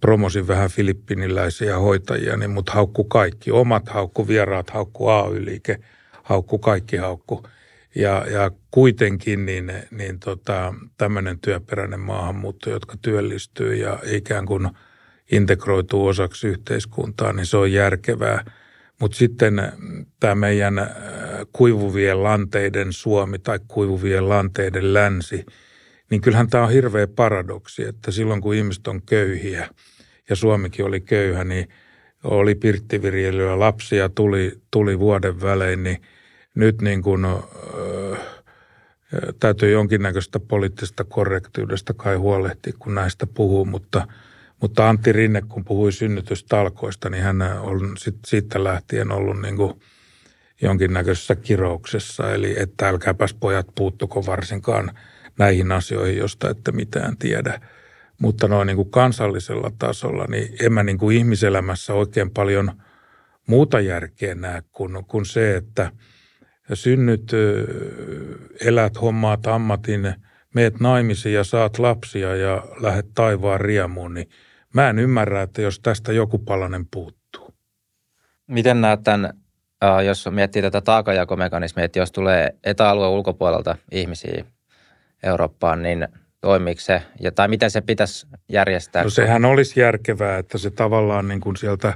promosin 0.00 0.48
vähän 0.48 0.70
filippiniläisiä 0.70 1.78
hoitajia, 1.78 2.36
niin 2.36 2.50
mut 2.50 2.70
haukku 2.70 3.04
kaikki. 3.04 3.50
Omat 3.50 3.88
haukku, 3.88 4.28
vieraat 4.28 4.70
haukku, 4.70 5.08
AY-liike 5.08 5.78
haukku, 6.22 6.58
kaikki 6.58 6.96
haukku. 6.96 7.46
Ja, 7.94 8.26
ja 8.30 8.50
kuitenkin 8.70 9.46
niin, 9.46 9.72
niin 9.90 10.18
tota, 10.18 10.74
tämmöinen 10.98 11.38
työperäinen 11.38 12.00
maahanmuutto, 12.00 12.70
jotka 12.70 12.96
työllistyy 13.02 13.74
ja 13.74 13.98
ikään 14.04 14.46
kuin 14.46 14.68
integroituu 15.32 16.06
osaksi 16.06 16.48
yhteiskuntaa, 16.48 17.32
niin 17.32 17.46
se 17.46 17.56
on 17.56 17.72
järkevää. 17.72 18.44
Mutta 19.00 19.16
sitten 19.16 19.72
tämä 20.20 20.34
meidän 20.34 20.90
kuivuvien 21.52 22.22
lanteiden 22.22 22.92
Suomi 22.92 23.38
tai 23.38 23.58
kuivuvien 23.68 24.28
lanteiden 24.28 24.94
länsi– 24.94 25.46
niin 26.10 26.20
kyllähän 26.20 26.50
tämä 26.50 26.64
on 26.64 26.70
hirveä 26.70 27.06
paradoksi, 27.06 27.84
että 27.84 28.10
silloin 28.10 28.40
kun 28.40 28.54
ihmiset 28.54 28.86
on 28.86 29.02
köyhiä 29.02 29.68
ja 30.30 30.36
Suomikin 30.36 30.84
oli 30.84 31.00
köyhä, 31.00 31.44
niin 31.44 31.68
oli 32.24 32.54
pirttiviljelyä, 32.54 33.58
lapsia 33.58 34.08
tuli, 34.08 34.60
tuli 34.70 34.98
vuoden 34.98 35.40
välein, 35.40 35.82
niin 35.82 36.02
nyt 36.54 36.82
niin 36.82 37.02
kuin, 37.02 37.24
äh, 37.24 38.18
täytyy 39.40 39.70
jonkinnäköistä 39.70 40.40
poliittista 40.40 41.04
korrektiudesta 41.04 41.94
kai 41.94 42.16
huolehtia, 42.16 42.72
kun 42.78 42.94
näistä 42.94 43.26
puhuu, 43.26 43.64
mutta, 43.64 44.06
mutta 44.60 44.88
Antti 44.88 45.12
Rinne, 45.12 45.42
kun 45.48 45.64
puhui 45.64 45.92
synnytystalkoista, 45.92 47.10
niin 47.10 47.22
hän 47.22 47.42
on 47.42 47.96
sit, 47.98 48.16
siitä 48.26 48.64
lähtien 48.64 49.12
ollut 49.12 49.40
niin 49.40 49.56
kuin 49.56 49.80
jonkinnäköisessä 50.62 51.36
kirouksessa, 51.36 52.34
eli 52.34 52.54
että 52.58 52.88
älkääpäs 52.88 53.34
pojat 53.34 53.66
puuttuko 53.74 54.26
varsinkaan– 54.26 54.90
näihin 55.38 55.72
asioihin, 55.72 56.18
josta 56.18 56.50
ette 56.50 56.72
mitään 56.72 57.16
tiedä. 57.16 57.60
Mutta 58.20 58.48
noin 58.48 58.66
niin 58.66 58.76
kuin 58.76 58.90
kansallisella 58.90 59.70
tasolla, 59.78 60.24
niin 60.28 60.56
en 60.62 60.72
mä 60.72 60.82
niin 60.82 60.98
kuin 60.98 61.16
ihmiselämässä 61.16 61.92
oikein 61.94 62.30
paljon 62.30 62.72
muuta 63.46 63.80
järkeä 63.80 64.34
näe 64.34 64.62
kuin, 64.72 65.04
kuin 65.04 65.26
se, 65.26 65.56
että 65.56 65.92
synnyt, 66.74 67.32
elät, 68.60 69.00
hommaat 69.00 69.46
ammatin, 69.46 70.14
meet 70.54 70.80
naimisiin 70.80 71.34
ja 71.34 71.44
saat 71.44 71.78
lapsia 71.78 72.36
ja 72.36 72.64
lähdet 72.80 73.06
taivaan 73.14 73.60
riemuun, 73.60 74.14
niin 74.14 74.28
mä 74.74 74.90
en 74.90 74.98
ymmärrä, 74.98 75.42
että 75.42 75.62
jos 75.62 75.80
tästä 75.80 76.12
joku 76.12 76.38
palanen 76.38 76.86
puuttuu. 76.90 77.54
Miten 78.46 78.80
näet 78.80 79.02
tämän, 79.02 79.32
jos 80.06 80.28
miettii 80.30 80.62
tätä 80.62 80.80
taakajakomekanismia, 80.80 81.84
että 81.84 81.98
jos 81.98 82.12
tulee 82.12 82.50
etäalueen 82.64 83.12
ulkopuolelta 83.12 83.76
ihmisiä 83.90 84.44
Eurooppaan, 85.26 85.82
niin 85.82 86.08
toimiiko 86.40 86.80
se, 86.80 87.02
ja, 87.20 87.32
tai 87.32 87.48
miten 87.48 87.70
se 87.70 87.80
pitäisi 87.80 88.26
järjestää? 88.48 89.04
No 89.04 89.10
sehän 89.10 89.44
olisi 89.44 89.80
järkevää, 89.80 90.38
että 90.38 90.58
se 90.58 90.70
tavallaan 90.70 91.28
niin 91.28 91.40
kuin 91.40 91.56
sieltä, 91.56 91.94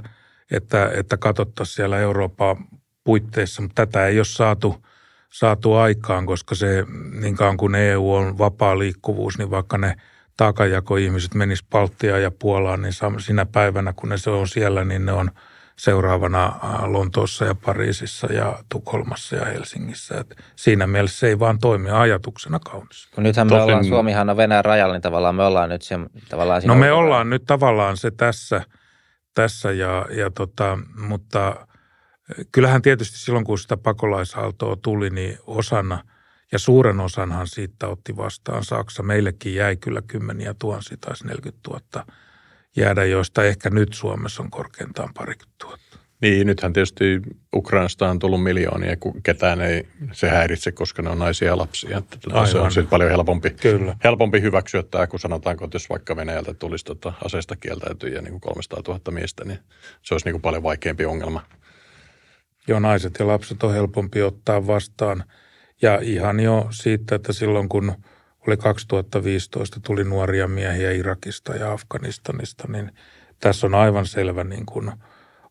että, 0.51 0.91
että 0.95 1.17
katsottaisiin 1.17 1.75
siellä 1.75 1.99
Euroopan 1.99 2.57
puitteissa, 3.03 3.61
mutta 3.61 3.85
tätä 3.85 4.07
ei 4.07 4.19
ole 4.19 4.25
saatu, 4.25 4.85
saatu 5.29 5.73
aikaan, 5.73 6.25
koska 6.25 6.55
se 6.55 6.85
niin 7.21 7.35
kauan 7.35 7.57
kuin 7.57 7.75
EU 7.75 8.13
on 8.13 8.37
vapaa 8.37 8.79
liikkuvuus, 8.79 9.37
niin 9.37 9.51
vaikka 9.51 9.77
ne 9.77 9.95
taakajakoihmiset 10.37 11.33
menis 11.33 11.63
Baltiaan 11.63 12.23
ja 12.23 12.31
Puolaan, 12.31 12.81
niin 12.81 12.93
sinä 13.19 13.45
päivänä, 13.45 13.93
kun 13.93 14.09
ne 14.09 14.17
se 14.17 14.29
on 14.29 14.47
siellä, 14.47 14.85
niin 14.85 15.05
ne 15.05 15.11
on 15.11 15.31
seuraavana 15.77 16.59
Lontoossa 16.81 17.45
ja 17.45 17.55
Pariisissa 17.55 18.33
ja 18.33 18.59
Tukholmassa 18.69 19.35
ja 19.35 19.45
Helsingissä. 19.45 20.17
Et 20.19 20.35
siinä 20.55 20.87
mielessä 20.87 21.19
se 21.19 21.27
ei 21.27 21.39
vaan 21.39 21.59
toimi 21.59 21.89
ajatuksena 21.89 22.59
kaunis. 22.59 23.07
Kun 23.15 23.23
nythän 23.23 23.47
me 23.47 23.49
Tosin... 23.49 23.63
ollaan, 23.63 23.85
Suomihan 23.85 24.29
on 24.29 24.37
Venäjän 24.37 24.65
rajalla, 24.65 24.93
niin 24.93 25.01
tavallaan 25.01 25.35
me 25.35 25.43
ollaan 25.43 25.69
nyt 25.69 25.81
se, 25.81 25.95
tavallaan 26.29 26.61
No 26.65 26.75
me 26.75 26.91
ollaan 26.91 27.29
nyt 27.29 27.43
tavallaan 27.47 27.97
se 27.97 28.11
tässä, 28.11 28.61
tässä 29.35 29.71
ja, 29.71 30.05
ja 30.09 30.31
tota, 30.31 30.77
mutta 30.97 31.67
kyllähän 32.51 32.81
tietysti 32.81 33.17
silloin, 33.17 33.45
kun 33.45 33.59
sitä 33.59 33.77
pakolaisaaltoa 33.77 34.75
tuli, 34.75 35.09
niin 35.09 35.37
osana– 35.47 36.03
ja 36.51 36.59
suuren 36.59 36.99
osanhan 36.99 37.47
siitä 37.47 37.87
otti 37.87 38.17
vastaan 38.17 38.63
Saksa. 38.63 39.03
Meillekin 39.03 39.55
jäi 39.55 39.75
kyllä 39.75 40.01
kymmeniä 40.01 40.55
tuhansia, 40.59 40.97
taisi 41.01 41.27
40 41.27 41.69
000 41.69 42.05
jäädä, 42.77 43.05
joista 43.05 43.43
ehkä 43.43 43.69
nyt 43.69 43.93
Suomessa 43.93 44.43
on 44.43 44.51
korkeintaan 44.51 45.13
parikymmentä 45.13 45.55
tuhatta. 45.61 45.97
Niin, 46.21 46.47
nythän 46.47 46.73
tietysti 46.73 47.21
Ukrainasta 47.55 48.09
on 48.09 48.19
tullut 48.19 48.43
miljoonia, 48.43 48.97
kun 48.97 49.23
ketään 49.23 49.61
ei 49.61 49.87
se 50.11 50.29
häiritse, 50.29 50.71
koska 50.71 51.01
ne 51.01 51.09
on 51.09 51.19
naisia 51.19 51.47
ja 51.47 51.57
lapsia. 51.57 51.97
Että 51.97 52.17
tuota, 52.21 52.45
se 52.45 52.57
on 52.57 52.71
sitten 52.71 52.89
paljon 52.89 53.09
helpompi, 53.09 53.49
Kyllä. 53.49 53.95
helpompi 54.03 54.41
hyväksyä 54.41 54.83
tämä, 54.83 55.07
kun 55.07 55.19
sanotaanko, 55.19 55.65
että 55.65 55.75
jos 55.75 55.89
vaikka 55.89 56.15
Venäjältä 56.15 56.53
tulisi 56.53 56.85
tota 56.85 57.13
aseista 57.25 57.55
kieltäytyjä 57.55 58.21
niin 58.21 58.31
kuin 58.31 58.41
300 58.41 58.81
000 58.87 59.01
miestä, 59.11 59.45
niin 59.45 59.59
se 60.01 60.13
olisi 60.13 60.25
niin 60.27 60.33
kuin 60.33 60.41
paljon 60.41 60.63
vaikeampi 60.63 61.05
ongelma. 61.05 61.45
Joo, 62.67 62.79
naiset 62.79 63.15
ja 63.19 63.27
lapset 63.27 63.63
on 63.63 63.73
helpompi 63.73 64.21
ottaa 64.21 64.67
vastaan– 64.67 65.23
ja 65.81 65.99
ihan 66.01 66.39
jo 66.39 66.67
siitä, 66.71 67.15
että 67.15 67.33
silloin 67.33 67.69
kun 67.69 67.93
oli 68.47 68.57
2015, 68.57 69.79
tuli 69.79 70.03
nuoria 70.03 70.47
miehiä 70.47 70.91
Irakista 70.91 71.55
ja 71.55 71.71
Afganistanista, 71.71 72.67
niin 72.67 72.91
tässä 73.39 73.67
on 73.67 73.75
aivan 73.75 74.05
selvä 74.05 74.43
niin 74.43 74.65
kuin 74.65 74.91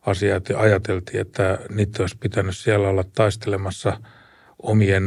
asia, 0.00 0.36
että 0.36 0.58
ajateltiin, 0.58 1.20
että 1.20 1.58
niitä 1.68 2.02
olisi 2.02 2.16
pitänyt 2.18 2.56
siellä 2.56 2.88
olla 2.88 3.04
taistelemassa 3.04 4.00
omien, 4.62 5.04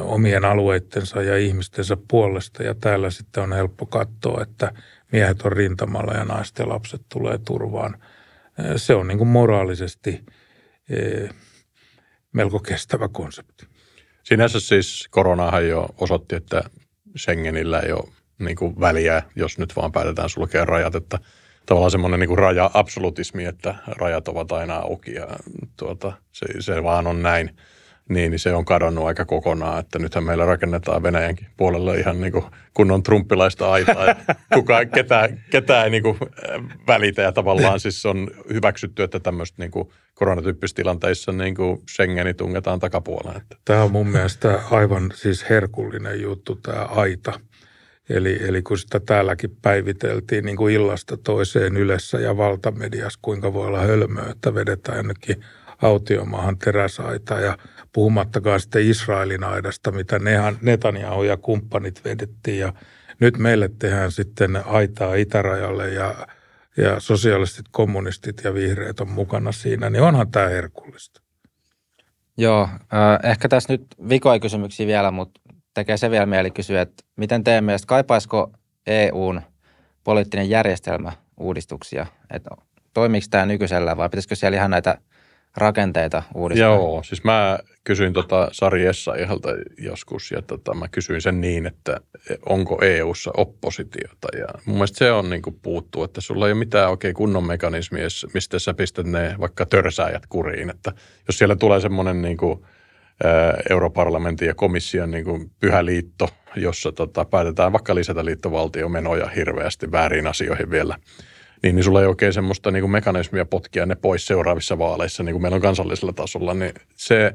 omien 0.00 0.44
alueittensa 0.44 1.22
ja 1.22 1.38
ihmistensä 1.38 1.96
puolesta. 2.08 2.62
Ja 2.62 2.74
täällä 2.74 3.10
sitten 3.10 3.42
on 3.42 3.52
helppo 3.52 3.86
katsoa, 3.86 4.42
että 4.42 4.72
miehet 5.12 5.42
on 5.42 5.52
rintamalla 5.52 6.12
ja 6.12 6.24
naisten 6.24 6.68
lapset 6.68 7.02
tulee 7.08 7.38
turvaan. 7.38 8.02
Se 8.76 8.94
on 8.94 9.08
niin 9.08 9.18
kuin 9.18 9.28
moraalisesti 9.28 10.24
melko 12.32 12.58
kestävä 12.58 13.08
konsepti. 13.08 13.66
Sinänsä 14.22 14.60
siis 14.60 15.08
koronahan 15.10 15.68
jo 15.68 15.88
osoitti, 15.96 16.36
että 16.36 16.62
Schengenillä 17.18 17.80
ei 17.80 17.92
ole 17.92 18.08
niin 18.38 18.56
kuin 18.56 18.80
väliä, 18.80 19.22
jos 19.36 19.58
nyt 19.58 19.76
vaan 19.76 19.92
päätetään 19.92 20.28
sulkea 20.28 20.64
rajat, 20.64 20.94
että 20.94 21.18
tavallaan 21.66 21.90
semmoinen 21.90 22.20
niin 22.20 22.38
raja-absolutismi, 22.38 23.44
että 23.44 23.74
rajat 23.86 24.28
ovat 24.28 24.52
aina 24.52 24.76
auki 24.76 25.14
ja 25.14 25.26
tuota, 25.76 26.12
se, 26.32 26.46
se 26.60 26.82
vaan 26.82 27.06
on 27.06 27.22
näin 27.22 27.56
niin, 28.10 28.30
niin 28.30 28.38
se 28.38 28.54
on 28.54 28.64
kadonnut 28.64 29.06
aika 29.06 29.24
kokonaan, 29.24 29.80
että 29.80 29.98
nythän 29.98 30.24
meillä 30.24 30.46
rakennetaan 30.46 31.02
Venäjänkin 31.02 31.46
puolella 31.56 31.94
ihan 31.94 32.20
niin 32.20 32.32
kuin 32.32 32.44
kunnon 32.74 33.02
trumpilaista 33.02 33.72
aitaa 33.72 34.06
ja 34.06 34.16
kukaan, 34.54 34.88
ketään, 34.88 35.44
ketään 35.50 35.84
ei 35.84 35.90
niin 35.90 36.02
kuin 36.02 36.18
äh, 36.22 36.78
välitä 36.86 37.22
ja 37.22 37.32
tavallaan 37.32 37.80
siis 37.80 38.06
on 38.06 38.30
hyväksytty, 38.52 39.02
että 39.02 39.20
tämmöistä 39.20 39.62
niin 39.62 39.70
kuin 39.70 39.88
koronatyyppisissä 40.14 40.76
tilanteissa 40.76 41.32
niin 41.32 41.54
kuin 41.54 41.82
Schengeni 41.90 42.34
tungetaan 42.34 42.80
takapuoleen. 42.80 43.40
Tämä 43.64 43.82
on 43.82 43.92
mun 43.92 44.08
mielestä 44.08 44.60
aivan 44.70 45.12
siis 45.14 45.50
herkullinen 45.50 46.20
juttu 46.20 46.56
tämä 46.56 46.84
aita. 46.84 47.40
Eli, 48.08 48.38
eli 48.48 48.62
kun 48.62 48.78
sitä 48.78 49.00
täälläkin 49.00 49.56
päiviteltiin 49.62 50.44
niin 50.44 50.56
kuin 50.56 50.74
illasta 50.74 51.16
toiseen 51.16 51.76
ylessä 51.76 52.18
ja 52.18 52.36
valtamediassa, 52.36 53.18
kuinka 53.22 53.52
voi 53.52 53.66
olla 53.66 53.80
hölmöä, 53.80 54.30
että 54.30 54.54
vedetään 54.54 54.96
jonnekin 54.96 55.44
autiomaahan 55.82 56.58
teräsaita 56.58 57.40
ja 57.40 57.58
puhumattakaan 57.92 58.60
sitten 58.60 58.86
Israelin 58.86 59.44
aidasta, 59.44 59.92
mitä 59.92 60.20
Netanyahu 60.60 61.22
ja 61.22 61.36
kumppanit 61.36 62.04
vedettiin 62.04 62.58
ja 62.58 62.72
nyt 63.20 63.38
meille 63.38 63.70
tehdään 63.78 64.12
sitten 64.12 64.66
aitaa 64.66 65.14
itärajalle 65.14 65.88
ja, 65.88 66.14
ja 66.76 67.00
sosiaalistit, 67.00 67.66
kommunistit 67.70 68.44
ja 68.44 68.54
vihreät 68.54 69.00
on 69.00 69.10
mukana 69.10 69.52
siinä, 69.52 69.90
niin 69.90 70.02
onhan 70.02 70.30
tämä 70.30 70.48
herkullista. 70.48 71.22
Joo, 72.36 72.62
äh, 72.72 73.30
ehkä 73.30 73.48
tässä 73.48 73.72
nyt 73.72 73.86
vikoja 74.08 74.40
kysymyksiä 74.40 74.86
vielä, 74.86 75.10
mutta 75.10 75.40
tekee 75.74 75.96
se 75.96 76.10
vielä 76.10 76.26
mieli 76.26 76.50
kysyä, 76.50 76.80
että 76.80 77.02
miten 77.16 77.44
teidän 77.44 77.64
mielestä 77.64 77.86
kaipaisiko 77.86 78.52
EUn 78.86 79.42
poliittinen 80.04 80.50
järjestelmä 80.50 81.12
uudistuksia? 81.36 82.06
Että 82.30 82.50
toimiiko 82.94 83.26
tämä 83.30 83.46
nykyisellä 83.46 83.96
vai 83.96 84.08
pitäisikö 84.08 84.34
siellä 84.34 84.56
ihan 84.56 84.70
näitä 84.70 84.98
rakenteita 85.56 86.22
uudistaa? 86.34 86.66
Joo, 86.66 87.02
siis 87.02 87.24
mä 87.24 87.58
kysyin 87.84 88.12
tota 88.12 88.48
Sari 88.52 88.86
Essayalta 88.86 89.48
joskus 89.78 90.30
ja 90.30 90.42
tota, 90.42 90.74
mä 90.74 90.88
kysyin 90.88 91.22
sen 91.22 91.40
niin, 91.40 91.66
että 91.66 92.00
onko 92.46 92.78
EUssa 92.82 93.30
oppositiota 93.36 94.28
ja 94.38 94.46
mun 94.64 94.76
mielestä 94.76 94.98
se 94.98 95.12
on 95.12 95.30
niin 95.30 95.42
puuttuu, 95.62 96.04
että 96.04 96.20
sulla 96.20 96.46
ei 96.46 96.52
ole 96.52 96.58
mitään 96.58 96.90
oikein 96.90 97.14
kunnon 97.14 97.44
mekanismia, 97.44 98.06
mistä 98.34 98.58
sä 98.58 98.74
pistät 98.74 99.06
ne 99.06 99.34
vaikka 99.40 99.66
törsääjät 99.66 100.22
kuriin, 100.28 100.70
että 100.70 100.92
jos 101.28 101.38
siellä 101.38 101.56
tulee 101.56 101.80
semmoinen 101.80 102.22
niin 102.22 102.38
europarlamentin 103.70 104.48
ja 104.48 104.54
komission 104.54 105.10
niin 105.10 105.24
kuin 105.24 105.50
pyhä 105.60 105.84
liitto, 105.84 106.28
jossa 106.56 106.92
tota, 106.92 107.24
päätetään 107.24 107.72
vaikka 107.72 107.94
lisätä 107.94 108.24
liittovaltiomenoja 108.24 109.26
hirveästi 109.26 109.92
väärin 109.92 110.26
asioihin 110.26 110.70
vielä– 110.70 110.96
niin, 111.62 111.76
niin 111.76 111.84
sulla 111.84 112.00
ei 112.00 112.06
oikein 112.06 112.32
semmoista 112.32 112.70
niin 112.70 112.82
kuin 112.82 112.90
mekanismia 112.90 113.44
potkia 113.44 113.86
ne 113.86 113.94
pois 113.94 114.26
seuraavissa 114.26 114.78
vaaleissa, 114.78 115.22
niin 115.22 115.34
kuin 115.34 115.42
meillä 115.42 115.54
on 115.54 115.62
kansallisella 115.62 116.12
tasolla, 116.12 116.54
niin 116.54 116.74
se 116.96 117.34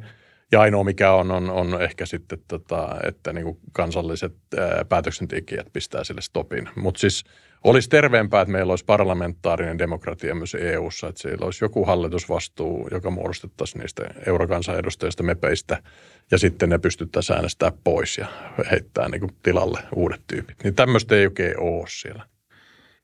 ja 0.52 0.62
ainoa 0.62 0.84
mikä 0.84 1.12
on, 1.12 1.32
on, 1.32 1.50
on 1.50 1.82
ehkä 1.82 2.06
sitten, 2.06 2.40
tota, 2.48 2.96
että 3.04 3.34
niin 3.34 3.44
kuin 3.44 3.58
kansalliset 3.72 4.34
ää, 4.58 4.86
päätöksentekijät 4.86 5.68
pistää 5.74 6.04
sille 6.04 6.22
stopin. 6.22 6.70
Mutta 6.76 7.00
siis 7.00 7.24
olisi 7.64 7.90
terveempää, 7.90 8.42
että 8.42 8.52
meillä 8.52 8.72
olisi 8.72 8.86
parlamentaarinen 8.86 9.78
demokratia 9.78 10.36
myös 10.36 10.56
EU-ssa, 10.56 11.08
että 11.08 11.22
siellä 11.22 11.46
olisi 11.46 11.66
joku 11.66 11.86
hallitusvastuu, 11.86 12.88
joka 12.92 13.12
muodostettaisiin 13.12 13.80
niistä 13.80 14.04
eurokansanedustajista, 14.28 15.24
mepeistä, 15.24 15.84
ja 16.32 16.38
sitten 16.38 16.70
ne 16.70 16.78
pystyttäisiin 16.78 17.36
äänestää 17.36 17.72
pois 17.84 18.18
ja 18.18 18.28
heittää 18.72 19.10
niin 19.10 19.22
kuin 19.22 19.36
tilalle 19.44 19.80
uudet 19.96 20.22
tyypit. 20.28 20.64
Niin 20.64 20.76
tämmöistä 20.76 21.16
ei 21.16 21.26
oikein 21.26 21.60
ole 21.60 21.86
siellä. 21.90 22.35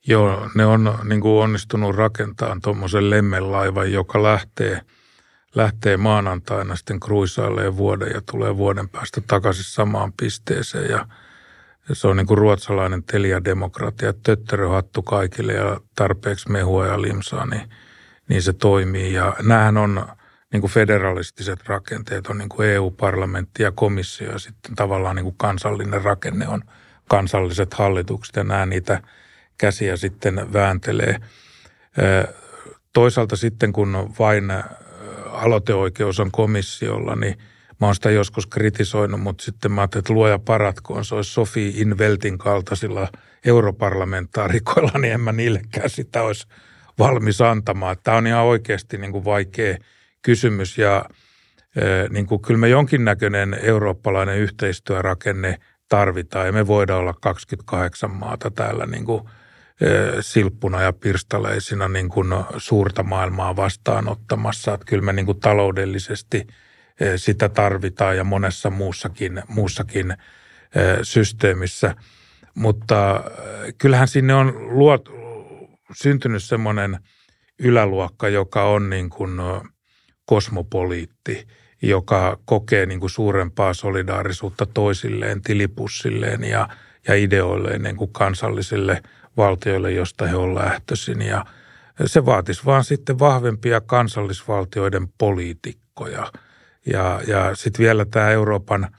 Joo, 0.07 0.49
ne 0.55 0.65
on 0.65 0.97
niin 1.03 1.21
kuin 1.21 1.43
onnistunut 1.43 1.95
rakentamaan 1.95 2.61
tuommoisen 2.61 3.09
lemmenlaivan, 3.09 3.91
joka 3.91 4.23
lähtee, 4.23 4.81
lähtee 5.55 5.97
maanantaina 5.97 6.75
sitten 6.75 6.99
kruisailee 6.99 7.77
vuoden 7.77 8.11
ja 8.13 8.21
tulee 8.31 8.57
vuoden 8.57 8.89
päästä 8.89 9.21
takaisin 9.27 9.63
samaan 9.63 10.13
pisteeseen. 10.13 10.89
Ja 10.89 11.07
se 11.93 12.07
on 12.07 12.17
niin 12.17 12.27
kuin 12.27 12.37
ruotsalainen 12.37 13.03
teliademokratia, 13.03 14.13
töttöröhattu 14.13 15.01
kaikille 15.01 15.53
ja 15.53 15.81
tarpeeksi 15.95 16.51
mehua 16.51 16.87
ja 16.87 17.01
limsaa, 17.01 17.45
niin, 17.45 17.69
niin 18.29 18.41
se 18.41 18.53
toimii. 18.53 19.13
Ja 19.13 19.35
näähän 19.43 19.77
on 19.77 20.07
niin 20.51 20.61
kuin 20.61 20.71
federalistiset 20.71 21.67
rakenteet, 21.67 22.27
on 22.27 22.37
niin 22.37 22.49
kuin 22.49 22.69
EU-parlamentti 22.69 23.63
ja 23.63 23.71
komissio 23.71 24.31
ja 24.31 24.39
sitten 24.39 24.75
tavallaan 24.75 25.15
niin 25.15 25.23
kuin 25.23 25.37
kansallinen 25.37 26.01
rakenne 26.01 26.47
on 26.47 26.61
kansalliset 27.09 27.73
hallitukset 27.73 28.35
ja 28.35 28.43
nämä 28.43 28.65
niitä– 28.65 29.01
käsiä 29.61 29.97
sitten 29.97 30.53
vääntelee. 30.53 31.15
Toisaalta 32.93 33.35
sitten 33.35 33.73
kun 33.73 34.13
vain 34.19 34.53
aloiteoikeus 35.25 36.19
on 36.19 36.31
komissiolla, 36.31 37.15
niin 37.15 37.37
mä 37.81 37.87
oon 37.87 37.95
sitä 37.95 38.11
joskus 38.11 38.47
kritisoinut, 38.47 39.21
mutta 39.21 39.43
sitten 39.43 39.71
mä 39.71 39.81
ajattelin, 39.81 40.01
että 40.01 40.13
luoja 40.13 40.39
paratkoon, 40.39 41.05
se 41.05 41.15
olisi 41.15 41.31
Sofi 41.31 41.69
Inveltin 41.69 42.37
kaltaisilla 42.37 43.07
europarlamentaarikoilla, 43.45 44.99
niin 44.99 45.13
en 45.13 45.21
mä 45.21 45.31
niillekään 45.31 45.89
sitä 45.89 46.23
olisi 46.23 46.47
valmis 46.99 47.41
antamaan. 47.41 47.97
Tämä 48.03 48.17
on 48.17 48.27
ihan 48.27 48.43
oikeasti 48.43 48.97
niin 48.97 49.11
kuin 49.11 49.25
vaikea 49.25 49.77
kysymys 50.21 50.77
ja 50.77 51.05
niin 52.09 52.25
kuin 52.25 52.41
kyllä 52.41 52.59
me 52.59 52.69
jonkinnäköinen 52.69 53.59
eurooppalainen 53.61 54.37
yhteistyörakenne 54.37 55.57
tarvitaan 55.89 56.45
ja 56.45 56.53
me 56.53 56.67
voidaan 56.67 56.99
olla 56.99 57.13
28 57.21 58.11
maata 58.11 58.51
täällä 58.51 58.85
niin 58.85 59.05
kuin– 59.05 59.21
silppuna 60.21 60.81
ja 60.81 60.93
pirstaleisina 60.93 61.87
niin 61.87 62.09
kuin 62.09 62.27
suurta 62.57 63.03
maailmaa 63.03 63.55
vastaanottamassa. 63.55 64.73
Että 64.73 64.85
kyllä 64.85 65.03
me 65.03 65.13
niin 65.13 65.25
kuin 65.25 65.39
taloudellisesti 65.39 66.47
sitä 67.15 67.49
tarvitaan 67.49 68.17
ja 68.17 68.23
monessa 68.23 68.69
muussakin, 68.69 69.43
muussakin 69.47 70.13
systeemissä. 71.01 71.95
Mutta 72.55 73.23
kyllähän 73.77 74.07
sinne 74.07 74.33
on 74.33 74.77
luot, 74.77 75.09
syntynyt 75.93 76.43
semmoinen 76.43 76.99
yläluokka, 77.59 78.29
joka 78.29 78.63
on 78.63 78.89
niin 78.89 79.09
kuin 79.09 79.31
kosmopoliitti, 80.25 81.47
joka 81.81 82.39
kokee 82.45 82.85
niin 82.85 82.99
kuin 82.99 83.09
suurempaa 83.09 83.73
solidaarisuutta 83.73 84.65
toisilleen, 84.65 85.41
tilipussilleen 85.41 86.43
ja, 86.43 86.67
ja 87.07 87.15
ideoilleen 87.15 87.81
niin 87.81 87.95
kuin 87.95 88.13
kansallisille 88.13 89.01
valtioille, 89.41 89.91
josta 89.91 90.27
he 90.27 90.35
ovat 90.35 90.53
lähtöisin. 90.53 91.21
Ja 91.21 91.45
se 92.05 92.25
vaatisi 92.25 92.65
vaan 92.65 92.83
sitten 92.83 93.19
vahvempia 93.19 93.81
kansallisvaltioiden 93.81 95.07
poliitikkoja. 95.17 96.31
Ja, 96.85 97.21
ja 97.27 97.55
sitten 97.55 97.83
vielä 97.83 98.05
tämä 98.05 98.29
Euroopan 98.29 98.95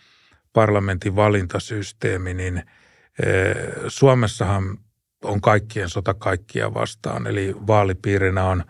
parlamentin 0.52 1.16
valintasysteemi, 1.16 2.34
niin 2.34 2.56
eh, 2.58 3.56
Suomessahan 3.88 4.78
on 5.24 5.40
kaikkien 5.40 5.88
sota 5.88 6.14
kaikkia 6.14 6.74
vastaan. 6.74 7.26
Eli 7.26 7.54
vaalipiirinä 7.66 8.44
on 8.44 8.64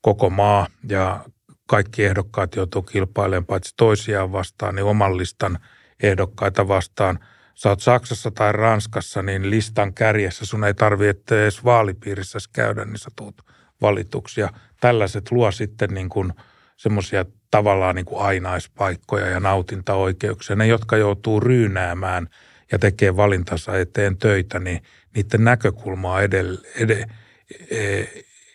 koko 0.00 0.30
maa 0.30 0.66
ja 0.88 1.24
kaikki 1.66 2.04
ehdokkaat 2.04 2.56
joutuu 2.56 2.82
kilpailemaan 2.82 3.46
paitsi 3.46 3.74
toisiaan 3.76 4.32
vastaan, 4.32 4.74
niin 4.74 4.84
oman 4.84 5.16
listan 5.16 5.58
ehdokkaita 6.02 6.68
vastaan. 6.68 7.18
Sä 7.56 7.68
oot 7.68 7.80
Saksassa 7.80 8.30
tai 8.30 8.52
Ranskassa, 8.52 9.22
niin 9.22 9.50
listan 9.50 9.94
kärjessä 9.94 10.46
sun 10.46 10.64
ei 10.64 10.74
tarvitse 10.74 11.42
edes 11.42 11.64
vaalipiirissä 11.64 12.38
käydä, 12.52 12.84
niin 12.84 12.98
sä 12.98 13.10
tuut 13.16 13.42
valituksi. 13.82 14.40
Ja 14.40 14.48
tällaiset 14.80 15.30
luo 15.30 15.50
sitten 15.50 15.94
niin 15.94 16.08
kuin 16.08 16.32
semmoisia 16.76 17.24
tavallaan 17.50 17.94
niin 17.94 18.04
kuin 18.04 18.22
ainaispaikkoja 18.22 19.26
ja 19.26 19.40
nautintaoikeuksia. 19.40 20.56
Ne, 20.56 20.66
jotka 20.66 20.96
joutuu 20.96 21.40
ryynäämään 21.40 22.28
ja 22.72 22.78
tekee 22.78 23.16
valintansa 23.16 23.78
eteen 23.78 24.16
töitä, 24.16 24.58
niin 24.58 24.82
niiden 25.14 25.44
näkökulma 25.44 26.12
on 26.12 26.22
edelle, 26.22 26.60
ed, 26.76 26.90
e, 26.90 27.06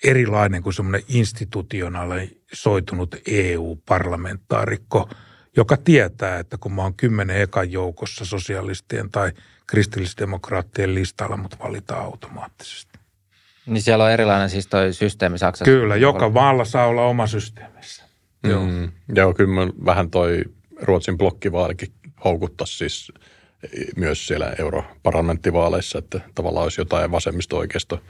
erilainen 0.03 0.63
kuin 0.63 0.73
semmoinen 0.73 1.03
institutionalisoitunut 1.07 3.15
EU-parlamentaarikko, 3.27 5.09
joka 5.57 5.77
tietää, 5.77 6.39
että 6.39 6.57
kun 6.57 6.73
mä 6.73 6.81
oon 6.81 6.93
kymmenen 6.93 7.41
ekan 7.41 7.71
joukossa 7.71 8.25
sosialistien 8.25 9.09
tai 9.09 9.31
kristillisdemokraattien 9.67 10.95
listalla, 10.95 11.37
mut 11.37 11.59
valitaan 11.59 12.05
automaattisesti. 12.05 12.99
Niin 13.65 13.81
siellä 13.81 14.03
on 14.03 14.11
erilainen 14.11 14.49
siis 14.49 14.67
toi 14.67 14.93
systeemi 14.93 15.37
Saksassa? 15.37 15.71
Kyllä, 15.71 15.95
joka 15.95 16.29
maalla 16.29 16.65
saa 16.65 16.87
olla 16.87 17.05
oma 17.05 17.27
systeemissä. 17.27 18.03
Mm, 18.43 18.49
joo. 18.49 18.67
joo, 19.15 19.33
kyllä 19.33 19.71
vähän 19.85 20.09
toi 20.09 20.43
Ruotsin 20.81 21.17
blokkivaalikin 21.17 21.93
houkuttaisi 22.23 22.77
siis 22.77 23.11
myös 23.95 24.27
siellä 24.27 24.53
europarlamenttivaaleissa, 24.59 25.99
että 25.99 26.19
tavallaan 26.35 26.63
olisi 26.63 26.81
jotain 26.81 27.11
vasemmisto-oikeisto 27.11 28.01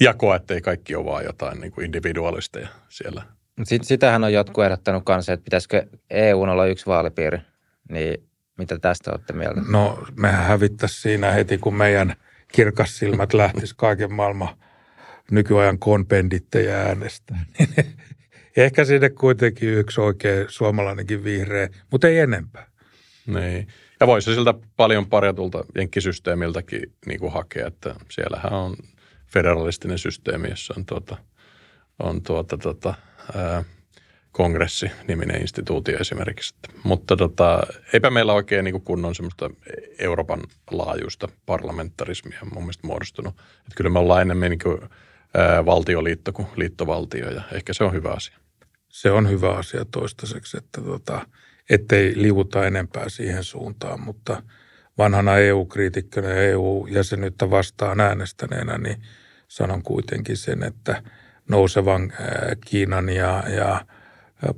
jakoa, 0.00 0.36
ettei 0.36 0.60
kaikki 0.60 0.94
ole 0.94 1.04
vaan 1.04 1.24
jotain 1.24 1.60
niin 1.60 1.72
kuin 1.72 1.84
individualisteja 1.84 2.68
siellä. 2.88 3.22
Sitähän 3.64 4.24
on 4.24 4.32
jotkut 4.32 4.64
ehdottanut 4.64 5.04
kanssa, 5.04 5.32
että 5.32 5.44
pitäisikö 5.44 5.86
EU 6.10 6.42
olla 6.42 6.66
yksi 6.66 6.86
vaalipiiri, 6.86 7.38
niin 7.90 8.28
mitä 8.58 8.78
tästä 8.78 9.10
olette 9.10 9.32
mieltä? 9.32 9.60
No 9.68 10.06
mehän 10.16 10.44
hävittäisiin 10.46 11.02
siinä 11.02 11.30
heti, 11.30 11.58
kun 11.58 11.74
meidän 11.74 12.16
kirkassilmät 12.52 13.34
lähtis 13.34 13.74
kaiken 13.74 14.12
maailman 14.12 14.56
nykyajan 15.30 15.78
konpendittejä 15.78 16.82
äänestää. 16.82 17.44
Ehkä 18.56 18.84
sinne 18.84 19.10
kuitenkin 19.10 19.68
yksi 19.68 20.00
oikein 20.00 20.46
suomalainenkin 20.48 21.24
vihreä, 21.24 21.68
mutta 21.90 22.08
ei 22.08 22.18
enempää. 22.18 22.66
Niin. 23.26 23.68
Ja 24.00 24.06
voisi 24.06 24.34
siltä 24.34 24.54
paljon 24.76 25.06
parjatulta 25.06 25.64
jenkkisysteemiltäkin 25.74 26.92
niin 27.06 27.20
kuin 27.20 27.32
hakea, 27.32 27.66
että 27.66 27.94
siellähän 28.10 28.52
on 28.52 28.76
federalistinen 29.32 29.98
systeemi, 29.98 30.48
jossa 30.48 30.74
on, 30.76 30.86
tuota, 30.86 31.16
on 31.98 32.22
tuota, 32.22 32.58
tuota, 32.58 32.94
kongressi-niminen 34.36 35.40
instituutio 35.40 35.98
esimerkiksi. 35.98 36.54
Mutta 36.84 37.16
tota, 37.16 37.62
eipä 37.92 38.10
meillä 38.10 38.32
oikein 38.32 38.64
niin 38.64 38.82
kunnon 38.82 39.14
semmoista 39.14 39.50
Euroopan 39.98 40.40
laajuista 40.70 41.28
parlamentarismia 41.46 42.40
mun 42.54 42.62
mielestä 42.62 42.86
muodostunut. 42.86 43.34
Että 43.38 43.74
kyllä 43.76 43.90
me 43.90 43.98
ollaan 43.98 44.22
enemmän 44.22 44.50
niin 44.50 44.58
kuin, 44.58 44.80
ää, 45.34 45.64
valtioliitto 45.66 46.32
kuin 46.32 46.48
liittovaltio 46.56 47.30
ja 47.30 47.42
ehkä 47.52 47.72
se 47.72 47.84
on 47.84 47.92
hyvä 47.92 48.10
asia. 48.10 48.38
Se 48.88 49.10
on 49.10 49.30
hyvä 49.30 49.50
asia 49.50 49.84
toistaiseksi, 49.84 50.56
että 50.56 50.80
tota, 50.80 51.26
ettei 51.70 52.12
liuta 52.16 52.66
enempää 52.66 53.08
siihen 53.08 53.44
suuntaan, 53.44 54.00
mutta 54.00 54.42
vanhana 54.98 55.38
EU-kriitikkönä 55.38 56.28
ja 56.28 56.42
EU-jäsenyyttä 56.42 57.50
vastaan 57.50 58.00
äänestäneenä, 58.00 58.78
niin 58.78 59.02
sanon 59.48 59.82
kuitenkin 59.82 60.36
sen, 60.36 60.62
että 60.62 61.02
nousevan 61.48 62.12
Kiinan 62.66 63.08
ja, 63.08 63.44
ja 63.56 63.84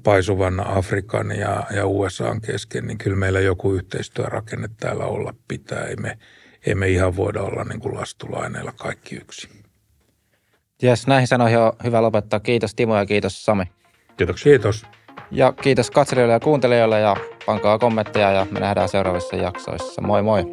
paisuvan 0.02 0.66
Afrikan 0.66 1.30
ja, 1.30 1.66
ja 1.70 1.86
USAn 1.86 2.40
kesken, 2.40 2.86
niin 2.86 2.98
kyllä 2.98 3.16
meillä 3.16 3.40
joku 3.40 3.72
yhteistyörakenne 3.72 4.68
täällä 4.80 5.04
olla 5.04 5.34
pitää. 5.48 5.84
Ei 5.84 5.96
me, 5.96 6.18
ei 6.66 6.74
me 6.74 6.88
ihan 6.88 7.16
voida 7.16 7.42
olla 7.42 7.64
niin 7.64 7.80
kuin 7.80 7.94
lastulaineilla 7.94 8.72
kaikki 8.72 9.16
yksin. 9.16 9.50
Jes, 10.82 11.06
näihin 11.06 11.28
sanoihin 11.28 11.58
on 11.58 11.72
hyvä 11.84 12.02
lopettaa. 12.02 12.40
Kiitos 12.40 12.74
Timo 12.74 12.96
ja 12.96 13.06
kiitos 13.06 13.44
Sami. 13.44 13.64
Kiitoksia. 14.16 14.50
Kiitos. 14.50 14.86
Ja 15.30 15.52
kiitos 15.52 15.90
katselijoille 15.90 16.32
ja 16.32 16.40
kuuntelijoille 16.40 17.00
ja 17.00 17.16
pankaa 17.46 17.78
kommentteja 17.78 18.32
ja 18.32 18.46
me 18.50 18.60
nähdään 18.60 18.88
seuraavissa 18.88 19.36
jaksoissa. 19.36 20.02
Moi 20.02 20.22
moi! 20.22 20.52